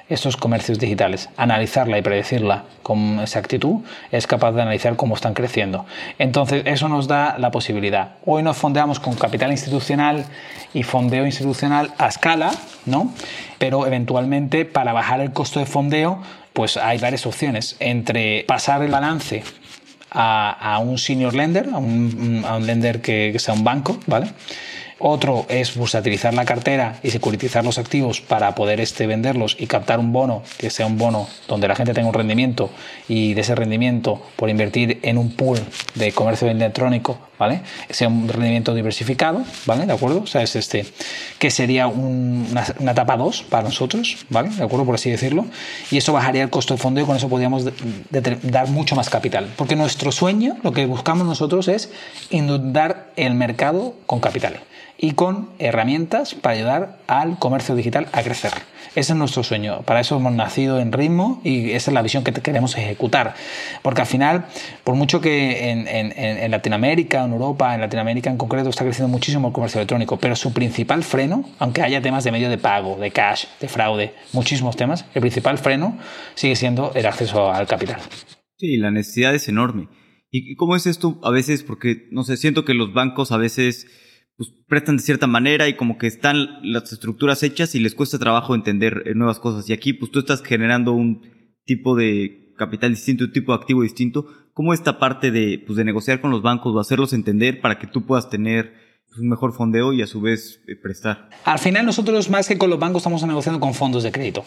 estos 0.08 0.36
comercios 0.36 0.78
digitales, 0.78 1.28
analizarla 1.36 1.98
y 1.98 2.02
predecirla 2.02 2.64
con 2.82 3.20
exactitud, 3.20 3.82
es 4.10 4.26
capaz 4.26 4.52
de 4.52 4.62
analizar 4.62 4.96
cómo 4.96 5.14
están 5.14 5.34
creciendo. 5.34 5.84
Entonces, 6.18 6.62
eso 6.64 6.88
nos 6.88 7.08
da 7.08 7.36
la 7.38 7.50
posibilidad. 7.50 8.12
Hoy 8.24 8.42
nos 8.42 8.56
fondeamos 8.56 9.00
con 9.00 9.14
capital 9.14 9.50
institucional 9.50 10.24
y 10.72 10.82
fondeo 10.82 11.26
institucional 11.26 11.92
a 11.98 12.08
escala, 12.08 12.52
¿no? 12.86 13.12
Pero 13.58 13.86
eventualmente, 13.86 14.64
para 14.64 14.92
bajar 14.92 15.20
el 15.20 15.32
costo 15.32 15.60
de 15.60 15.66
fondeo, 15.66 16.22
pues 16.54 16.76
hay 16.76 16.98
varias 16.98 17.26
opciones. 17.26 17.76
Entre 17.78 18.44
pasar 18.44 18.82
el 18.82 18.90
balance 18.90 19.44
a, 20.10 20.80
un 20.82 20.96
senior 20.96 21.34
lender, 21.34 21.68
a 21.72 21.78
un, 21.78 22.42
lender 22.64 23.02
que, 23.02 23.30
que 23.32 23.38
sea 23.38 23.52
un 23.52 23.64
banco, 23.64 23.98
¿vale? 24.06 24.28
Otro 25.00 25.46
es 25.48 25.76
bursatilizar 25.76 26.34
la 26.34 26.44
cartera 26.44 26.98
y 27.04 27.10
securitizar 27.10 27.64
los 27.64 27.78
activos 27.78 28.20
para 28.20 28.56
poder 28.56 28.80
este, 28.80 29.06
venderlos 29.06 29.56
y 29.56 29.68
captar 29.68 30.00
un 30.00 30.12
bono 30.12 30.42
que 30.58 30.70
sea 30.70 30.86
un 30.86 30.98
bono 30.98 31.28
donde 31.46 31.68
la 31.68 31.76
gente 31.76 31.94
tenga 31.94 32.08
un 32.08 32.14
rendimiento 32.14 32.70
y 33.06 33.34
de 33.34 33.42
ese 33.42 33.54
rendimiento 33.54 34.20
por 34.34 34.50
invertir 34.50 34.98
en 35.02 35.16
un 35.16 35.30
pool 35.30 35.60
de 35.94 36.10
comercio 36.10 36.48
electrónico, 36.48 37.16
¿vale? 37.38 37.60
Sea 37.90 38.08
un 38.08 38.28
rendimiento 38.28 38.74
diversificado, 38.74 39.44
¿vale? 39.66 39.86
¿De 39.86 39.92
acuerdo? 39.92 40.22
O 40.22 40.26
sea, 40.26 40.42
es 40.42 40.56
este, 40.56 40.84
que 41.38 41.52
sería 41.52 41.86
una, 41.86 42.62
etapa 42.62 43.16
2 43.16 43.44
para 43.48 43.62
nosotros, 43.62 44.26
¿vale? 44.30 44.48
¿De 44.48 44.64
acuerdo? 44.64 44.84
Por 44.84 44.96
así 44.96 45.10
decirlo. 45.10 45.46
Y 45.92 45.98
eso 45.98 46.12
bajaría 46.12 46.42
el 46.42 46.50
costo 46.50 46.74
de 46.74 46.80
fondo 46.80 47.00
y 47.00 47.04
con 47.04 47.16
eso 47.16 47.28
podríamos 47.28 47.66
dar 48.42 48.68
mucho 48.68 48.96
más 48.96 49.10
capital. 49.10 49.48
Porque 49.54 49.76
nuestro 49.76 50.10
sueño, 50.10 50.56
lo 50.64 50.72
que 50.72 50.86
buscamos 50.86 51.24
nosotros 51.24 51.68
es 51.68 51.88
inundar 52.30 53.12
el 53.14 53.34
mercado 53.34 53.94
con 54.06 54.18
capital 54.18 54.60
y 54.98 55.12
con 55.12 55.48
herramientas 55.58 56.34
para 56.34 56.56
ayudar 56.56 56.98
al 57.06 57.38
comercio 57.38 57.76
digital 57.76 58.08
a 58.12 58.22
crecer. 58.22 58.52
Ese 58.94 59.12
es 59.12 59.18
nuestro 59.18 59.44
sueño. 59.44 59.82
Para 59.82 60.00
eso 60.00 60.16
hemos 60.16 60.32
nacido 60.32 60.80
en 60.80 60.92
ritmo 60.92 61.40
y 61.44 61.70
esa 61.70 61.90
es 61.90 61.94
la 61.94 62.02
visión 62.02 62.24
que 62.24 62.32
queremos 62.32 62.76
ejecutar. 62.76 63.34
Porque 63.82 64.00
al 64.00 64.08
final, 64.08 64.46
por 64.82 64.96
mucho 64.96 65.20
que 65.20 65.70
en, 65.70 65.86
en, 65.86 66.50
Latinoamérica, 66.50 67.24
en 67.24 67.32
Europa, 67.32 67.74
en 67.74 67.80
Latinoamérica 67.80 68.28
en 68.28 68.36
concreto, 68.36 68.70
está 68.70 68.84
creciendo 68.84 69.08
muchísimo 69.08 69.48
el 69.48 69.54
comercio 69.54 69.78
electrónico, 69.78 70.16
pero 70.16 70.34
su 70.34 70.52
principal 70.52 71.04
freno, 71.04 71.48
aunque 71.60 71.82
haya 71.82 72.02
temas 72.02 72.24
de 72.24 72.32
medio 72.32 72.50
de 72.50 72.58
pago, 72.58 72.96
de 72.96 73.12
cash, 73.12 73.44
de 73.60 73.68
fraude, 73.68 74.14
muchísimos 74.32 74.76
temas, 74.76 75.04
el 75.14 75.20
principal 75.20 75.58
freno 75.58 75.96
sigue 76.34 76.56
siendo 76.56 76.90
el 76.94 77.06
acceso 77.06 77.52
al 77.52 77.68
capital. 77.68 78.00
Sí, 78.56 78.78
la 78.78 78.90
necesidad 78.90 79.32
es 79.32 79.48
enorme. 79.48 79.88
¿Y 80.30 80.56
cómo 80.56 80.74
es 80.74 80.86
esto 80.86 81.20
a 81.22 81.30
veces? 81.30 81.62
Porque, 81.62 82.08
no 82.10 82.24
sé, 82.24 82.36
siento 82.36 82.64
que 82.64 82.74
los 82.74 82.92
bancos 82.92 83.30
a 83.30 83.38
veces 83.38 83.86
pues 84.38 84.50
prestan 84.68 84.96
de 84.96 85.02
cierta 85.02 85.26
manera 85.26 85.68
y 85.68 85.74
como 85.74 85.98
que 85.98 86.06
están 86.06 86.60
las 86.62 86.92
estructuras 86.92 87.42
hechas 87.42 87.74
y 87.74 87.80
les 87.80 87.96
cuesta 87.96 88.20
trabajo 88.20 88.54
entender 88.54 89.02
eh, 89.04 89.14
nuevas 89.14 89.40
cosas. 89.40 89.68
Y 89.68 89.72
aquí 89.72 89.92
pues 89.92 90.12
tú 90.12 90.20
estás 90.20 90.42
generando 90.42 90.92
un 90.92 91.28
tipo 91.64 91.96
de 91.96 92.54
capital 92.56 92.90
distinto, 92.90 93.24
un 93.24 93.32
tipo 93.32 93.52
de 93.52 93.58
activo 93.58 93.82
distinto. 93.82 94.26
¿Cómo 94.54 94.72
esta 94.72 95.00
parte 95.00 95.32
de, 95.32 95.62
pues, 95.66 95.76
de 95.76 95.84
negociar 95.84 96.20
con 96.20 96.30
los 96.30 96.40
bancos 96.40 96.72
o 96.72 96.78
hacerlos 96.78 97.12
entender 97.12 97.60
para 97.60 97.80
que 97.80 97.88
tú 97.88 98.06
puedas 98.06 98.30
tener 98.30 98.74
pues, 99.08 99.20
un 99.20 99.28
mejor 99.28 99.52
fondeo 99.54 99.92
y 99.92 100.02
a 100.02 100.06
su 100.06 100.20
vez 100.20 100.60
eh, 100.68 100.76
prestar? 100.80 101.30
Al 101.44 101.58
final 101.58 101.84
nosotros 101.84 102.30
más 102.30 102.46
que 102.46 102.56
con 102.56 102.70
los 102.70 102.78
bancos 102.78 103.00
estamos 103.00 103.24
negociando 103.24 103.58
con 103.58 103.74
fondos 103.74 104.04
de 104.04 104.12
crédito 104.12 104.44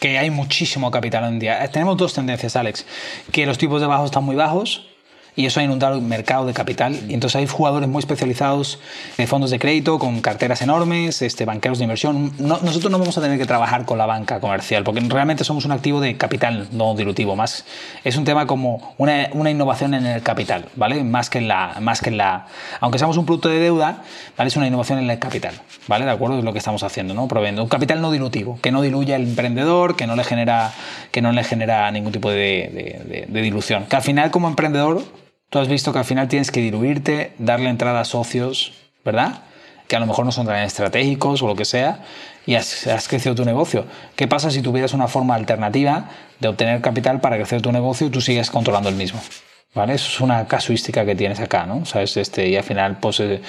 que 0.00 0.18
hay 0.18 0.30
muchísimo 0.30 0.90
capital 0.90 1.24
hoy 1.24 1.30
en 1.30 1.38
día. 1.38 1.62
Eh, 1.62 1.68
tenemos 1.68 1.98
dos 1.98 2.14
tendencias, 2.14 2.56
Alex, 2.56 2.86
que 3.32 3.44
los 3.44 3.58
tipos 3.58 3.82
de 3.82 3.86
bajos 3.86 4.06
están 4.06 4.24
muy 4.24 4.36
bajos 4.36 4.95
y 5.36 5.44
eso 5.44 5.60
ha 5.60 5.62
inundado 5.62 5.94
el 5.94 6.02
mercado 6.02 6.46
de 6.46 6.54
capital. 6.54 6.98
Y 7.08 7.14
entonces 7.14 7.36
hay 7.36 7.46
jugadores 7.46 7.88
muy 7.88 8.00
especializados 8.00 8.80
de 9.18 9.26
fondos 9.26 9.50
de 9.50 9.58
crédito 9.58 9.98
con 9.98 10.20
carteras 10.22 10.62
enormes, 10.62 11.20
este, 11.20 11.44
banqueros 11.44 11.78
de 11.78 11.84
inversión. 11.84 12.32
nosotros 12.38 12.90
no 12.90 12.98
vamos 12.98 13.16
a 13.18 13.20
tener 13.20 13.38
que 13.38 13.44
trabajar 13.44 13.84
con 13.84 13.98
la 13.98 14.06
banca 14.06 14.40
comercial 14.40 14.82
porque 14.82 15.00
realmente 15.00 15.44
somos 15.44 15.66
un 15.66 15.72
activo 15.72 16.00
de 16.00 16.16
capital 16.16 16.68
no 16.72 16.94
dilutivo. 16.94 17.36
Más 17.36 17.66
es 18.02 18.16
un 18.16 18.24
tema 18.24 18.46
como 18.46 18.94
una, 18.96 19.28
una 19.32 19.50
innovación 19.50 19.92
en 19.92 20.06
el 20.06 20.22
capital, 20.22 20.64
¿vale? 20.74 21.04
Más 21.04 21.28
que 21.28 21.38
en 21.38 21.48
la, 21.48 21.76
más 21.80 22.00
que 22.00 22.08
en 22.08 22.16
la, 22.16 22.46
aunque 22.80 22.98
seamos 22.98 23.18
un 23.18 23.26
producto 23.26 23.50
de 23.50 23.58
deuda, 23.58 24.02
¿vale? 24.38 24.48
Es 24.48 24.56
una 24.56 24.66
innovación 24.66 24.98
en 25.00 25.10
el 25.10 25.18
capital, 25.18 25.54
¿vale? 25.86 26.06
De 26.06 26.10
acuerdo 26.10 26.38
es 26.38 26.44
lo 26.44 26.52
que 26.52 26.58
estamos 26.58 26.82
haciendo, 26.82 27.12
¿no? 27.12 27.28
Proveyendo 27.28 27.62
un 27.62 27.68
capital 27.68 28.00
no 28.00 28.10
dilutivo, 28.10 28.58
que 28.62 28.72
no 28.72 28.80
diluya 28.80 29.16
al 29.16 29.22
emprendedor, 29.22 29.96
que 29.96 30.06
no 30.06 30.16
le 30.16 30.24
genera, 30.24 30.72
que 31.10 31.20
no 31.20 31.32
le 31.32 31.44
genera 31.44 31.90
ningún 31.90 32.12
tipo 32.12 32.30
de, 32.30 33.26
de 33.28 33.42
dilución. 33.42 33.84
Que 33.84 33.96
al 33.96 34.02
final 34.02 34.30
como 34.30 34.48
emprendedor 34.48 35.02
Tú 35.50 35.58
has 35.58 35.68
visto 35.68 35.92
que 35.92 36.00
al 36.00 36.04
final 36.04 36.28
tienes 36.28 36.50
que 36.50 36.60
diluirte, 36.60 37.32
darle 37.38 37.70
entrada 37.70 38.00
a 38.00 38.04
socios, 38.04 38.72
¿verdad? 39.04 39.42
Que 39.86 39.94
a 39.96 40.00
lo 40.00 40.06
mejor 40.06 40.24
no 40.24 40.32
son 40.32 40.46
tan 40.46 40.56
estratégicos 40.56 41.42
o 41.42 41.46
lo 41.46 41.54
que 41.54 41.64
sea, 41.64 42.00
y 42.46 42.54
has, 42.54 43.08
crecido 43.08 43.34
tu 43.34 43.44
negocio. 43.44 43.86
¿Qué 44.16 44.26
pasa 44.26 44.50
si 44.50 44.62
tuvieras 44.62 44.92
una 44.92 45.08
forma 45.08 45.34
alternativa 45.34 46.10
de 46.40 46.48
obtener 46.48 46.80
capital 46.80 47.20
para 47.20 47.36
crecer 47.36 47.62
tu 47.62 47.72
negocio 47.72 48.08
y 48.08 48.10
tú 48.10 48.20
sigues 48.20 48.50
controlando 48.50 48.88
el 48.88 48.96
mismo? 48.96 49.20
¿Vale? 49.74 49.94
Eso 49.94 50.08
es 50.08 50.20
una 50.20 50.46
casuística 50.46 51.04
que 51.04 51.14
tienes 51.14 51.38
acá, 51.38 51.66
¿no? 51.66 51.84
¿Sabes? 51.84 52.16
Este, 52.16 52.48
y 52.48 52.56
al 52.56 52.64
final, 52.64 52.98
pues, 52.98 53.20
eh, 53.20 53.42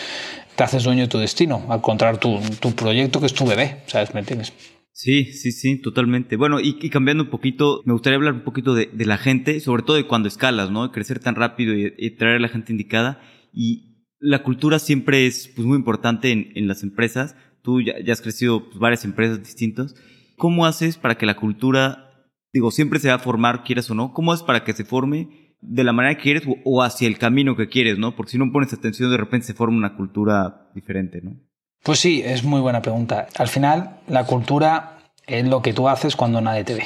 te 0.55 0.63
haces 0.63 0.83
dueño 0.83 1.03
de 1.03 1.07
tu 1.07 1.19
destino 1.19 1.63
al 1.69 1.77
encontrar 1.77 2.17
tu, 2.17 2.39
tu 2.59 2.75
proyecto 2.75 3.19
que 3.19 3.27
es 3.27 3.33
tu 3.33 3.45
bebé, 3.45 3.81
¿sabes? 3.87 4.13
¿Me 4.13 4.19
entiendes? 4.19 4.51
Sí, 4.97 5.25
sí, 5.25 5.51
sí, 5.51 5.79
totalmente. 5.79 6.37
Bueno, 6.37 6.59
y, 6.59 6.89
cambiando 6.89 7.25
un 7.25 7.29
poquito, 7.29 7.83
me 7.85 7.93
gustaría 7.93 8.17
hablar 8.17 8.33
un 8.33 8.43
poquito 8.43 8.73
de, 8.73 8.89
la 9.05 9.19
gente, 9.19 9.59
sobre 9.59 9.83
todo 9.83 9.95
de 9.95 10.07
cuando 10.07 10.27
escalas, 10.27 10.71
¿no? 10.71 10.91
crecer 10.91 11.19
tan 11.19 11.35
rápido 11.35 11.75
y, 11.75 12.09
traer 12.15 12.37
a 12.37 12.39
la 12.39 12.47
gente 12.47 12.71
indicada. 12.71 13.21
Y 13.53 14.07
la 14.19 14.41
cultura 14.41 14.79
siempre 14.79 15.27
es 15.27 15.49
pues, 15.55 15.67
muy 15.67 15.77
importante 15.77 16.31
en, 16.31 16.67
las 16.67 16.81
empresas. 16.81 17.35
Tú 17.61 17.79
ya, 17.79 17.93
has 18.11 18.23
crecido 18.23 18.69
pues, 18.69 18.79
varias 18.79 19.05
empresas 19.05 19.37
distintas. 19.37 19.93
¿Cómo 20.35 20.65
haces 20.65 20.97
para 20.97 21.15
que 21.15 21.27
la 21.27 21.35
cultura, 21.35 22.31
digo, 22.51 22.71
siempre 22.71 22.97
se 22.97 23.09
va 23.09 23.13
a 23.13 23.19
formar, 23.19 23.63
quieras 23.63 23.91
o 23.91 23.93
no? 23.93 24.13
¿Cómo 24.13 24.33
haces 24.33 24.47
para 24.47 24.63
que 24.63 24.73
se 24.73 24.83
forme 24.83 25.53
de 25.61 25.83
la 25.83 25.93
manera 25.93 26.15
que 26.15 26.23
quieres 26.23 26.43
o, 26.65 26.81
hacia 26.81 27.07
el 27.07 27.19
camino 27.19 27.55
que 27.55 27.69
quieres, 27.69 27.99
¿no? 27.99 28.15
Porque 28.15 28.31
si 28.31 28.39
no 28.39 28.51
pones 28.51 28.73
atención, 28.73 29.11
de 29.11 29.17
repente 29.17 29.45
se 29.45 29.53
forma 29.53 29.77
una 29.77 29.95
cultura 29.95 30.71
diferente, 30.73 31.21
¿no? 31.21 31.39
Pues 31.87 32.01
sí, 32.01 32.21
es 32.25 32.43
muy 32.43 32.59
buena 32.59 32.81
pregunta. 32.81 33.29
Al 33.37 33.47
final, 33.47 33.91
la 34.07 34.25
cultura 34.25 34.97
es 35.25 35.45
lo 35.45 35.61
que 35.61 35.71
tú 35.71 35.87
haces 35.87 36.17
cuando 36.17 36.41
nadie 36.41 36.65
te 36.65 36.73
ve. 36.73 36.83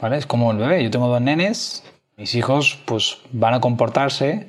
¿Vale? 0.00 0.16
Es 0.16 0.24
como 0.24 0.50
el 0.52 0.56
bebé. 0.56 0.82
Yo 0.82 0.90
tengo 0.90 1.06
dos 1.06 1.20
nenes, 1.20 1.84
mis 2.16 2.34
hijos 2.34 2.78
pues 2.86 3.18
van 3.30 3.52
a 3.52 3.60
comportarse 3.60 4.48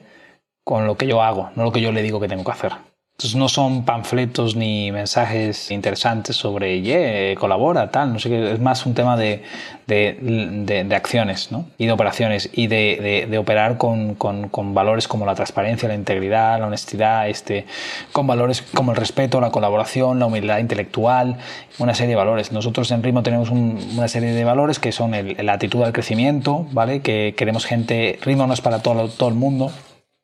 con 0.64 0.88
lo 0.88 0.96
que 0.96 1.06
yo 1.06 1.22
hago, 1.22 1.50
no 1.58 1.64
lo 1.66 1.74
que 1.74 1.82
yo 1.82 1.92
le 1.92 2.02
digo 2.02 2.22
que 2.22 2.30
tengo 2.30 2.46
que 2.46 2.52
hacer. 2.52 2.72
Entonces 3.20 3.36
no 3.36 3.50
son 3.50 3.84
panfletos 3.84 4.56
ni 4.56 4.94
mensajes 4.94 5.72
interesantes 5.72 6.38
sobre, 6.38 6.80
yeah, 6.80 7.36
colabora, 7.36 7.92
tal, 7.92 8.14
no 8.14 8.20
sé 8.20 8.30
qué, 8.30 8.54
es 8.54 8.62
más 8.62 8.86
un 8.86 8.94
tema 8.94 9.18
de, 9.18 9.44
de, 9.88 10.86
de, 10.88 10.96
acciones 10.96 11.52
¿no? 11.52 11.66
y 11.78 11.88
de 11.88 11.92
operaciones 11.92 12.50
y 12.54 12.68
de, 12.68 13.38
operar 13.38 13.78
con, 13.78 14.16
con, 14.16 14.48
con, 14.48 14.74
valores 14.74 15.10
como 15.10 15.26
la 15.26 15.36
transparencia, 15.36 15.90
la 15.90 15.96
integridad, 15.96 16.62
la 16.62 16.68
honestidad, 16.68 17.28
este, 17.28 17.66
con 18.14 18.26
valores 18.26 18.62
como 18.62 18.92
el 18.92 18.98
respeto, 18.98 19.42
la 19.42 19.52
colaboración, 19.52 20.18
la 20.20 20.28
humildad 20.28 20.60
intelectual, 20.60 21.40
una 21.78 21.96
serie 21.96 22.12
de 22.12 22.16
valores. 22.16 22.54
Nosotros 22.54 22.90
en 22.92 23.04
Ritmo 23.04 23.22
tenemos 23.22 23.50
una 23.50 24.08
serie 24.08 24.32
de 24.32 24.46
valores 24.46 24.80
que 24.80 24.94
son 24.94 25.12
la 25.12 25.52
actitud 25.52 25.84
al 25.84 25.92
crecimiento, 25.92 26.68
¿vale? 26.72 27.02
que 27.02 27.34
queremos 27.36 27.66
gente, 27.66 28.18
Ritmo 28.22 28.48
no 28.48 28.54
es 28.54 28.62
para 28.62 28.82
todo, 28.82 29.10
todo 29.10 29.28
el 29.28 29.36
mundo, 29.36 29.74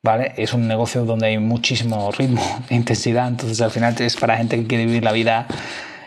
¿vale? 0.02 0.32
Es 0.36 0.52
un 0.54 0.68
negocio 0.68 1.04
donde 1.04 1.28
hay 1.28 1.38
muchísimo 1.38 2.10
ritmo 2.12 2.42
e 2.68 2.74
intensidad, 2.76 3.28
entonces 3.28 3.60
al 3.60 3.70
final 3.70 3.94
es 4.00 4.16
para 4.16 4.36
gente 4.36 4.56
que 4.56 4.66
quiere 4.66 4.86
vivir 4.86 5.04
la 5.04 5.12
vida 5.12 5.46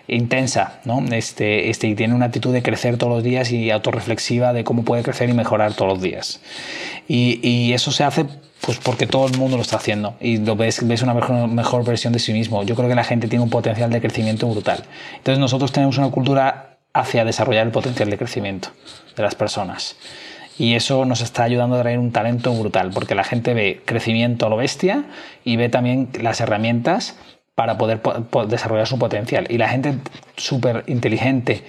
intensa, 0.08 0.80
¿no? 0.86 1.04
Este, 1.12 1.70
este, 1.70 1.88
y 1.88 1.96
tiene 1.96 2.16
una 2.16 2.26
actitud 2.26 2.52
de 2.52 2.64
crecer 2.64 2.98
todos 2.98 3.14
los 3.14 3.24
días 3.24 3.52
y 3.52 3.70
autorreflexiva 3.70 4.54
de 4.54 4.64
cómo 4.64 4.84
puede 4.84 5.04
crecer 5.04 5.30
y 5.30 5.34
mejorar 5.34 5.74
todos 5.74 5.94
los 5.94 6.02
días. 6.02 6.42
Y, 7.08 7.40
y 7.48 7.74
eso 7.74 7.92
se 7.92 8.04
hace 8.04 8.26
pues 8.62 8.78
porque 8.78 9.08
todo 9.08 9.28
el 9.28 9.38
mundo 9.38 9.56
lo 9.56 9.64
está 9.64 9.78
haciendo 9.78 10.16
y 10.20 10.38
lo 10.38 10.56
ves, 10.56 10.86
ves 10.86 11.02
una 11.02 11.14
mejor, 11.14 11.48
mejor 11.48 11.86
versión 11.86 12.14
de 12.14 12.20
sí 12.20 12.34
mismo. 12.34 12.64
Yo 12.64 12.76
creo 12.76 12.90
que 12.90 12.96
la 12.96 13.04
gente 13.04 13.28
tiene 13.28 13.44
un 13.44 13.50
potencial 13.50 13.90
de 13.90 14.02
crecimiento 14.02 14.48
brutal. 14.48 14.84
Entonces 15.18 15.40
nosotros 15.40 15.72
tenemos 15.72 15.98
una 15.98 16.10
cultura 16.10 16.78
hacia 16.94 17.24
desarrollar 17.24 17.66
el 17.68 17.72
potencial 17.72 18.10
de 18.10 18.18
crecimiento 18.18 18.70
de 19.16 19.24
las 19.24 19.36
personas. 19.36 19.96
Y 20.60 20.76
eso 20.76 21.06
nos 21.06 21.22
está 21.22 21.44
ayudando 21.44 21.78
a 21.78 21.82
traer 21.82 21.98
un 21.98 22.12
talento 22.12 22.54
brutal, 22.54 22.92
porque 22.94 23.16
la 23.16 23.24
gente 23.24 23.54
ve 23.54 23.82
crecimiento 23.86 24.46
a 24.46 24.50
lo 24.50 24.58
bestia 24.58 25.06
y 25.46 25.56
ve 25.56 25.70
también 25.70 26.10
las 26.22 26.42
herramientas 26.42 27.16
para 27.56 27.78
poder, 27.78 28.02
desarrollar 28.48 28.86
su 28.86 29.00
potencial. 29.00 29.48
Y 29.50 29.58
la 29.58 29.70
gente 29.70 29.96
súper 30.36 30.84
inteligente 30.88 31.64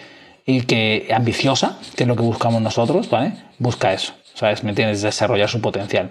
y 0.45 0.62
que 0.62 1.09
ambiciosa, 1.14 1.78
que 1.97 2.03
es 2.03 2.09
lo 2.09 2.16
que 2.16 2.22
buscamos 2.22 2.61
nosotros, 2.61 3.09
¿vale? 3.09 3.34
Busca 3.59 3.93
eso, 3.93 4.12
¿sabes? 4.41 4.64
¿Me 4.64 4.70
entiendes? 4.70 5.03
Desarrollar 5.03 5.51
su 5.51 5.61
potencial. 5.61 6.11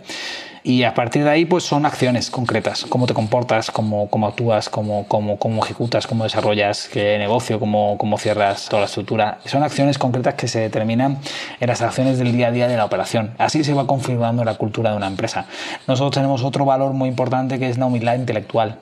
Y 0.61 0.84
a 0.84 0.93
partir 0.93 1.23
de 1.23 1.32
ahí, 1.32 1.45
pues 1.45 1.63
son 1.63 1.86
acciones 1.86 2.30
concretas, 2.30 2.86
cómo 2.88 3.07
te 3.07 3.13
comportas, 3.15 3.71
cómo, 3.71 4.07
cómo 4.09 4.27
actúas, 4.27 4.69
cómo, 4.69 5.07
cómo, 5.07 5.39
cómo, 5.39 5.63
ejecutas, 5.63 6.05
cómo 6.05 6.25
desarrollas 6.25 6.89
qué 6.89 7.17
negocio, 7.17 7.59
cómo, 7.59 7.97
cómo 7.97 8.19
cierras 8.19 8.67
toda 8.67 8.82
la 8.82 8.86
estructura. 8.86 9.39
Son 9.45 9.63
acciones 9.63 9.97
concretas 9.97 10.36
que 10.36 10.47
se 10.47 10.59
determinan 10.59 11.17
en 11.59 11.67
las 11.67 11.82
acciones 11.82 12.19
del 12.19 12.34
día 12.34 12.49
a 12.49 12.51
día 12.51 12.67
de 12.67 12.77
la 12.77 12.86
operación. 12.86 13.34
Así 13.39 13.63
se 13.63 13.73
va 13.73 13.88
configurando 13.88 14.43
la 14.43 14.55
cultura 14.55 14.91
de 14.91 14.97
una 14.97 15.07
empresa. 15.07 15.45
Nosotros 15.88 16.11
tenemos 16.13 16.43
otro 16.43 16.65
valor 16.65 16.93
muy 16.93 17.09
importante 17.09 17.57
que 17.57 17.69
es 17.69 17.77
la 17.77 17.88
humildad 17.88 18.15
intelectual 18.15 18.80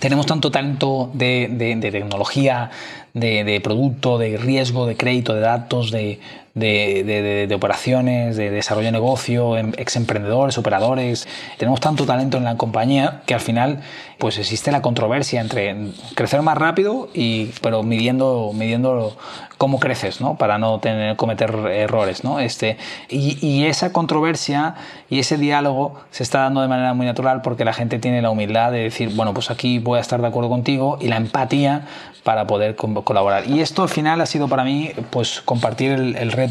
tenemos 0.00 0.26
tanto 0.26 0.50
talento 0.50 1.08
de, 1.14 1.48
de, 1.52 1.76
de 1.76 1.92
tecnología, 1.92 2.68
de, 3.14 3.44
de, 3.44 3.60
producto, 3.60 4.18
de 4.18 4.36
riesgo, 4.36 4.86
de 4.86 4.96
crédito, 4.96 5.34
de 5.34 5.40
datos, 5.40 5.92
de, 5.92 6.20
de, 6.54 7.52
operaciones, 7.54 8.36
de 8.36 8.50
desarrollo 8.50 8.86
de 8.86 8.92
negocio, 8.92 9.56
em, 9.56 9.72
ex 9.76 9.96
emprendedores, 9.96 10.56
operadores. 10.56 11.26
Tenemos 11.58 11.80
tanto 11.80 12.06
talento 12.06 12.36
en 12.38 12.44
la 12.44 12.56
compañía 12.56 13.22
que 13.26 13.34
al 13.34 13.40
final 13.40 13.80
pues 14.18 14.38
existe 14.38 14.70
la 14.70 14.80
controversia 14.80 15.40
entre 15.40 15.74
crecer 16.14 16.42
más 16.42 16.56
rápido 16.56 17.08
y 17.12 17.46
pero 17.60 17.82
midiendo 17.82 18.52
midiendo 18.54 19.16
cómo 19.58 19.80
creces, 19.80 20.20
¿no? 20.20 20.36
Para 20.36 20.58
no 20.58 20.78
tener, 20.78 21.16
cometer 21.16 21.50
errores, 21.72 22.24
¿no? 22.24 22.40
Este, 22.40 22.76
y, 23.08 23.38
y, 23.44 23.66
esa 23.66 23.92
controversia 23.92 24.74
y 25.08 25.20
ese 25.20 25.36
diálogo 25.38 25.94
se 26.10 26.22
está 26.22 26.40
dando 26.40 26.60
de 26.60 26.68
manera 26.68 26.92
muy 26.94 27.06
natural 27.06 27.40
porque 27.42 27.64
la 27.64 27.72
gente 27.72 27.98
tiene 27.98 28.20
la 28.20 28.30
humildad 28.30 28.72
de 28.72 28.80
decir, 28.80 29.10
bueno, 29.14 29.32
pues 29.32 29.50
aquí 29.50 29.78
voy 29.78 29.98
a 29.98 30.00
estar 30.00 30.20
de 30.20 30.26
acuerdo 30.26 30.50
contigo 30.50 30.98
y 31.00 31.08
la 31.08 31.16
empatía 31.16 31.86
para 32.24 32.46
poder 32.46 32.74
colaborar. 32.74 33.46
Y 33.48 33.60
esto 33.60 33.82
al 33.82 33.88
final 33.88 34.20
ha 34.20 34.26
sido 34.26 34.48
para 34.48 34.64
mí, 34.64 34.90
pues, 35.10 35.42
compartir 35.44 35.92
el, 35.92 36.16
el 36.16 36.32
reto 36.32 36.43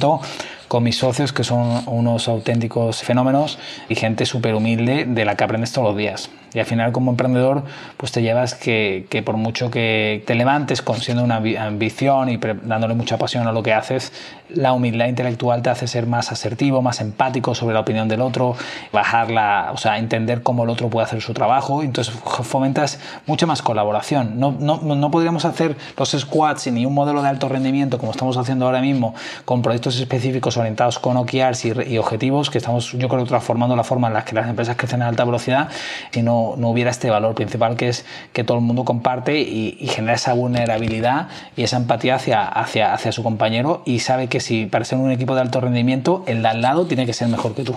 con 0.67 0.83
mis 0.83 0.97
socios, 0.97 1.33
que 1.33 1.43
son 1.43 1.83
unos 1.85 2.27
auténticos 2.27 3.03
fenómenos 3.03 3.59
y 3.89 3.95
gente 3.95 4.25
súper 4.25 4.55
humilde 4.55 5.05
de 5.05 5.25
la 5.25 5.35
que 5.35 5.43
aprendes 5.43 5.71
todos 5.71 5.89
los 5.89 5.97
días. 5.97 6.29
Y 6.53 6.59
al 6.59 6.65
final 6.65 6.91
como 6.91 7.11
emprendedor 7.11 7.63
pues 7.97 8.11
te 8.11 8.21
llevas 8.21 8.55
que, 8.55 9.23
por 9.25 9.37
mucho 9.37 9.69
que 9.69 10.23
te 10.25 10.35
levantes 10.35 10.81
con 10.81 10.99
siendo 10.99 11.23
una 11.23 11.37
ambición 11.37 12.29
y 12.29 12.37
dándole 12.37 12.93
mucha 12.93 13.17
pasión 13.17 13.47
a 13.47 13.51
lo 13.51 13.63
que 13.63 13.73
haces, 13.73 14.13
la 14.53 14.73
humildad 14.73 15.07
intelectual 15.07 15.61
te 15.61 15.69
hace 15.69 15.87
ser 15.87 16.07
más 16.07 16.31
asertivo, 16.31 16.81
más 16.81 17.01
empático 17.01 17.55
sobre 17.55 17.73
la 17.73 17.81
opinión 17.81 18.07
del 18.07 18.21
otro, 18.21 18.55
bajarla, 18.91 19.71
o 19.73 19.77
sea, 19.77 19.97
entender 19.97 20.43
cómo 20.43 20.63
el 20.63 20.69
otro 20.69 20.89
puede 20.89 21.05
hacer 21.05 21.21
su 21.21 21.33
trabajo, 21.33 21.83
entonces 21.83 22.13
fomentas 22.13 22.99
mucha 23.25 23.45
más 23.45 23.61
colaboración. 23.61 24.39
No, 24.39 24.55
no, 24.59 24.77
no 24.81 25.11
podríamos 25.11 25.45
hacer 25.45 25.75
los 25.97 26.11
squads 26.11 26.67
ni 26.67 26.85
un 26.85 26.93
modelo 26.93 27.21
de 27.21 27.29
alto 27.29 27.49
rendimiento 27.49 27.97
como 27.97 28.11
estamos 28.11 28.37
haciendo 28.37 28.65
ahora 28.65 28.81
mismo 28.81 29.13
con 29.45 29.61
proyectos 29.61 29.99
específicos 29.99 30.57
orientados 30.57 30.99
con 30.99 31.17
OKRs 31.17 31.65
y, 31.65 31.93
y 31.93 31.97
objetivos 31.97 32.49
que 32.49 32.57
estamos, 32.57 32.91
yo 32.93 33.07
creo, 33.07 33.25
transformando 33.25 33.75
la 33.75 33.83
forma 33.83 34.07
en 34.07 34.13
la 34.13 34.25
que 34.25 34.35
las 34.35 34.47
empresas 34.47 34.75
crecen 34.75 35.01
a 35.01 35.07
alta 35.07 35.25
velocidad, 35.25 35.69
sino 36.11 36.33
no, 36.57 36.69
hubiera 36.69 36.91
este 36.91 37.09
valor 37.09 37.35
principal 37.35 37.75
que 37.75 37.89
es 37.89 38.05
que 38.33 38.43
todo 38.43 38.57
el 38.57 38.63
mundo 38.63 38.85
comparte 38.85 39.39
y, 39.39 39.73
genera 39.93 40.15
esa 40.15 40.33
vulnerabilidad 40.33 41.27
y 41.55 41.63
esa 41.63 41.77
empatía 41.77 42.15
hacia, 42.15 42.47
hacia, 42.47 42.93
hacia 42.93 43.11
su 43.11 43.21
compañero 43.21 43.83
y 43.85 43.99
sabe 43.99 44.27
que 44.27 44.39
si 44.43 44.67
para 44.67 44.85
ser 44.85 44.99
un 44.99 45.11
equipo 45.11 45.33
de 45.33 45.41
alto 45.41 45.59
rendimiento, 45.59 46.23
el 46.27 46.43
de 46.43 46.47
al 46.47 46.61
lado 46.61 46.85
tiene 46.85 47.07
que 47.07 47.13
ser 47.13 47.27
mejor 47.27 47.55
que 47.55 47.63
tú. 47.63 47.75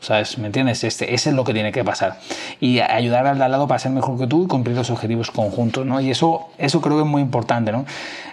¿Sabes? 0.00 0.36
¿Me 0.36 0.46
entiendes? 0.46 0.84
Este, 0.84 1.14
ese 1.14 1.30
es 1.30 1.36
lo 1.36 1.44
que 1.44 1.54
tiene 1.54 1.72
que 1.72 1.82
pasar. 1.82 2.18
Y 2.60 2.80
ayudar 2.80 3.26
al 3.26 3.38
de 3.38 3.44
al 3.44 3.50
lado 3.50 3.66
para 3.66 3.78
ser 3.78 3.92
mejor 3.92 4.18
que 4.18 4.26
tú 4.26 4.44
y 4.44 4.46
cumplir 4.46 4.76
los 4.76 4.90
objetivos 4.90 5.30
conjuntos, 5.30 5.86
¿no? 5.86 6.00
Y 6.00 6.10
eso, 6.10 6.48
eso 6.58 6.80
creo 6.80 6.96
que 6.96 7.04
es 7.04 7.08
muy 7.08 7.22
importante, 7.22 7.72
¿no? 7.72 7.86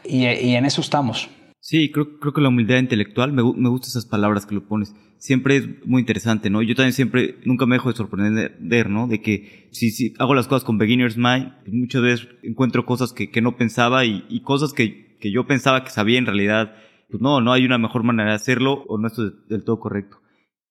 Y, 0.03 0.25
y 0.25 0.55
en 0.55 0.65
eso 0.65 0.81
estamos. 0.81 1.29
Sí, 1.61 1.91
creo, 1.91 2.19
creo 2.19 2.33
que 2.33 2.41
la 2.41 2.49
humildad 2.49 2.77
intelectual, 2.77 3.31
me, 3.31 3.43
me 3.43 3.69
gustan 3.69 3.89
esas 3.89 4.05
palabras 4.05 4.45
que 4.45 4.55
lo 4.55 4.67
pones 4.67 4.93
siempre 5.23 5.55
es 5.55 5.69
muy 5.85 6.01
interesante, 6.01 6.49
¿no? 6.49 6.61
Yo 6.61 6.75
también 6.75 6.91
siempre, 6.91 7.37
nunca 7.45 7.65
me 7.65 7.75
dejo 7.75 7.89
de 7.89 7.95
sorprender, 7.95 8.89
¿no? 8.89 9.07
De 9.07 9.21
que 9.21 9.69
si, 9.71 9.89
si 9.89 10.13
hago 10.19 10.35
las 10.35 10.49
cosas 10.49 10.65
con 10.65 10.77
beginner's 10.77 11.15
mind, 11.15 11.53
muchas 11.67 12.01
veces 12.01 12.27
encuentro 12.43 12.85
cosas 12.85 13.13
que, 13.13 13.31
que 13.31 13.41
no 13.41 13.55
pensaba 13.55 14.03
y, 14.03 14.25
y 14.27 14.41
cosas 14.41 14.73
que, 14.73 15.15
que, 15.21 15.31
yo 15.31 15.47
pensaba 15.47 15.85
que 15.85 15.91
sabía 15.91 16.19
en 16.19 16.25
realidad, 16.25 16.75
pues 17.13 17.21
no, 17.21 17.41
no 17.41 17.53
hay 17.53 17.63
una 17.63 17.77
mejor 17.77 18.01
manera 18.01 18.31
de 18.31 18.35
hacerlo 18.37 18.85
o 18.87 18.97
no 18.97 19.07
es 19.07 19.13
del 19.47 19.63
todo 19.63 19.79
correcto. 19.79 20.17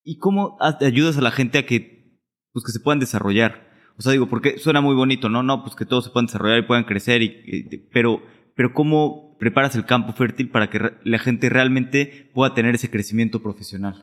¿Y 0.03 0.19
cómo 0.19 0.57
ayudas 0.81 1.17
a 1.17 1.21
la 1.21 1.31
gente 1.31 1.59
a 1.59 1.67
que, 1.67 2.19
pues 2.53 2.65
que 2.65 2.73
se 2.73 2.81
puedan 2.81 2.99
desarrollar? 2.99 3.71
O 3.97 4.03
sea, 4.03 4.11
digo, 4.11 4.29
porque 4.29 4.59
suena 4.59 4.81
muy 4.81 4.97
bonito, 4.97 5.29
¿no? 5.29 5.45
No, 5.45 5.63
pues 5.63 5.77
que 5.77 5.87
todos 5.87 6.03
se 6.03 6.11
puedan 6.11 6.27
desarrollar 6.27 6.59
y 6.59 6.67
puedan 6.67 6.83
crecer, 6.83 7.23
pero, 7.93 8.25
pero 8.57 8.75
¿cómo 8.75 9.37
preparas 9.39 9.77
el 9.77 9.85
campo 9.85 10.15
fértil 10.15 10.51
para 10.51 10.69
que 10.69 10.81
la 11.05 11.19
gente 11.21 11.49
realmente 11.49 12.29
pueda 12.35 12.55
tener 12.55 12.75
ese 12.75 12.91
crecimiento 12.91 13.41
profesional? 13.41 14.03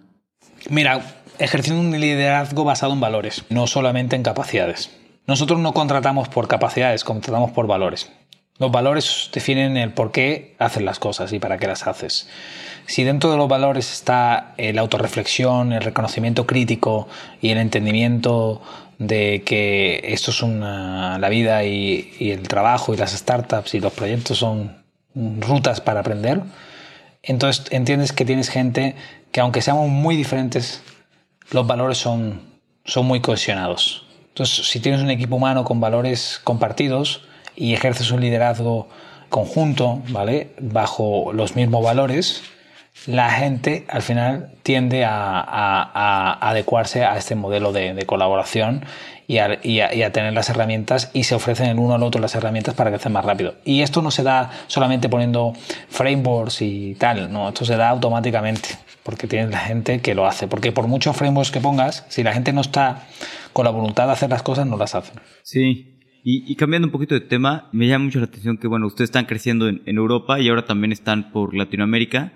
Mira, 0.70 1.02
ejerciendo 1.40 1.82
un 1.82 2.00
liderazgo 2.00 2.64
basado 2.64 2.94
en 2.94 3.02
valores, 3.02 3.44
no 3.50 3.68
solamente 3.68 4.16
en 4.16 4.24
capacidades. 4.24 4.98
Nosotros 5.28 5.60
no 5.60 5.74
contratamos 5.74 6.30
por 6.30 6.48
capacidades, 6.48 7.04
contratamos 7.04 7.52
por 7.52 7.68
valores. 7.68 8.10
Los 8.60 8.72
valores 8.72 9.30
definen 9.34 9.78
el 9.78 9.94
por 9.94 10.12
qué 10.12 10.56
haces 10.60 10.84
las 10.84 11.00
cosas 11.00 11.32
y 11.32 11.40
para 11.40 11.58
qué 11.58 11.68
las 11.68 11.88
haces. 11.88 12.28
Si 12.86 13.04
dentro 13.04 13.32
de 13.32 13.38
los 13.38 13.48
valores 13.48 13.92
está 13.92 14.54
la 14.58 14.82
autorreflexión, 14.82 15.72
el 15.72 15.82
reconocimiento 15.82 16.46
crítico 16.46 17.08
y 17.42 17.50
el 17.52 17.58
entendimiento 17.58 18.62
de 18.98 19.44
que 19.46 20.02
esto 20.04 20.32
es 20.32 20.44
una, 20.44 21.18
la 21.20 21.30
vida 21.30 21.64
y, 21.64 22.14
y 22.20 22.32
el 22.32 22.48
trabajo 22.50 22.94
y 22.94 22.98
las 22.98 23.14
startups 23.14 23.74
y 23.76 23.80
los 23.80 23.94
proyectos 23.94 24.40
son 24.40 24.84
rutas 25.16 25.80
para 25.80 26.02
aprender, 26.02 26.42
entonces 27.24 27.66
entiendes 27.72 28.12
que 28.12 28.26
tienes 28.26 28.50
gente 28.50 28.96
que 29.32 29.40
aunque 29.40 29.62
seamos 29.62 29.90
muy 29.90 30.16
diferentes, 30.16 30.82
los 31.52 31.66
valores 31.68 31.98
son, 31.98 32.42
son 32.86 33.06
muy 33.06 33.22
cohesionados. 33.22 34.06
Entonces, 34.30 34.68
si 34.68 34.80
tienes 34.80 35.02
un 35.02 35.10
equipo 35.10 35.36
humano 35.36 35.64
con 35.64 35.80
valores 35.80 36.40
compartidos 36.44 37.22
y 37.60 37.74
ejerces 37.74 38.12
un 38.12 38.22
liderazgo 38.22 38.88
conjunto, 39.30 40.02
¿vale? 40.10 40.52
Bajo 40.60 41.34
los 41.34 41.56
mismos 41.56 41.84
valores, 41.84 42.42
la 43.06 43.30
gente 43.30 43.86
al 43.90 44.02
final 44.02 44.52
tiende 44.64 45.06
a, 45.06 46.40
adecuarse 46.42 47.06
a 47.06 47.18
este 47.18 47.36
modelo 47.36 47.72
de, 47.72 48.04
colaboración 48.06 48.86
y 49.28 49.38
a, 49.38 50.12
tener 50.12 50.34
las 50.34 50.50
herramientas 50.50 51.12
y 51.14 51.26
se 51.26 51.36
ofrecen 51.36 51.68
el 51.68 51.80
uno 51.80 51.94
al 51.94 52.04
otro 52.04 52.20
las 52.22 52.34
herramientas 52.34 52.74
para 52.74 52.90
crecer 52.90 53.12
más 53.12 53.26
rápido. 53.26 53.56
Y 53.66 53.82
esto 53.82 54.02
no 54.02 54.10
se 54.10 54.24
da 54.24 54.50
solamente 54.68 55.10
poniendo 55.10 55.54
frameworks 55.90 56.62
y 56.62 56.96
tal, 56.96 57.32
no, 57.32 57.50
esto 57.50 57.66
se 57.66 57.76
da 57.76 57.90
automáticamente 57.90 58.70
porque 59.04 59.28
tienes 59.28 59.50
la 59.52 59.60
gente 59.60 60.02
que 60.02 60.16
lo 60.16 60.28
hace. 60.28 60.48
Porque 60.48 60.72
por 60.72 60.88
muchos 60.88 61.16
frameworks 61.16 61.52
que 61.52 61.60
pongas, 61.60 62.06
si 62.10 62.24
la 62.24 62.34
gente 62.34 62.54
no 62.54 62.62
está 62.62 63.04
con 63.54 63.66
la 63.66 63.72
voluntad 63.72 64.08
de 64.08 64.14
hacer 64.14 64.30
las 64.30 64.44
cosas, 64.44 64.66
no 64.66 64.78
las 64.78 64.96
hacen. 64.96 65.20
Sí. 65.44 65.99
Y, 66.24 66.56
cambiando 66.56 66.88
un 66.88 66.92
poquito 66.92 67.16
de 67.16 67.22
tema, 67.22 67.70
me 67.72 67.88
llama 67.88 68.06
mucho 68.06 68.20
la 68.20 68.26
atención 68.26 68.58
que, 68.58 68.68
bueno, 68.68 68.88
ustedes 68.88 69.10
están 69.10 69.26
creciendo 69.26 69.68
en, 69.68 69.82
en 69.86 69.98
Europa 69.98 70.40
y 70.40 70.50
ahora 70.50 70.66
también 70.66 70.92
están 70.92 71.32
por 71.32 71.56
Latinoamérica 71.56 72.34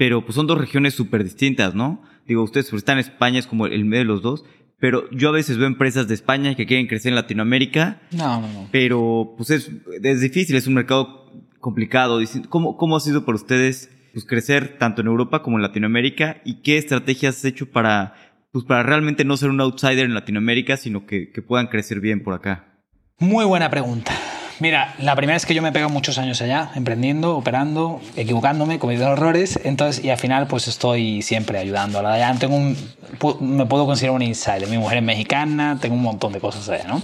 pero 0.00 0.24
pues 0.24 0.34
son 0.34 0.46
dos 0.46 0.56
regiones 0.56 0.94
súper 0.94 1.22
distintas, 1.22 1.74
¿no? 1.74 2.02
Digo, 2.26 2.42
ustedes 2.42 2.72
están 2.72 2.96
en 2.96 3.00
España, 3.00 3.38
es 3.38 3.46
como 3.46 3.66
el 3.66 3.84
medio 3.84 4.04
de 4.04 4.06
los 4.06 4.22
dos, 4.22 4.46
pero 4.78 5.10
yo 5.10 5.28
a 5.28 5.32
veces 5.32 5.58
veo 5.58 5.66
empresas 5.66 6.08
de 6.08 6.14
España 6.14 6.54
que 6.54 6.64
quieren 6.64 6.86
crecer 6.86 7.10
en 7.10 7.16
Latinoamérica. 7.16 8.00
No, 8.12 8.40
no, 8.40 8.50
no. 8.50 8.68
Pero 8.72 9.34
pues 9.36 9.50
es, 9.50 9.70
es 10.02 10.20
difícil, 10.22 10.56
es 10.56 10.66
un 10.66 10.72
mercado 10.72 11.30
complicado. 11.58 12.18
¿Cómo, 12.48 12.78
cómo 12.78 12.96
ha 12.96 13.00
sido 13.00 13.26
para 13.26 13.36
ustedes 13.36 13.90
pues, 14.14 14.24
crecer 14.24 14.78
tanto 14.78 15.02
en 15.02 15.08
Europa 15.08 15.42
como 15.42 15.58
en 15.58 15.62
Latinoamérica? 15.62 16.40
¿Y 16.46 16.62
qué 16.62 16.78
estrategias 16.78 17.36
has 17.36 17.44
hecho 17.44 17.70
para, 17.70 18.14
pues, 18.52 18.64
para 18.64 18.82
realmente 18.82 19.26
no 19.26 19.36
ser 19.36 19.50
un 19.50 19.60
outsider 19.60 20.06
en 20.06 20.14
Latinoamérica, 20.14 20.78
sino 20.78 21.04
que, 21.04 21.30
que 21.30 21.42
puedan 21.42 21.66
crecer 21.66 22.00
bien 22.00 22.22
por 22.22 22.32
acá? 22.32 22.69
Muy 23.20 23.44
buena 23.44 23.68
pregunta. 23.68 24.14
Mira, 24.60 24.94
la 24.98 25.14
primera 25.14 25.36
es 25.36 25.44
que 25.44 25.52
yo 25.52 25.60
me 25.60 25.68
he 25.68 25.72
pegado 25.72 25.90
muchos 25.90 26.16
años 26.16 26.40
allá, 26.40 26.70
emprendiendo, 26.74 27.36
operando, 27.36 28.00
equivocándome, 28.16 28.78
cometiendo 28.78 29.12
errores, 29.12 29.60
entonces, 29.62 30.02
y 30.02 30.08
al 30.08 30.16
final 30.16 30.46
pues 30.46 30.68
estoy 30.68 31.20
siempre 31.20 31.58
ayudando. 31.58 31.98
Allá 31.98 32.34
tengo 32.38 32.56
un, 32.56 32.78
me 33.40 33.66
puedo 33.66 33.84
considerar 33.84 34.16
un 34.16 34.22
insider. 34.22 34.66
Mi 34.68 34.78
mujer 34.78 34.98
es 34.98 35.04
mexicana, 35.04 35.76
tengo 35.82 35.96
un 35.96 36.02
montón 36.02 36.32
de 36.32 36.40
cosas 36.40 36.66
allá, 36.70 36.84
¿no? 36.84 37.02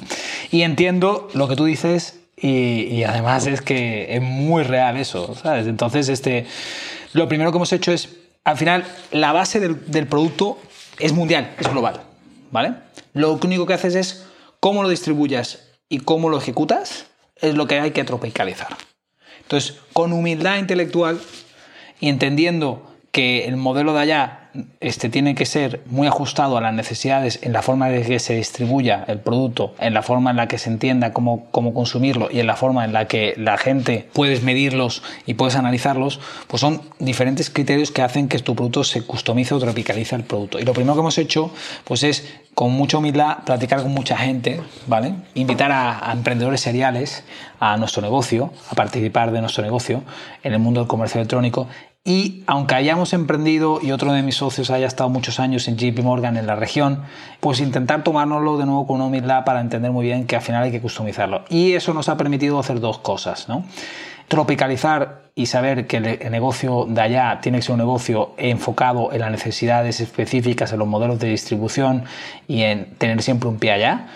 Y 0.50 0.62
entiendo 0.62 1.28
lo 1.34 1.48
que 1.48 1.56
tú 1.56 1.66
dices 1.66 2.18
y, 2.34 3.02
además 3.02 3.46
es 3.46 3.60
que 3.60 4.16
es 4.16 4.22
muy 4.22 4.62
real 4.62 4.96
eso, 4.96 5.34
¿sabes? 5.34 5.66
Entonces, 5.66 6.08
este, 6.08 6.46
lo 7.12 7.28
primero 7.28 7.52
que 7.52 7.58
hemos 7.58 7.74
hecho 7.74 7.92
es, 7.92 8.08
al 8.42 8.56
final, 8.56 8.86
la 9.12 9.32
base 9.32 9.60
del, 9.60 9.84
del 9.90 10.06
producto 10.06 10.58
es 10.98 11.12
mundial, 11.12 11.50
es 11.58 11.68
global, 11.68 12.00
¿vale? 12.50 12.72
Lo 13.12 13.34
único 13.34 13.66
que 13.66 13.74
haces 13.74 13.94
es 13.94 14.26
cómo 14.60 14.82
lo 14.82 14.88
distribuyas 14.88 15.66
y 15.89 15.99
cómo 15.99 16.28
lo 16.28 16.39
ejecutas 16.39 17.07
es 17.37 17.55
lo 17.55 17.66
que 17.66 17.78
hay 17.80 17.91
que 17.93 18.05
tropicalizar. 18.05 18.76
Entonces, 19.43 19.78
con 19.93 20.12
humildad 20.12 20.59
intelectual 20.59 21.20
y 22.01 22.09
entendiendo 22.09 22.95
que 23.16 23.46
el 23.46 23.56
modelo 23.56 23.94
de 23.94 24.00
allá 24.00 24.40
este, 24.80 25.08
tiene 25.08 25.34
que 25.34 25.46
ser 25.46 25.80
muy 25.86 26.06
ajustado 26.06 26.58
a 26.58 26.60
las 26.60 26.74
necesidades 26.74 27.38
en 27.40 27.54
la 27.54 27.62
forma 27.62 27.88
en 27.88 28.04
que 28.04 28.18
se 28.18 28.34
distribuya 28.34 29.06
el 29.08 29.20
producto, 29.20 29.74
en 29.78 29.94
la 29.94 30.02
forma 30.02 30.32
en 30.32 30.36
la 30.36 30.48
que 30.48 30.58
se 30.58 30.68
entienda 30.68 31.14
cómo, 31.14 31.46
cómo 31.50 31.72
consumirlo 31.72 32.28
y 32.30 32.40
en 32.40 32.46
la 32.46 32.56
forma 32.56 32.84
en 32.84 32.92
la 32.92 33.06
que 33.06 33.32
la 33.38 33.56
gente 33.56 34.06
puedes 34.12 34.42
medirlos 34.42 35.02
y 35.24 35.32
puedes 35.32 35.56
analizarlos, 35.56 36.20
pues 36.46 36.60
son 36.60 36.82
diferentes 36.98 37.48
criterios 37.48 37.90
que 37.90 38.02
hacen 38.02 38.28
que 38.28 38.38
tu 38.40 38.54
producto 38.54 38.84
se 38.84 39.00
customice 39.00 39.54
o 39.54 39.58
tropicalice 39.58 40.14
el 40.14 40.24
producto. 40.24 40.58
Y 40.58 40.64
lo 40.64 40.74
primero 40.74 40.92
que 40.92 41.00
hemos 41.00 41.16
hecho 41.16 41.50
pues 41.84 42.02
es 42.02 42.34
con 42.54 42.72
mucha 42.72 42.98
humildad 42.98 43.44
platicar 43.46 43.82
con 43.82 43.92
mucha 43.92 44.18
gente, 44.18 44.60
¿vale? 44.86 45.14
Invitar 45.34 45.72
a, 45.72 46.10
a 46.10 46.12
emprendedores 46.12 46.60
seriales 46.60 47.24
a 47.60 47.78
nuestro 47.78 48.02
negocio, 48.02 48.52
a 48.70 48.74
participar 48.74 49.30
de 49.30 49.40
nuestro 49.40 49.62
negocio 49.62 50.02
en 50.42 50.52
el 50.52 50.58
mundo 50.58 50.80
del 50.80 50.88
comercio 50.88 51.18
electrónico 51.18 51.66
y 52.07 52.44
aunque 52.46 52.76
hayamos 52.76 53.12
emprendido 53.12 53.80
y 53.82 53.90
otro 53.90 54.12
de 54.12 54.22
mis 54.22 54.36
socios 54.36 54.70
haya 54.70 54.86
estado 54.86 55.11
muchos 55.11 55.40
años 55.40 55.66
en 55.66 55.76
JP 55.76 56.04
Morgan 56.04 56.36
en 56.36 56.46
la 56.46 56.54
región, 56.54 57.02
pues 57.40 57.59
intentar 57.59 58.04
tomárnoslo 58.04 58.57
de 58.59 58.64
nuevo 58.64 58.86
con 58.86 58.96
una 58.96 59.07
humildad 59.07 59.44
para 59.44 59.61
entender 59.61 59.90
muy 59.90 60.07
bien 60.07 60.24
que 60.24 60.36
al 60.36 60.42
final 60.42 60.62
hay 60.62 60.70
que 60.70 60.80
customizarlo. 60.80 61.44
Y 61.48 61.72
eso 61.72 61.92
nos 61.92 62.09
ha 62.09 62.16
permitido 62.16 62.61
hacer 62.61 62.78
dos 62.78 62.98
cosas, 62.98 63.48
¿no? 63.48 63.64
Tropicalizar 64.28 65.22
y 65.34 65.46
saber 65.46 65.88
que 65.88 65.96
el 65.96 66.30
negocio 66.30 66.86
de 66.88 67.00
allá 67.00 67.40
tiene 67.42 67.59
que 67.59 67.62
ser 67.62 67.72
un 67.72 67.78
negocio 67.78 68.34
enfocado 68.36 69.12
en 69.12 69.20
las 69.20 69.32
necesidades 69.32 69.98
específicas, 70.00 70.72
en 70.72 70.78
los 70.78 70.86
modelos 70.86 71.18
de 71.18 71.28
distribución 71.28 72.04
y 72.46 72.62
en 72.62 72.94
tener 72.98 73.20
siempre 73.20 73.48
un 73.48 73.59
pie 73.59 73.72
allá. 73.72 74.07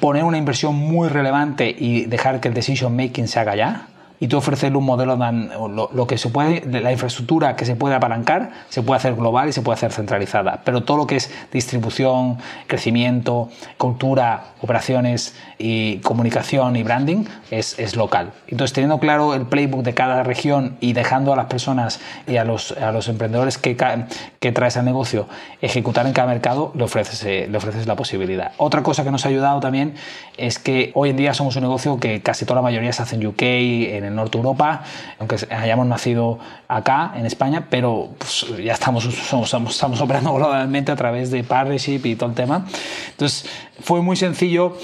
Poner 0.00 0.24
una 0.24 0.38
inversión 0.38 0.76
muy 0.76 1.10
relevante 1.10 1.74
y 1.78 2.06
dejar 2.06 2.40
que 2.40 2.48
el 2.48 2.54
decision 2.54 2.96
making 2.96 3.28
se 3.28 3.38
haga 3.38 3.52
allá 3.52 3.86
y 4.24 4.26
tú 4.26 4.38
ofrecerle 4.38 4.78
un 4.78 4.86
modelo, 4.86 5.16
lo, 5.16 5.90
lo, 5.92 6.06
que 6.06 6.16
se 6.16 6.30
puede, 6.30 6.62
la 6.80 6.90
infraestructura 6.90 7.56
que 7.56 7.66
se 7.66 7.76
puede 7.76 7.94
apalancar, 7.94 8.52
se 8.70 8.80
puede 8.80 8.96
hacer 8.96 9.14
global 9.16 9.50
y 9.50 9.52
se 9.52 9.60
puede 9.60 9.74
hacer 9.74 9.92
centralizada. 9.92 10.62
Pero 10.64 10.82
todo 10.82 10.96
lo 10.96 11.06
que 11.06 11.16
es 11.16 11.30
distribución, 11.52 12.38
crecimiento, 12.66 13.50
cultura, 13.76 14.54
operaciones 14.62 15.34
y 15.58 15.98
comunicación 15.98 16.74
y 16.76 16.82
branding 16.82 17.26
es, 17.50 17.78
es 17.78 17.96
local. 17.96 18.32
Entonces, 18.48 18.72
teniendo 18.72 18.98
claro 18.98 19.34
el 19.34 19.44
playbook 19.44 19.82
de 19.82 19.92
cada 19.92 20.22
región 20.22 20.78
y 20.80 20.94
dejando 20.94 21.34
a 21.34 21.36
las 21.36 21.46
personas 21.46 22.00
y 22.26 22.38
a 22.38 22.44
los, 22.44 22.72
a 22.72 22.92
los 22.92 23.08
emprendedores 23.08 23.58
que, 23.58 23.76
que 24.40 24.52
traes 24.52 24.78
al 24.78 24.86
negocio 24.86 25.28
ejecutar 25.60 26.06
en 26.06 26.14
cada 26.14 26.28
mercado, 26.28 26.72
le 26.74 26.84
ofreces, 26.84 27.22
eh, 27.24 27.46
le 27.50 27.58
ofreces 27.58 27.86
la 27.86 27.94
posibilidad. 27.94 28.52
Otra 28.56 28.82
cosa 28.82 29.04
que 29.04 29.10
nos 29.10 29.26
ha 29.26 29.28
ayudado 29.28 29.60
también 29.60 29.94
es 30.38 30.58
que 30.58 30.92
hoy 30.94 31.10
en 31.10 31.18
día 31.18 31.34
somos 31.34 31.56
un 31.56 31.62
negocio 31.62 32.00
que 32.00 32.22
casi 32.22 32.46
toda 32.46 32.56
la 32.56 32.62
mayoría 32.62 32.92
se 32.94 33.02
hace 33.02 33.16
en 33.16 33.26
UK, 33.26 33.42
en 33.42 34.04
el 34.04 34.13
norte 34.14 34.38
Europa, 34.38 34.82
aunque 35.18 35.36
hayamos 35.50 35.86
nacido 35.86 36.38
acá, 36.68 37.12
en 37.16 37.26
España, 37.26 37.66
pero 37.70 38.10
pues, 38.18 38.46
ya 38.62 38.72
estamos, 38.72 39.04
estamos, 39.06 39.74
estamos 39.74 40.00
operando 40.00 40.32
globalmente 40.34 40.92
a 40.92 40.96
través 40.96 41.30
de 41.30 41.44
partnership 41.44 42.00
y 42.04 42.16
todo 42.16 42.30
el 42.30 42.34
tema. 42.34 42.66
Entonces, 43.10 43.48
fue 43.80 44.02
muy 44.02 44.16
sencillo 44.16 44.76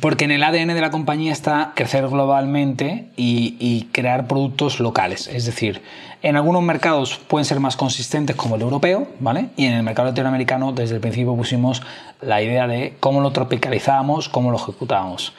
porque 0.00 0.24
en 0.24 0.30
el 0.30 0.42
ADN 0.42 0.68
de 0.68 0.80
la 0.80 0.90
compañía 0.90 1.32
está 1.32 1.72
crecer 1.74 2.08
globalmente 2.08 3.08
y, 3.16 3.56
y, 3.60 3.88
crear 3.92 4.26
productos 4.26 4.80
locales. 4.80 5.26
Es 5.26 5.44
decir, 5.44 5.82
en 6.22 6.36
algunos 6.36 6.62
mercados 6.62 7.20
pueden 7.28 7.44
ser 7.44 7.60
más 7.60 7.76
consistentes 7.76 8.34
como 8.34 8.56
el 8.56 8.62
europeo, 8.62 9.08
¿vale? 9.20 9.50
Y 9.56 9.66
en 9.66 9.74
el 9.74 9.82
mercado 9.82 10.08
latinoamericano 10.08 10.72
desde 10.72 10.94
el 10.94 11.00
principio 11.02 11.36
pusimos 11.36 11.82
la 12.22 12.40
idea 12.40 12.66
de 12.66 12.96
cómo 13.00 13.20
lo 13.20 13.32
tropicalizábamos, 13.32 14.28
cómo 14.30 14.50
lo 14.50 14.56
ejecutábamos 14.56 15.34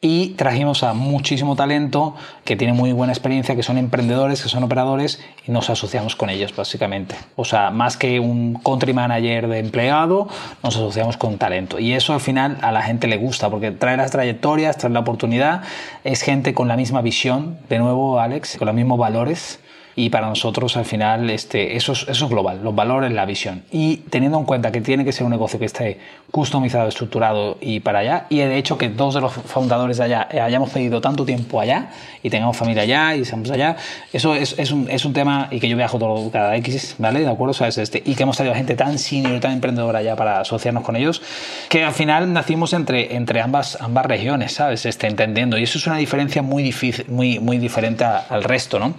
y 0.00 0.30
trajimos 0.30 0.82
a 0.82 0.92
muchísimo 0.92 1.56
talento 1.56 2.14
que 2.44 2.54
tiene 2.54 2.74
muy 2.74 2.92
buena 2.92 3.12
experiencia, 3.12 3.56
que 3.56 3.62
son 3.62 3.78
emprendedores, 3.78 4.42
que 4.42 4.48
son 4.48 4.62
operadores 4.62 5.20
y 5.46 5.52
nos 5.52 5.70
asociamos 5.70 6.16
con 6.16 6.28
ellos 6.28 6.54
básicamente. 6.54 7.16
O 7.34 7.44
sea, 7.44 7.70
más 7.70 7.96
que 7.96 8.20
un 8.20 8.54
country 8.62 8.92
manager 8.92 9.48
de 9.48 9.58
empleado, 9.58 10.28
nos 10.62 10.76
asociamos 10.76 11.16
con 11.16 11.38
talento. 11.38 11.78
Y 11.78 11.94
eso 11.94 12.12
al 12.12 12.20
final 12.20 12.58
a 12.60 12.72
la 12.72 12.82
gente 12.82 13.06
le 13.06 13.16
gusta 13.16 13.48
porque 13.48 13.70
trae 13.70 13.96
las 13.96 14.10
trayectorias, 14.10 14.76
trae 14.76 14.92
la 14.92 15.00
oportunidad, 15.00 15.62
es 16.04 16.20
gente 16.20 16.52
con 16.52 16.68
la 16.68 16.76
misma 16.76 17.00
visión, 17.00 17.58
de 17.68 17.78
nuevo 17.78 18.20
Alex, 18.20 18.56
con 18.58 18.66
los 18.66 18.74
mismos 18.74 18.98
valores 18.98 19.60
y 19.98 20.10
para 20.10 20.28
nosotros 20.28 20.76
al 20.76 20.84
final 20.84 21.30
este, 21.30 21.74
eso, 21.74 21.92
es, 21.92 22.02
eso 22.02 22.26
es 22.26 22.30
global, 22.30 22.60
los 22.62 22.74
valores, 22.74 23.10
la 23.10 23.24
visión. 23.24 23.62
Y 23.72 23.96
teniendo 24.10 24.38
en 24.38 24.44
cuenta 24.44 24.70
que 24.70 24.82
tiene 24.82 25.06
que 25.06 25.12
ser 25.12 25.24
un 25.24 25.30
negocio 25.30 25.58
que 25.58 25.64
esté 25.64 25.98
customizado, 26.30 26.86
estructurado 26.86 27.56
y 27.62 27.80
para 27.80 28.00
allá, 28.00 28.26
y 28.28 28.38
de 28.38 28.58
hecho 28.58 28.76
que 28.76 28.90
dos 28.90 29.14
de 29.14 29.22
los 29.22 29.32
fundadores 29.32 29.96
de 29.96 30.04
allá 30.04 30.28
eh, 30.30 30.40
hayamos 30.40 30.68
pedido 30.68 31.00
tanto 31.00 31.24
tiempo 31.24 31.60
allá 31.60 31.88
y 32.22 32.28
tengamos 32.28 32.58
familia 32.58 32.82
allá 32.82 33.16
y 33.16 33.24
seamos 33.24 33.50
allá, 33.50 33.76
eso 34.12 34.34
es, 34.34 34.58
es, 34.58 34.70
un, 34.70 34.90
es 34.90 35.06
un 35.06 35.14
tema 35.14 35.48
y 35.50 35.60
que 35.60 35.68
yo 35.68 35.78
viajo 35.78 35.98
todo 35.98 36.30
cada 36.30 36.54
X, 36.56 36.96
¿vale? 36.98 37.20
¿De 37.20 37.28
acuerdo? 37.28 37.54
¿Sabes? 37.54 37.78
Este, 37.78 38.02
y 38.04 38.14
que 38.14 38.24
hemos 38.24 38.36
traído 38.36 38.54
gente 38.54 38.76
tan 38.76 38.98
senior, 38.98 39.40
tan 39.40 39.52
emprendedora 39.52 40.00
allá 40.00 40.14
para 40.14 40.40
asociarnos 40.40 40.84
con 40.84 40.96
ellos, 40.96 41.22
que 41.70 41.84
al 41.84 41.94
final 41.94 42.30
nacimos 42.34 42.74
entre, 42.74 43.16
entre 43.16 43.40
ambas, 43.40 43.78
ambas 43.80 44.04
regiones, 44.04 44.52
¿sabes? 44.52 44.84
Este, 44.84 45.06
entendiendo. 45.06 45.56
Y 45.56 45.62
eso 45.62 45.78
es 45.78 45.86
una 45.86 45.96
diferencia 45.96 46.42
muy, 46.42 46.62
difícil, 46.62 47.06
muy, 47.08 47.38
muy 47.38 47.56
diferente 47.56 48.04
al 48.04 48.44
resto, 48.44 48.78
¿no? 48.78 48.94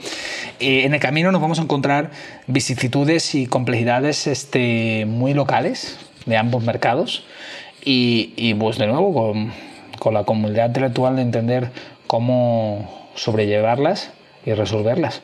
Eh, 0.60 0.87
en 0.88 0.94
el 0.94 1.00
camino 1.00 1.32
nos 1.32 1.42
vamos 1.42 1.60
a 1.60 1.64
encontrar 1.64 2.12
vicisitudes 2.48 3.36
y 3.36 3.46
complejidades 3.46 4.26
este, 4.26 5.06
muy 5.06 5.34
locales 5.34 6.00
de 6.26 6.38
ambos 6.38 6.64
mercados 6.64 7.26
y, 7.84 8.34
y 8.36 8.54
pues 8.54 8.78
de 8.78 8.88
nuevo 8.88 9.14
con, 9.14 9.52
con 10.00 10.14
la 10.14 10.24
comunidad 10.24 10.68
intelectual 10.68 11.18
de 11.18 11.22
entender 11.22 11.72
cómo 12.08 13.10
sobrellevarlas 13.16 14.12
y 14.46 14.54
resolverlas 14.54 15.22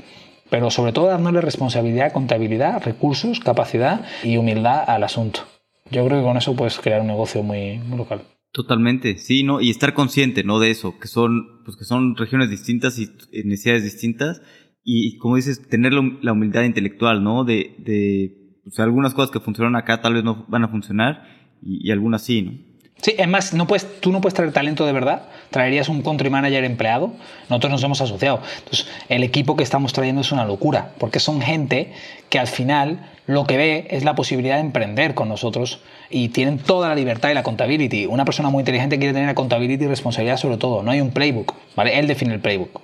pero 0.49 0.69
sobre 0.69 0.91
todo 0.91 1.07
dándole 1.07 1.41
responsabilidad, 1.41 2.13
contabilidad, 2.13 2.83
recursos, 2.83 3.39
capacidad 3.39 4.05
y 4.23 4.37
humildad 4.37 4.83
al 4.87 5.03
asunto. 5.03 5.39
Yo 5.89 6.05
creo 6.05 6.19
que 6.19 6.23
con 6.23 6.37
eso 6.37 6.55
puedes 6.55 6.77
crear 6.77 7.01
un 7.01 7.07
negocio 7.07 7.41
muy, 7.41 7.79
muy, 7.79 7.97
local. 7.97 8.21
Totalmente, 8.51 9.17
sí, 9.17 9.41
¿no? 9.41 9.61
Y 9.61 9.71
estar 9.71 9.95
consciente, 9.95 10.43
¿no? 10.43 10.59
De 10.59 10.69
eso, 10.69 10.99
que 10.99 11.07
son, 11.07 11.63
pues 11.65 11.75
que 11.75 11.85
son 11.85 12.15
regiones 12.15 12.51
distintas 12.51 12.99
y 12.99 13.09
necesidades 13.45 13.83
distintas 13.83 14.43
y 14.83 15.17
como 15.17 15.35
dices, 15.35 15.67
tener 15.67 15.93
la 15.93 16.31
humildad 16.33 16.63
intelectual, 16.63 17.23
¿no? 17.23 17.43
De, 17.43 17.75
de 17.77 18.43
algunas 18.77 19.13
cosas 19.13 19.31
que 19.31 19.39
funcionan 19.39 19.75
acá 19.75 20.01
tal 20.01 20.13
vez 20.13 20.23
no 20.23 20.45
van 20.47 20.63
a 20.63 20.67
funcionar 20.67 21.23
y, 21.61 21.91
algunas 21.91 22.23
sí, 22.23 22.41
¿no? 22.41 22.51
Sí, 23.01 23.15
es 23.17 23.27
más, 23.27 23.53
no 23.53 23.67
puedes, 23.67 23.99
tú 23.99 24.13
no 24.13 24.21
puedes 24.21 24.33
traer 24.33 24.53
talento 24.53 24.85
de 24.85 24.93
verdad, 24.93 25.23
traerías 25.49 25.89
un 25.89 26.03
country 26.03 26.29
manager 26.29 26.63
empleado, 26.63 27.11
nosotros 27.49 27.71
nos 27.71 27.83
hemos 27.83 27.99
asociado. 27.99 28.41
Entonces, 28.59 28.87
el 29.09 29.23
equipo 29.23 29.57
que 29.57 29.63
estamos 29.63 29.91
trayendo 29.91 30.21
es 30.21 30.31
una 30.31 30.45
locura, 30.45 30.93
porque 30.99 31.19
son 31.19 31.41
gente 31.41 31.91
que 32.29 32.39
al 32.39 32.47
final 32.47 33.11
lo 33.25 33.45
que 33.45 33.57
ve 33.57 33.87
es 33.89 34.05
la 34.05 34.15
posibilidad 34.15 34.55
de 34.55 34.61
emprender 34.61 35.15
con 35.15 35.27
nosotros 35.27 35.81
y 36.09 36.29
tienen 36.29 36.59
toda 36.59 36.87
la 36.87 36.95
libertad 36.95 37.29
y 37.29 37.33
la 37.33 37.43
contability. 37.43 38.05
Una 38.05 38.23
persona 38.23 38.49
muy 38.49 38.61
inteligente 38.61 38.97
quiere 38.97 39.13
tener 39.13 39.27
la 39.27 39.35
contability 39.35 39.83
y 39.83 39.87
responsabilidad 39.87 40.37
sobre 40.37 40.55
todo, 40.55 40.81
no 40.81 40.91
hay 40.91 41.01
un 41.01 41.11
playbook, 41.11 41.55
¿vale? 41.75 41.99
Él 41.99 42.07
define 42.07 42.33
el 42.35 42.39
playbook. 42.39 42.79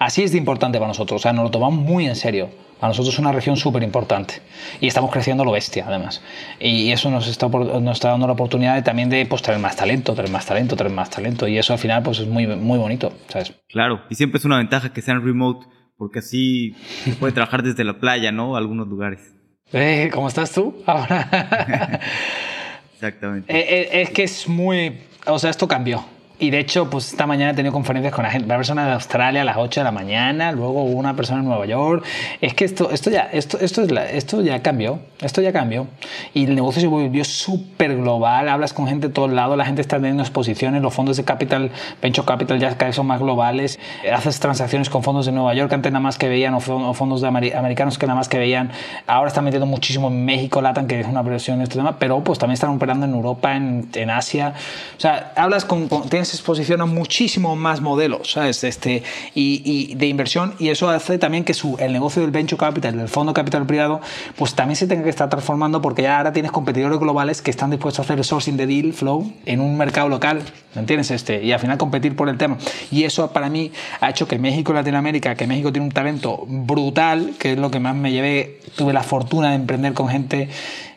Así 0.00 0.22
es 0.22 0.32
de 0.32 0.38
importante 0.38 0.78
para 0.78 0.88
nosotros, 0.88 1.20
o 1.20 1.22
sea, 1.22 1.34
nos 1.34 1.44
lo 1.44 1.50
tomamos 1.50 1.84
muy 1.84 2.06
en 2.06 2.16
serio. 2.16 2.48
Para 2.80 2.88
nosotros 2.88 3.12
es 3.12 3.18
una 3.20 3.32
región 3.32 3.58
súper 3.58 3.82
importante 3.82 4.40
y 4.80 4.86
estamos 4.86 5.10
creciendo 5.10 5.44
lo 5.44 5.52
bestia, 5.52 5.84
además. 5.86 6.22
Y 6.58 6.90
eso 6.90 7.10
nos 7.10 7.28
está, 7.28 7.48
nos 7.48 7.98
está 7.98 8.08
dando 8.08 8.26
la 8.26 8.32
oportunidad 8.32 8.76
de, 8.76 8.80
también 8.80 9.10
de 9.10 9.26
pues, 9.26 9.42
traer 9.42 9.60
más 9.60 9.76
talento, 9.76 10.14
traer 10.14 10.30
más 10.30 10.46
talento, 10.46 10.74
traer 10.74 10.90
más 10.90 11.10
talento. 11.10 11.46
Y 11.46 11.58
eso 11.58 11.74
al 11.74 11.78
final 11.78 12.02
pues, 12.02 12.18
es 12.20 12.26
muy, 12.26 12.46
muy 12.46 12.78
bonito, 12.78 13.12
¿sabes? 13.28 13.52
Claro, 13.68 14.00
y 14.08 14.14
siempre 14.14 14.38
es 14.38 14.46
una 14.46 14.56
ventaja 14.56 14.94
que 14.94 15.02
sean 15.02 15.22
remote, 15.22 15.66
porque 15.98 16.20
así 16.20 16.74
se 17.04 17.12
puede 17.16 17.34
trabajar 17.34 17.62
desde 17.62 17.84
la 17.84 18.00
playa, 18.00 18.32
¿no? 18.32 18.56
Algunos 18.56 18.88
lugares. 18.88 19.20
Eh, 19.70 20.08
¿Cómo 20.14 20.28
estás 20.28 20.50
tú 20.50 20.82
ahora? 20.86 21.28
Exactamente. 22.94 23.54
Eh, 23.54 23.82
eh, 23.82 24.00
es 24.00 24.10
que 24.10 24.22
es 24.22 24.48
muy... 24.48 25.00
O 25.26 25.38
sea, 25.38 25.50
esto 25.50 25.68
cambió. 25.68 26.02
Y 26.40 26.48
de 26.48 26.58
hecho, 26.58 26.88
pues 26.88 27.08
esta 27.08 27.26
mañana 27.26 27.50
he 27.50 27.54
tenido 27.54 27.70
conferencias 27.70 28.14
con 28.14 28.24
la 28.24 28.30
una 28.30 28.56
persona 28.56 28.86
de 28.86 28.92
Australia 28.92 29.42
a 29.42 29.44
las 29.44 29.58
8 29.58 29.80
de 29.80 29.84
la 29.84 29.92
mañana, 29.92 30.52
luego 30.52 30.84
una 30.84 31.14
persona 31.14 31.40
en 31.40 31.46
Nueva 31.46 31.66
York. 31.66 32.02
Es 32.40 32.54
que 32.54 32.64
esto, 32.64 32.90
esto, 32.90 33.10
ya, 33.10 33.28
esto, 33.30 33.58
esto, 33.60 33.82
es 33.82 33.92
esto 34.14 34.40
ya 34.40 34.62
cambió, 34.62 35.00
esto 35.20 35.42
ya 35.42 35.52
cambió. 35.52 35.86
Y 36.32 36.44
el 36.46 36.54
negocio 36.54 36.80
se 36.80 36.86
volvió 36.86 37.24
súper 37.24 37.94
global, 37.94 38.48
hablas 38.48 38.72
con 38.72 38.88
gente 38.88 39.08
de 39.08 39.12
todos 39.12 39.30
lados, 39.30 39.58
la 39.58 39.66
gente 39.66 39.82
está 39.82 39.98
teniendo 39.98 40.22
exposiciones, 40.22 40.80
los 40.80 40.94
fondos 40.94 41.18
de 41.18 41.24
capital, 41.24 41.72
venture 42.00 42.26
capital 42.26 42.58
ya 42.58 42.70
cada 42.70 42.86
vez 42.86 42.96
son 42.96 43.06
más 43.06 43.20
globales, 43.20 43.78
haces 44.10 44.40
transacciones 44.40 44.88
con 44.88 45.02
fondos 45.02 45.26
de 45.26 45.32
Nueva 45.32 45.52
York 45.52 45.70
antes 45.74 45.92
nada 45.92 46.00
más 46.00 46.16
que 46.16 46.30
veían, 46.30 46.54
o 46.54 46.60
fondos 46.60 47.20
de 47.20 47.28
americanos 47.28 47.98
que 47.98 48.06
nada 48.06 48.16
más 48.16 48.30
que 48.30 48.38
veían, 48.38 48.70
ahora 49.06 49.28
están 49.28 49.44
metiendo 49.44 49.66
muchísimo 49.66 50.08
en 50.08 50.24
México, 50.24 50.62
Latam, 50.62 50.86
que 50.86 51.00
es 51.00 51.06
una 51.06 51.20
versión 51.20 51.58
de 51.58 51.64
este 51.64 51.76
tema, 51.76 51.98
pero 51.98 52.24
pues 52.24 52.38
también 52.38 52.54
están 52.54 52.70
operando 52.70 53.04
en 53.04 53.12
Europa, 53.12 53.54
en, 53.54 53.90
en 53.92 54.08
Asia. 54.08 54.54
O 54.96 55.00
sea, 55.00 55.32
hablas 55.36 55.66
con, 55.66 55.88
con 55.88 56.08
tienes 56.08 56.29
exposición 56.34 56.80
a 56.80 56.86
muchísimo 56.86 57.56
más 57.56 57.80
modelos 57.80 58.32
¿sabes? 58.32 58.64
Este, 58.64 59.02
y, 59.34 59.94
de 59.94 60.06
inversión 60.06 60.54
y 60.58 60.68
eso 60.68 60.88
hace 60.88 61.18
también 61.18 61.44
que 61.44 61.54
su, 61.54 61.76
el 61.78 61.92
negocio 61.92 62.22
del 62.22 62.30
venture 62.30 62.58
capital, 62.58 62.96
del 62.96 63.08
fondo 63.08 63.34
capital 63.34 63.66
privado, 63.66 64.00
pues 64.36 64.54
también 64.54 64.76
se 64.76 64.86
tenga 64.86 65.04
que 65.04 65.10
estar 65.10 65.28
transformando 65.28 65.82
porque 65.82 66.02
ya 66.02 66.18
ahora 66.18 66.32
tienes 66.32 66.52
competidores 66.52 66.98
globales 66.98 67.42
que 67.42 67.50
están 67.50 67.70
dispuestos 67.70 68.00
a 68.00 68.02
hacer 68.02 68.18
el 68.18 68.24
sourcing 68.24 68.56
de 68.56 68.66
deal 68.66 68.92
flow 68.92 69.32
en 69.46 69.60
un 69.60 69.76
mercado 69.76 70.08
local, 70.08 70.42
¿me 70.74 70.80
entiendes? 70.80 71.10
Este, 71.10 71.42
y 71.42 71.52
al 71.52 71.60
final 71.60 71.78
competir 71.78 72.16
por 72.16 72.28
el 72.28 72.38
tema. 72.38 72.58
Y 72.90 73.04
eso 73.04 73.32
para 73.32 73.48
mí 73.48 73.72
ha 74.00 74.10
hecho 74.10 74.26
que 74.26 74.38
México 74.38 74.72
y 74.72 74.74
Latinoamérica, 74.76 75.34
que 75.34 75.46
México 75.46 75.72
tiene 75.72 75.86
un 75.86 75.92
talento 75.92 76.44
brutal, 76.46 77.34
que 77.38 77.52
es 77.52 77.58
lo 77.58 77.70
que 77.70 77.80
más 77.80 77.94
me 77.94 78.12
llevé, 78.12 78.60
tuve 78.76 78.92
la 78.92 79.02
fortuna 79.02 79.50
de 79.50 79.56
emprender 79.56 79.94
con 79.94 80.08
gente 80.08 80.48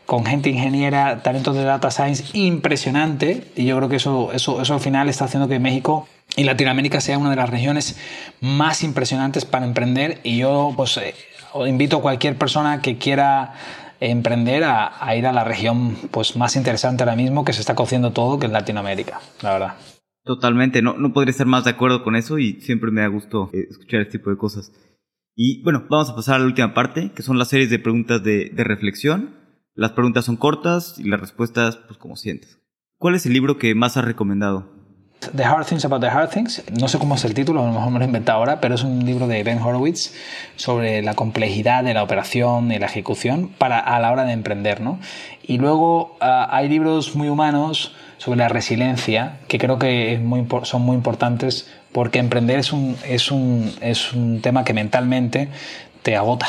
con 0.06 0.26
gente 0.26 0.50
ingeniera, 0.50 1.24
talentos 1.24 1.56
de 1.56 1.64
data 1.64 1.92
science 1.92 2.26
impresionante 2.34 3.46
y 3.56 3.66
yo 3.66 3.78
creo 3.78 3.90
que 3.90 3.96
eso, 3.98 4.32
eso, 4.34 4.62
eso 4.62 4.74
al 4.74 4.80
final 4.80 5.10
está 5.10 5.26
haciendo 5.26 5.48
que 5.48 5.60
México 5.60 6.08
y 6.36 6.44
Latinoamérica 6.44 7.02
sea 7.02 7.18
una 7.18 7.30
de 7.30 7.36
las 7.36 7.50
regiones 7.50 7.98
más 8.42 8.84
impresionantes 8.84 9.46
para 9.46 9.66
emprender 9.66 10.20
y 10.24 10.38
yo 10.38 10.74
pues 10.76 10.98
eh, 10.98 11.14
invito 11.66 11.98
a 11.98 12.02
cualquier 12.02 12.38
persona 12.38 12.82
que 12.82 12.98
quiera 12.98 13.54
emprender 14.00 14.64
a, 14.66 15.16
ir 15.16 15.26
a 15.26 15.32
la 15.32 15.44
región 15.44 15.96
pues 16.12 16.36
más 16.36 16.56
interesante 16.56 17.04
ahora 17.04 17.16
mismo 17.16 17.46
que 17.46 17.54
se 17.54 17.62
está 17.62 17.76
cociendo 17.76 18.12
todo 18.12 18.40
que 18.40 18.48
es 18.48 18.52
Latinoamérica, 18.52 19.22
la 19.42 19.54
verdad. 19.54 19.74
Totalmente, 20.26 20.82
no, 20.82 20.98
no 20.98 21.14
podría 21.14 21.32
estar 21.32 21.48
más 21.48 21.66
de 21.66 21.72
acuerdo 21.72 22.04
con 22.04 22.16
eso 22.16 22.40
y 22.40 22.62
siempre 22.62 22.92
me 22.92 23.02
da 23.02 23.08
gusto 23.08 23.50
eh, 23.54 23.68
escuchar 23.70 24.02
este 24.02 24.18
tipo 24.18 24.30
de 24.30 24.38
cosas. 24.38 24.72
Y 25.36 25.64
bueno, 25.64 25.86
vamos 25.90 26.10
a 26.10 26.16
pasar 26.16 26.36
a 26.36 26.40
la 26.40 26.46
última 26.46 26.74
parte, 26.74 27.12
que 27.14 27.24
son 27.24 27.38
las 27.38 27.50
series 27.50 27.70
de 27.70 27.80
preguntas 27.80 28.24
de, 28.24 28.52
de 28.54 28.64
reflexión. 28.64 29.43
Las 29.76 29.94
preguntas 29.94 30.26
son 30.26 30.38
cortas 30.38 31.00
y 31.00 31.10
las 31.10 31.20
respuestas, 31.20 31.78
pues 31.78 31.98
como 31.98 32.16
sientes. 32.16 32.60
¿Cuál 33.00 33.16
es 33.16 33.26
el 33.26 33.34
libro 33.34 33.58
que 33.58 33.74
más 33.74 33.98
has 33.98 34.06
recomendado? 34.06 34.72
The 35.36 35.44
Hard 35.44 35.66
Things 35.66 35.84
About 35.84 36.02
the 36.02 36.08
Hard 36.08 36.30
Things. 36.30 36.64
No 36.80 36.88
sé 36.88 37.00
cómo 37.00 37.16
es 37.16 37.26
el 37.26 37.34
título, 37.34 37.64
a 37.64 37.66
lo 37.66 37.74
mejor 37.74 37.92
me 37.92 37.98
lo 37.98 38.04
he 38.04 38.08
inventado 38.08 38.38
ahora, 38.38 38.62
pero 38.62 38.76
es 38.76 38.84
un 38.84 39.04
libro 39.04 39.28
de 39.28 39.44
Ben 39.44 39.60
Horowitz 39.60 40.14
sobre 40.58 41.02
la 41.02 41.16
complejidad 41.16 41.84
de 41.84 41.96
la 41.96 42.04
operación 42.04 42.72
y 42.72 42.78
la 42.78 42.86
ejecución 42.86 43.50
para, 43.58 43.80
a 43.80 44.00
la 44.00 44.12
hora 44.12 44.26
de 44.26 44.34
emprender. 44.34 44.80
¿no? 44.80 45.00
Y 45.42 45.58
luego 45.58 46.18
ah, 46.22 46.50
hay 46.52 46.70
libros 46.70 47.16
muy 47.16 47.30
humanos 47.30 47.96
sobre 48.18 48.38
la 48.38 48.50
resiliencia 48.50 49.40
que 49.48 49.58
creo 49.58 49.80
que 49.80 50.20
muy, 50.22 50.46
son 50.64 50.84
muy 50.84 50.96
importantes 50.96 51.68
porque 51.92 52.20
emprender 52.20 52.60
es 52.60 52.72
un, 52.72 52.96
es, 53.08 53.32
un, 53.32 53.74
es 53.82 54.14
un 54.14 54.40
tema 54.42 54.64
que 54.64 54.74
mentalmente 54.74 55.50
te 56.04 56.16
agota 56.16 56.46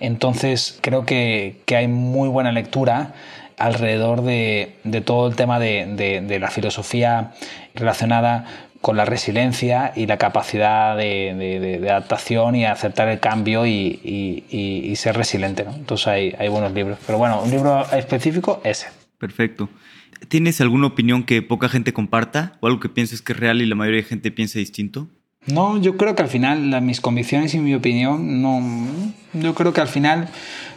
entonces 0.00 0.78
creo 0.80 1.04
que, 1.04 1.62
hay 1.68 1.88
muy 1.88 2.28
buena 2.28 2.52
lectura 2.52 3.14
alrededor 3.58 4.22
de, 4.22 4.74
todo 5.04 5.28
el 5.28 5.36
tema 5.36 5.60
de, 5.60 6.38
la 6.40 6.50
filosofía 6.50 7.32
relacionada 7.74 8.46
con 8.80 8.96
la 8.96 9.04
resiliencia 9.04 9.92
y 9.94 10.06
la 10.06 10.16
capacidad 10.16 10.96
de, 10.96 11.86
adaptación 11.88 12.56
y 12.56 12.64
aceptar 12.64 13.08
el 13.08 13.20
cambio 13.20 13.66
y, 13.66 14.94
ser 14.96 15.16
resiliente. 15.16 15.66
Entonces 15.74 16.06
hay, 16.08 16.34
hay, 16.38 16.48
buenos 16.48 16.72
libros. 16.72 16.98
Pero 17.06 17.18
bueno, 17.18 17.42
un 17.42 17.50
libro 17.50 17.86
específico, 17.92 18.60
ese. 18.64 18.88
Perfecto. 19.18 19.68
¿Tienes 20.28 20.60
alguna 20.60 20.86
opinión 20.86 21.24
que 21.24 21.42
poca 21.42 21.68
gente 21.68 21.92
comparta 21.92 22.58
o 22.60 22.66
algo 22.66 22.80
que 22.80 22.88
pienses 22.88 23.22
que 23.22 23.32
es 23.32 23.40
real 23.40 23.62
y 23.62 23.66
la 23.66 23.74
mayoría 23.74 24.02
de 24.02 24.08
gente 24.08 24.30
piensa 24.30 24.58
distinto? 24.58 25.08
No, 25.46 25.78
yo 25.78 25.96
creo 25.96 26.14
que 26.14 26.22
al 26.22 26.28
final 26.28 26.82
mis 26.82 27.00
convicciones 27.00 27.54
y 27.54 27.58
mi 27.60 27.74
opinión, 27.74 28.42
no, 28.42 28.62
yo 29.32 29.54
creo 29.54 29.72
que 29.72 29.80
al 29.80 29.88
final, 29.88 30.28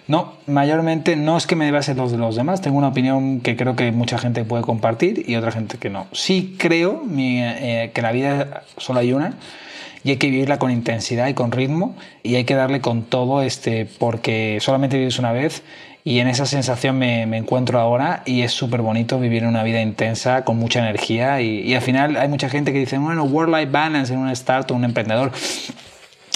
no, 0.07 0.34
mayormente 0.47 1.18
no 1.18 1.36
es 1.36 1.47
que 1.47 1.57
me 1.57 1.66
deba 1.66 1.82
ser 1.82 1.97
los 1.97 2.11
de 2.11 2.18
los 2.18 2.36
demás, 2.38 2.61
tengo 2.61 2.78
una 2.78 2.88
opinión 2.88 3.41
que 3.41 3.57
creo 3.57 3.76
que 3.76 3.91
mucha 3.91 4.18
gente 4.18 4.45
puede 4.45 4.64
compartir 4.64 5.26
y 5.28 5.36
otra 5.36 5.51
gente 5.51 5.78
que 5.78 5.89
no. 5.89 6.07
Sí 6.14 6.55
creo 6.57 7.03
eh, 7.18 7.91
que 7.93 8.01
la 8.01 8.14
vida 8.14 8.64
solo 8.78 9.01
hay 9.01 9.11
una 9.11 9.34
y 10.05 10.11
hay 10.11 10.18
que 10.18 10.30
vivirla 10.30 10.59
con 10.59 10.72
intensidad 10.72 11.28
y 11.28 11.34
con 11.34 11.51
ritmo 11.51 11.95
y 12.24 12.36
hay 12.36 12.45
que 12.45 12.55
darle 12.55 12.80
con 12.80 13.03
todo 13.03 13.41
este 13.41 13.86
porque 13.86 14.59
solamente 14.61 14.97
vives 14.97 15.20
una 15.20 15.34
vez 15.34 15.64
y 16.06 16.20
en 16.20 16.28
esa 16.28 16.45
sensación 16.45 16.97
me, 16.97 17.26
me 17.26 17.38
encuentro 17.38 17.80
ahora 17.80 18.24
y 18.26 18.41
es 18.41 18.51
súper 18.51 18.82
bonito 18.82 19.20
vivir 19.20 19.45
una 19.45 19.64
vida 19.64 19.82
intensa, 19.82 20.43
con 20.43 20.58
mucha 20.58 20.80
energía 20.80 21.41
y, 21.41 21.62
y, 21.62 21.76
al 21.76 21.82
final 21.82 22.18
hay 22.18 22.28
mucha 22.28 22.49
gente 22.49 22.74
que 22.74 22.80
dice, 22.80 22.97
bueno, 22.97 23.24
work-life 23.24 23.72
balance 23.72 24.14
en 24.14 24.20
un 24.20 24.30
startup, 24.30 24.76
un 24.76 24.84
emprendedor. 24.84 25.32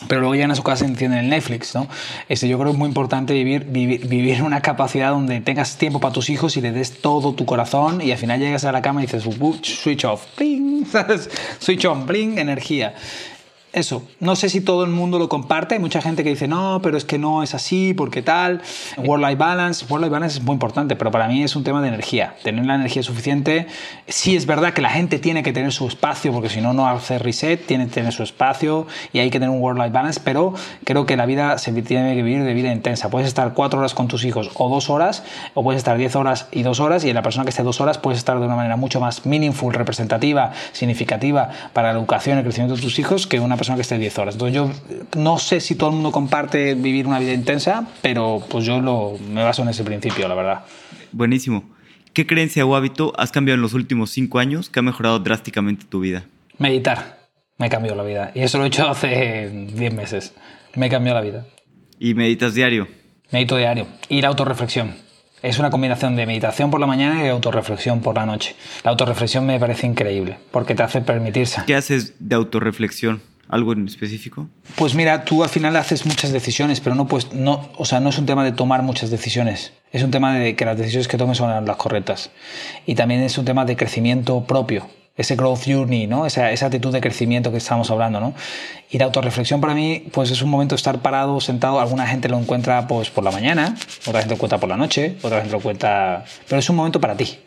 Pero 0.08 0.22
luego 0.22 0.36
llegan 0.36 0.52
a 0.52 0.56
su 0.56 0.62
casa 0.62 0.86
y 0.86 0.90
encienden 0.90 1.20
el 1.20 1.30
Netflix, 1.30 1.74
¿no? 1.74 1.88
Este, 2.30 2.48
yo 2.48 2.58
creo 2.58 2.68
que 2.68 2.74
es 2.74 2.78
muy 2.78 2.88
importante 2.88 3.34
vivir, 3.34 3.66
vivir, 3.66 4.08
vivir 4.08 4.44
una 4.44 4.62
capacidad 4.62 5.10
donde 5.10 5.42
tengas 5.42 5.78
tiempo 5.78 6.00
para 6.00 6.14
tus 6.14 6.30
hijos 6.30 6.56
y 6.56 6.62
le 6.62 6.72
des 6.72 7.02
todo 7.02 7.34
tu 7.34 7.46
corazón 7.46 8.00
y 8.02 8.12
al 8.12 8.18
final 8.20 8.40
llegas 8.40 8.64
a 8.64 8.72
la 8.72 8.84
cama 8.84 9.02
y 9.02 9.08
dices, 9.08 9.24
switch 9.24 10.06
off, 10.06 10.24
bling, 10.38 10.86
¿sabes? 10.92 11.30
Switch 11.60 11.84
on, 11.86 12.06
bling, 12.06 12.38
energía 12.38 12.94
eso, 13.78 14.04
no 14.20 14.36
sé 14.36 14.50
si 14.50 14.62
todo 14.62 14.84
el 14.84 14.92
mundo 14.92 15.20
lo 15.20 15.30
comparte, 15.30 15.76
hay 15.76 15.80
mucha 15.80 16.02
gente 16.02 16.24
que 16.24 16.30
dice, 16.30 16.48
no, 16.48 16.80
pero 16.82 16.98
es 16.98 17.06
que 17.06 17.18
no 17.18 17.44
es 17.44 17.54
así, 17.54 17.94
porque 17.94 18.22
tal, 18.22 18.62
work-life 18.98 19.36
balance, 19.36 19.86
work-life 19.90 20.12
balance 20.12 20.40
es 20.40 20.44
muy 20.44 20.54
importante, 20.54 20.96
pero 20.96 21.12
para 21.12 21.28
mí 21.28 21.44
es 21.44 21.56
un 21.56 21.64
tema 21.64 21.82
de 21.82 21.88
energía, 21.88 22.36
tener 22.44 22.66
la 22.66 22.76
energía 22.76 23.04
suficiente, 23.04 23.68
sí 24.08 24.36
es 24.36 24.46
verdad 24.46 24.74
que 24.74 24.82
la 24.82 24.90
gente 24.90 25.20
tiene 25.20 25.44
que 25.44 25.54
tener 25.54 25.72
su 25.72 25.88
espacio, 25.88 26.32
porque 26.32 26.50
si 26.50 26.62
no, 26.62 26.74
no 26.74 26.88
hace 26.88 27.20
reset, 27.20 27.66
tiene 27.66 27.86
que 27.86 27.94
tener 27.94 28.14
su 28.14 28.24
espacio 28.24 28.88
y 29.14 29.20
hay 29.20 29.30
que 29.30 29.40
tener 29.40 29.50
un 29.50 29.62
work-life 29.62 29.92
balance, 29.92 30.20
pero 30.24 30.54
creo 30.84 31.06
que 31.06 31.16
la 31.16 31.26
vida 31.26 31.58
se 31.58 31.72
tiene 31.82 32.16
que 32.16 32.24
vivir 32.24 32.44
de 32.44 32.54
vida 32.54 32.72
intensa, 32.72 33.10
puedes 33.10 33.28
estar 33.28 33.54
cuatro 33.54 33.80
horas 33.80 33.94
con 33.94 34.08
tus 34.08 34.26
hijos 34.26 34.52
o 34.56 34.70
dos 34.70 34.90
horas, 34.90 35.24
o 35.54 35.64
puedes 35.64 35.78
estar 35.78 35.98
diez 35.98 36.16
horas 36.16 36.48
y 36.52 36.64
dos 36.64 36.80
horas, 36.80 37.04
y 37.04 37.14
la 37.14 37.22
persona 37.22 37.44
que 37.44 37.52
esté 37.52 37.64
dos 37.64 37.82
horas 37.82 37.98
puedes 37.98 38.18
estar 38.18 38.40
de 38.40 38.46
una 38.46 38.56
manera 38.56 38.76
mucho 38.76 39.00
más 39.00 39.26
meaningful, 39.26 39.74
representativa, 39.74 40.52
significativa 40.72 41.50
para 41.74 41.94
la 41.94 42.00
educación 42.00 42.38
y 42.38 42.40
el 42.40 42.44
crecimiento 42.44 42.76
de 42.76 42.82
tus 42.82 43.00
hijos 43.00 43.28
que 43.28 43.40
una 43.40 43.56
persona 43.58 43.67
que 43.76 43.82
esté 43.82 43.98
10 43.98 44.20
horas. 44.20 44.36
Entonces 44.36 44.56
yo 44.56 44.72
no 45.18 45.38
sé 45.38 45.60
si 45.60 45.76
todo 45.76 45.90
el 45.90 45.96
mundo 45.96 46.12
comparte 46.12 46.76
vivir 46.76 47.08
una 47.08 47.20
vida 47.20 47.34
intensa, 47.34 47.88
pero 48.02 48.44
pues 48.50 48.66
yo 48.66 48.80
lo, 48.82 49.18
me 49.30 49.44
baso 49.44 49.64
en 49.64 49.70
ese 49.70 49.84
principio, 49.84 50.28
la 50.28 50.36
verdad. 50.36 50.66
Buenísimo. 51.12 51.64
¿Qué 52.14 52.26
creencia 52.26 52.66
o 52.66 52.76
hábito 52.76 53.14
has 53.18 53.32
cambiado 53.32 53.56
en 53.56 53.62
los 53.62 53.74
últimos 53.74 54.10
5 54.12 54.40
años 54.40 54.70
que 54.70 54.80
ha 54.80 54.82
mejorado 54.82 55.20
drásticamente 55.20 55.86
tu 55.86 56.00
vida? 56.00 56.26
Meditar. 56.58 57.18
Me 57.58 57.70
cambió 57.70 57.96
la 57.96 58.04
vida. 58.04 58.32
Y 58.34 58.42
eso 58.42 58.58
lo 58.58 58.64
he 58.64 58.68
hecho 58.68 58.88
hace 58.88 59.50
10 59.50 59.94
meses. 59.94 60.34
Me 60.76 60.90
cambió 60.90 61.14
la 61.14 61.22
vida. 61.22 61.46
¿Y 62.00 62.14
meditas 62.14 62.54
diario? 62.54 62.88
Medito 63.32 63.58
diario. 63.58 63.88
Y 64.10 64.22
la 64.22 64.30
autorreflexión. 64.30 64.96
Es 65.44 65.60
una 65.60 65.70
combinación 65.70 66.16
de 66.16 66.26
meditación 66.26 66.72
por 66.72 66.80
la 66.80 66.88
mañana 66.88 67.24
y 67.24 67.30
autorreflexión 67.30 68.02
por 68.02 68.16
la 68.16 68.26
noche. 68.26 68.56
La 68.84 68.92
autorreflexión 68.92 69.46
me 69.46 69.60
parece 69.60 69.86
increíble 69.86 70.38
porque 70.52 70.74
te 70.74 70.84
hace 70.84 71.02
permitirse. 71.02 71.62
¿Qué 71.68 71.76
haces 71.76 72.16
de 72.20 72.36
autorreflexión? 72.36 73.22
¿Algo 73.50 73.72
en 73.74 73.88
específico? 73.88 74.50
Pues 74.76 74.94
mira, 74.94 75.24
tú 75.24 75.44
al 75.44 75.50
final 75.50 75.76
haces 75.78 76.06
muchas 76.06 76.32
decisiones, 76.32 76.82
pero 76.82 76.96
no, 76.96 77.08
pues, 77.08 77.32
no, 77.34 77.70
o 77.78 77.86
sea, 77.86 78.00
no 78.00 78.10
es 78.10 78.18
un 78.18 78.26
tema 78.26 78.44
de 78.44 78.52
tomar 78.52 78.84
muchas 78.84 79.10
decisiones. 79.10 79.72
Es 79.92 80.04
un 80.04 80.12
tema 80.12 80.38
de 80.38 80.56
que 80.56 80.66
las 80.66 80.78
decisiones 80.78 81.08
que 81.08 81.18
tomes 81.18 81.38
son 81.38 81.66
las 81.66 81.78
correctas. 81.78 82.30
Y 82.86 82.96
también 82.96 83.22
es 83.22 83.38
un 83.38 83.46
tema 83.46 83.64
de 83.64 83.78
crecimiento 83.78 84.44
propio. 84.44 84.88
Ese 85.16 85.36
growth 85.36 85.62
journey, 85.66 86.08
¿no? 86.08 86.26
Esa, 86.26 86.48
actitud 86.48 86.92
de 86.92 87.02
crecimiento 87.02 87.52
que 87.52 87.58
estamos 87.58 87.90
hablando, 87.90 88.20
¿no? 88.20 88.34
Y 88.92 89.00
la 89.00 89.06
autorreflexión 89.06 89.62
para 89.62 89.74
mí, 89.74 90.04
pues 90.12 90.30
es 90.30 90.42
un 90.42 90.50
momento 90.50 90.76
de 90.76 90.78
estar 90.78 91.02
parado, 91.02 91.40
sentado. 91.40 91.80
Alguna 91.80 92.06
gente 92.06 92.28
lo 92.30 92.38
encuentra 92.38 92.86
pues 92.88 93.10
por 93.10 93.24
la 93.24 93.32
mañana, 93.32 93.76
otra 94.06 94.20
gente 94.20 94.30
lo 94.30 94.36
encuentra 94.36 94.60
por 94.60 94.70
la 94.70 94.78
noche, 94.78 95.16
otra 95.24 95.40
gente 95.40 95.54
lo 95.54 95.58
encuentra... 95.58 96.26
Pero 96.48 96.60
es 96.60 96.70
un 96.70 96.76
momento 96.76 97.00
para 97.00 97.16
ti, 97.16 97.40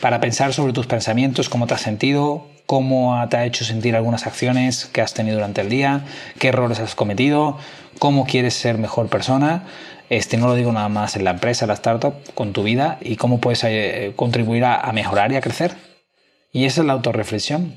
para 0.00 0.20
pensar 0.20 0.54
sobre 0.54 0.72
tus 0.72 0.86
pensamientos, 0.86 1.50
cómo 1.50 1.66
te 1.66 1.74
has 1.74 1.82
sentido, 1.82 2.46
cómo 2.66 3.16
te 3.30 3.36
ha 3.36 3.46
hecho 3.46 3.64
sentir 3.64 3.96
algunas 3.96 4.26
acciones 4.26 4.86
que 4.86 5.00
has 5.00 5.14
tenido 5.14 5.36
durante 5.36 5.60
el 5.60 5.68
día, 5.68 6.04
qué 6.38 6.48
errores 6.48 6.80
has 6.80 6.94
cometido, 6.94 7.58
cómo 7.98 8.26
quieres 8.26 8.54
ser 8.54 8.78
mejor 8.78 9.08
persona. 9.08 9.64
Este, 10.10 10.36
no 10.36 10.46
lo 10.46 10.54
digo 10.54 10.72
nada 10.72 10.88
más 10.88 11.16
en 11.16 11.24
la 11.24 11.30
empresa, 11.30 11.66
la 11.66 11.74
startup, 11.74 12.14
con 12.34 12.52
tu 12.52 12.62
vida 12.62 12.98
y 13.00 13.16
cómo 13.16 13.40
puedes 13.40 13.64
eh, 13.64 14.12
contribuir 14.14 14.64
a, 14.64 14.92
mejorar 14.92 15.32
y 15.32 15.36
a 15.36 15.40
crecer. 15.40 15.72
Y 16.52 16.64
esa 16.64 16.82
es 16.82 16.86
la 16.86 16.92
autorreflexión. 16.92 17.76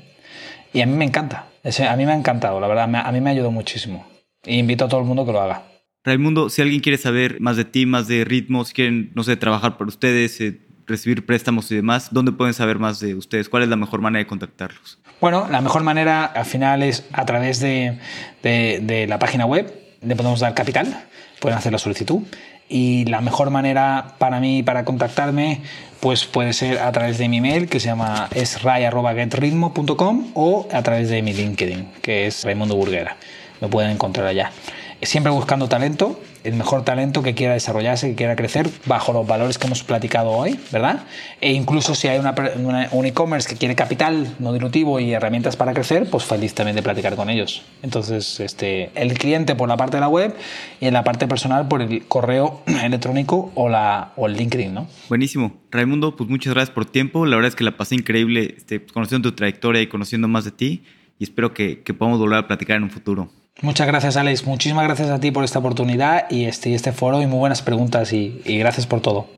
Y 0.72 0.80
a 0.82 0.86
mí 0.86 0.92
me 0.92 1.04
encanta. 1.04 1.46
A 1.64 1.96
mí 1.96 2.06
me 2.06 2.12
ha 2.12 2.16
encantado, 2.16 2.60
la 2.60 2.68
verdad. 2.68 2.84
A 2.94 3.12
mí 3.12 3.20
me 3.20 3.30
ayudado 3.30 3.50
muchísimo. 3.50 4.06
Y 4.44 4.58
invito 4.58 4.84
a 4.84 4.88
todo 4.88 5.00
el 5.00 5.06
mundo 5.06 5.26
que 5.26 5.32
lo 5.32 5.40
haga. 5.40 5.64
Raimundo, 6.04 6.48
si 6.48 6.62
alguien 6.62 6.80
quiere 6.80 6.96
saber 6.96 7.40
más 7.40 7.56
de 7.56 7.66
ti, 7.66 7.84
más 7.84 8.08
de 8.08 8.24
ritmo, 8.24 8.64
si 8.64 8.72
quieren, 8.72 9.10
no 9.14 9.22
sé, 9.22 9.36
trabajar 9.36 9.76
por 9.76 9.86
ustedes, 9.88 10.40
eh, 10.40 10.60
recibir 10.90 11.24
préstamos 11.24 11.70
y 11.70 11.76
demás, 11.76 12.08
¿dónde 12.10 12.32
pueden 12.32 12.52
saber 12.52 12.78
más 12.78 13.00
de 13.00 13.14
ustedes? 13.14 13.48
¿Cuál 13.48 13.62
es 13.62 13.68
la 13.68 13.76
mejor 13.76 14.00
manera 14.00 14.22
de 14.22 14.26
contactarlos? 14.26 14.98
Bueno, 15.20 15.48
la 15.50 15.60
mejor 15.60 15.82
manera 15.82 16.24
al 16.24 16.44
final 16.44 16.82
es 16.82 17.04
a 17.12 17.24
través 17.24 17.60
de, 17.60 17.98
de 18.42 19.06
la 19.08 19.18
página 19.18 19.46
web, 19.46 19.72
le 20.02 20.16
podemos 20.16 20.40
dar 20.40 20.54
capital, 20.54 21.04
pueden 21.40 21.56
hacer 21.56 21.72
la 21.72 21.78
solicitud 21.78 22.22
y 22.68 23.04
la 23.06 23.20
mejor 23.20 23.50
manera 23.50 24.14
para 24.18 24.40
mí 24.40 24.62
para 24.62 24.84
contactarme 24.84 25.62
pues 26.00 26.24
puede 26.24 26.52
ser 26.52 26.78
a 26.78 26.92
través 26.92 27.18
de 27.18 27.28
mi 27.28 27.38
email 27.38 27.68
que 27.68 27.80
se 27.80 27.86
llama 27.86 28.28
esray.getritmo.com 28.34 30.30
o 30.34 30.68
a 30.72 30.82
través 30.82 31.10
de 31.10 31.20
mi 31.20 31.32
LinkedIn 31.32 31.88
que 32.00 32.26
es 32.26 32.44
Raimundo 32.44 32.76
Burguera. 32.76 33.16
Me 33.60 33.68
pueden 33.68 33.90
encontrar 33.90 34.26
allá 34.26 34.52
siempre 35.02 35.32
buscando 35.32 35.68
talento, 35.68 36.20
el 36.44 36.54
mejor 36.54 36.84
talento 36.84 37.22
que 37.22 37.34
quiera 37.34 37.54
desarrollarse, 37.54 38.08
que 38.10 38.14
quiera 38.14 38.36
crecer 38.36 38.68
bajo 38.86 39.12
los 39.12 39.26
valores 39.26 39.58
que 39.58 39.66
hemos 39.66 39.82
platicado 39.82 40.30
hoy, 40.30 40.58
¿verdad? 40.72 41.04
E 41.40 41.52
incluso 41.52 41.94
si 41.94 42.08
hay 42.08 42.18
una, 42.18 42.34
un 42.92 43.06
e-commerce 43.06 43.48
que 43.48 43.56
quiere 43.56 43.74
capital 43.74 44.34
no 44.38 44.52
dilutivo 44.52 45.00
y 45.00 45.12
herramientas 45.12 45.56
para 45.56 45.72
crecer, 45.72 46.08
pues 46.10 46.24
feliz 46.24 46.54
también 46.54 46.76
de 46.76 46.82
platicar 46.82 47.16
con 47.16 47.30
ellos. 47.30 47.62
Entonces, 47.82 48.40
este, 48.40 48.90
el 48.94 49.14
cliente 49.14 49.54
por 49.54 49.68
la 49.68 49.76
parte 49.76 49.96
de 49.96 50.00
la 50.00 50.08
web 50.08 50.34
y 50.80 50.86
en 50.86 50.94
la 50.94 51.04
parte 51.04 51.26
personal 51.26 51.68
por 51.68 51.82
el 51.82 52.06
correo 52.06 52.62
electrónico 52.82 53.52
o, 53.54 53.68
la, 53.68 54.12
o 54.16 54.26
el 54.26 54.34
LinkedIn, 54.34 54.72
¿no? 54.72 54.88
Buenísimo. 55.08 55.52
Raimundo, 55.70 56.16
pues 56.16 56.28
muchas 56.28 56.54
gracias 56.54 56.74
por 56.74 56.86
tiempo. 56.86 57.26
La 57.26 57.36
verdad 57.36 57.48
es 57.48 57.56
que 57.56 57.64
la 57.64 57.76
pasé 57.76 57.94
increíble 57.94 58.54
este, 58.56 58.84
conociendo 58.84 59.30
tu 59.30 59.36
trayectoria 59.36 59.82
y 59.82 59.86
conociendo 59.86 60.28
más 60.28 60.44
de 60.44 60.50
ti 60.50 60.84
y 61.18 61.24
espero 61.24 61.52
que, 61.52 61.82
que 61.82 61.94
podamos 61.94 62.18
volver 62.18 62.38
a 62.38 62.46
platicar 62.46 62.76
en 62.76 62.84
un 62.84 62.90
futuro. 62.90 63.30
Muchas 63.62 63.86
gracias, 63.86 64.16
Alex. 64.16 64.46
Muchísimas 64.46 64.84
gracias 64.84 65.10
a 65.10 65.20
ti 65.20 65.30
por 65.30 65.44
esta 65.44 65.58
oportunidad 65.58 66.30
y 66.30 66.44
este, 66.44 66.74
este 66.74 66.92
foro 66.92 67.20
y 67.20 67.26
muy 67.26 67.38
buenas 67.38 67.62
preguntas 67.62 68.12
y, 68.12 68.40
y 68.44 68.58
gracias 68.58 68.86
por 68.86 69.00
todo. 69.00 69.28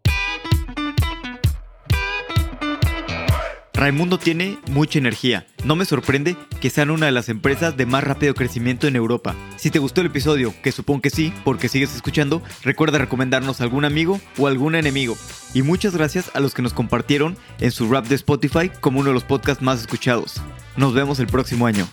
Raimundo 3.83 4.17
tiene 4.17 4.59
mucha 4.71 5.01
energía. 5.01 5.45
No 5.65 5.75
me 5.75 5.85
sorprende 5.85 6.37
que 6.61 6.71
sean 6.71 6.93
una 6.93 7.07
de 7.07 7.13
las 7.13 7.29
empresas 7.29 7.77
de 7.77 7.85
más 7.85 8.05
rápido 8.05 8.33
crecimiento 8.33 8.87
en 8.87 8.95
Europa. 8.95 9.35
Si 9.57 9.73
te 9.73 9.81
gustó 9.81 10.03
el 10.03 10.07
episodio, 10.07 10.55
que 10.63 10.71
supongo 10.71 11.03
que 11.03 11.11
sí, 11.11 11.33
porque 11.43 11.69
sigues 11.69 11.93
escuchando, 11.93 12.43
recuerda 12.63 12.99
recomendarnos 12.99 13.61
a 13.61 13.65
algún 13.65 13.85
amigo 13.85 14.21
o 14.39 14.47
algún 14.47 14.77
enemigo. 14.77 15.17
Y 15.53 15.63
muchas 15.63 15.97
gracias 15.97 16.31
a 16.33 16.39
los 16.39 16.55
que 16.55 16.63
nos 16.63 16.75
compartieron 16.75 17.37
en 17.59 17.73
su 17.73 17.91
rap 17.91 18.07
de 18.07 18.15
Spotify 18.15 18.71
como 18.81 19.01
uno 19.01 19.09
de 19.09 19.15
los 19.15 19.25
podcasts 19.25 19.65
más 19.65 19.81
escuchados. 19.81 20.41
Nos 20.77 20.95
vemos 20.95 21.19
el 21.19 21.27
próximo 21.27 21.67
año. 21.67 21.89